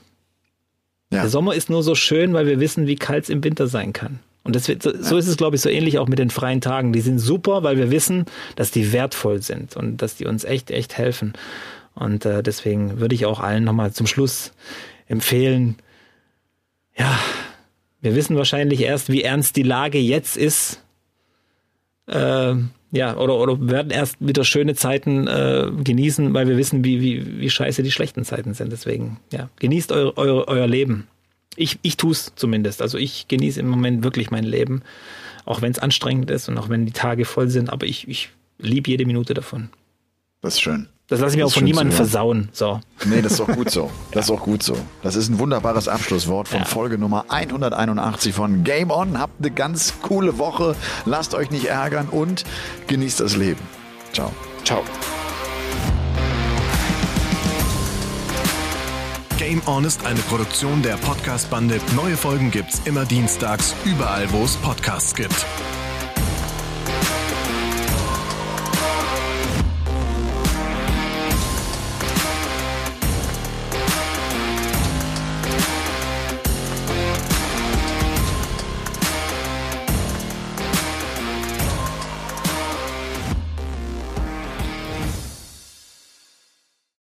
Ja. 1.12 1.22
Der 1.22 1.30
Sommer 1.30 1.56
ist 1.56 1.70
nur 1.70 1.82
so 1.82 1.96
schön, 1.96 2.34
weil 2.34 2.46
wir 2.46 2.60
wissen, 2.60 2.86
wie 2.86 2.96
kalt 2.96 3.24
es 3.24 3.30
im 3.30 3.44
Winter 3.44 3.68
sein 3.68 3.94
kann. 3.94 4.20
Und 4.44 4.56
das 4.56 4.68
wird, 4.68 4.84
so, 4.84 4.92
so 5.02 5.18
ist 5.18 5.28
es, 5.28 5.38
glaube 5.38 5.56
ich, 5.56 5.62
so 5.62 5.70
ähnlich 5.70 5.98
auch 5.98 6.08
mit 6.08 6.20
den 6.20 6.30
freien 6.30 6.62
Tagen. 6.62 6.94
Die 6.94 7.02
sind 7.02 7.20
super, 7.20 7.64
weil 7.64 7.78
wir 7.78 7.92
wissen, 7.92 8.26
dass 8.56 8.72
die 8.72 8.94
wertvoll 8.94 9.42
sind 9.42 9.76
und 9.76 9.98
dass 9.98 10.16
die 10.16 10.26
uns 10.26 10.44
echt, 10.44 10.72
echt 10.72 10.98
helfen. 10.98 11.34
Und 11.96 12.26
äh, 12.26 12.44
deswegen 12.44 13.00
würde 13.00 13.16
ich 13.16 13.26
auch 13.26 13.40
allen 13.40 13.64
nochmal 13.64 13.92
zum 13.92 14.08
Schluss 14.08 14.54
empfehlen, 15.08 15.76
ja, 17.00 17.18
wir 18.02 18.16
wissen 18.16 18.36
wahrscheinlich 18.36 18.82
erst, 18.82 19.10
wie 19.10 19.24
ernst 19.24 19.56
die 19.56 19.64
Lage 19.64 19.98
jetzt 20.00 20.38
ist. 20.38 20.84
Äh, 22.08 22.56
ja, 22.92 23.18
oder, 23.18 23.38
oder 23.38 23.70
werden 23.70 23.92
erst 23.92 24.18
wieder 24.20 24.44
schöne 24.44 24.76
Zeiten 24.76 25.28
äh, 25.28 25.70
genießen, 25.84 26.34
weil 26.34 26.48
wir 26.48 26.58
wissen, 26.58 26.84
wie, 26.84 27.02
wie, 27.02 27.40
wie 27.40 27.50
scheiße 27.50 27.84
die 27.84 27.92
schlechten 27.92 28.26
Zeiten 28.26 28.54
sind. 28.54 28.72
Deswegen, 28.72 29.20
ja, 29.32 29.50
genießt 29.60 29.92
eu, 29.92 30.12
eu, 30.16 30.44
euer 30.48 30.68
Leben. 30.68 31.08
Ich, 31.56 31.78
ich 31.82 31.98
tue 31.98 32.12
es 32.12 32.34
zumindest. 32.36 32.82
Also 32.82 32.98
ich 32.98 33.28
genieße 33.28 33.60
im 33.60 33.68
Moment 33.68 34.04
wirklich 34.04 34.32
mein 34.32 34.44
Leben, 34.44 34.82
auch 35.46 35.62
wenn 35.62 35.72
es 35.72 35.80
anstrengend 35.80 36.32
ist 36.32 36.50
und 36.50 36.58
auch 36.58 36.70
wenn 36.70 36.86
die 36.86 36.94
Tage 36.94 37.26
voll 37.26 37.50
sind, 37.50 37.70
aber 37.70 37.86
ich, 37.86 38.08
ich 38.08 38.30
liebe 38.58 38.90
jede 38.90 39.06
Minute 39.06 39.34
davon. 39.34 39.70
Das 40.42 40.56
ist 40.56 40.62
schön. 40.62 40.88
Das 41.10 41.20
lasse 41.20 41.34
ich 41.34 41.38
mir 41.38 41.48
auch 41.48 41.52
von 41.52 41.64
niemandem 41.64 41.96
versauen. 41.96 42.50
So. 42.52 42.80
Nee, 43.06 43.24
das 43.24 43.34
ist 43.34 43.42
auch 43.42 43.48
gut 43.48 43.72
so. 43.72 43.90
Das 44.12 44.26
ist 44.26 44.32
auch 44.32 44.44
gut 44.44 44.62
so. 44.62 44.78
Das 45.02 45.16
ist 45.16 45.30
ein 45.30 45.40
wunderbares 45.40 45.88
Abschlusswort 45.88 46.48
von 46.48 46.60
ja. 46.60 46.66
Folge 46.66 47.00
Nummer 47.00 47.26
181 47.30 48.34
von 48.34 48.64
Game 48.64 48.92
On. 48.92 49.18
Habt 49.18 49.40
eine 49.40 49.50
ganz 49.50 49.96
coole 50.04 50.38
Woche. 50.38 50.76
Lasst 51.06 51.34
euch 51.34 51.50
nicht 51.50 51.66
ärgern 51.66 52.10
und 52.10 52.44
genießt 52.86 53.22
das 53.22 53.36
Leben. 53.36 53.62
Ciao. 54.14 54.32
Ciao. 54.64 54.84
Game 59.40 59.62
On 59.66 59.84
ist 59.86 60.06
eine 60.06 60.20
Produktion 60.20 60.84
der 60.84 60.98
Podcast-Bande. 60.98 61.80
Neue 61.96 62.18
Folgen 62.18 62.52
gibt's 62.52 62.82
immer 62.86 63.06
dienstags, 63.06 63.74
überall, 63.84 64.32
wo 64.32 64.44
es 64.44 64.58
Podcasts 64.58 65.16
gibt. 65.16 65.46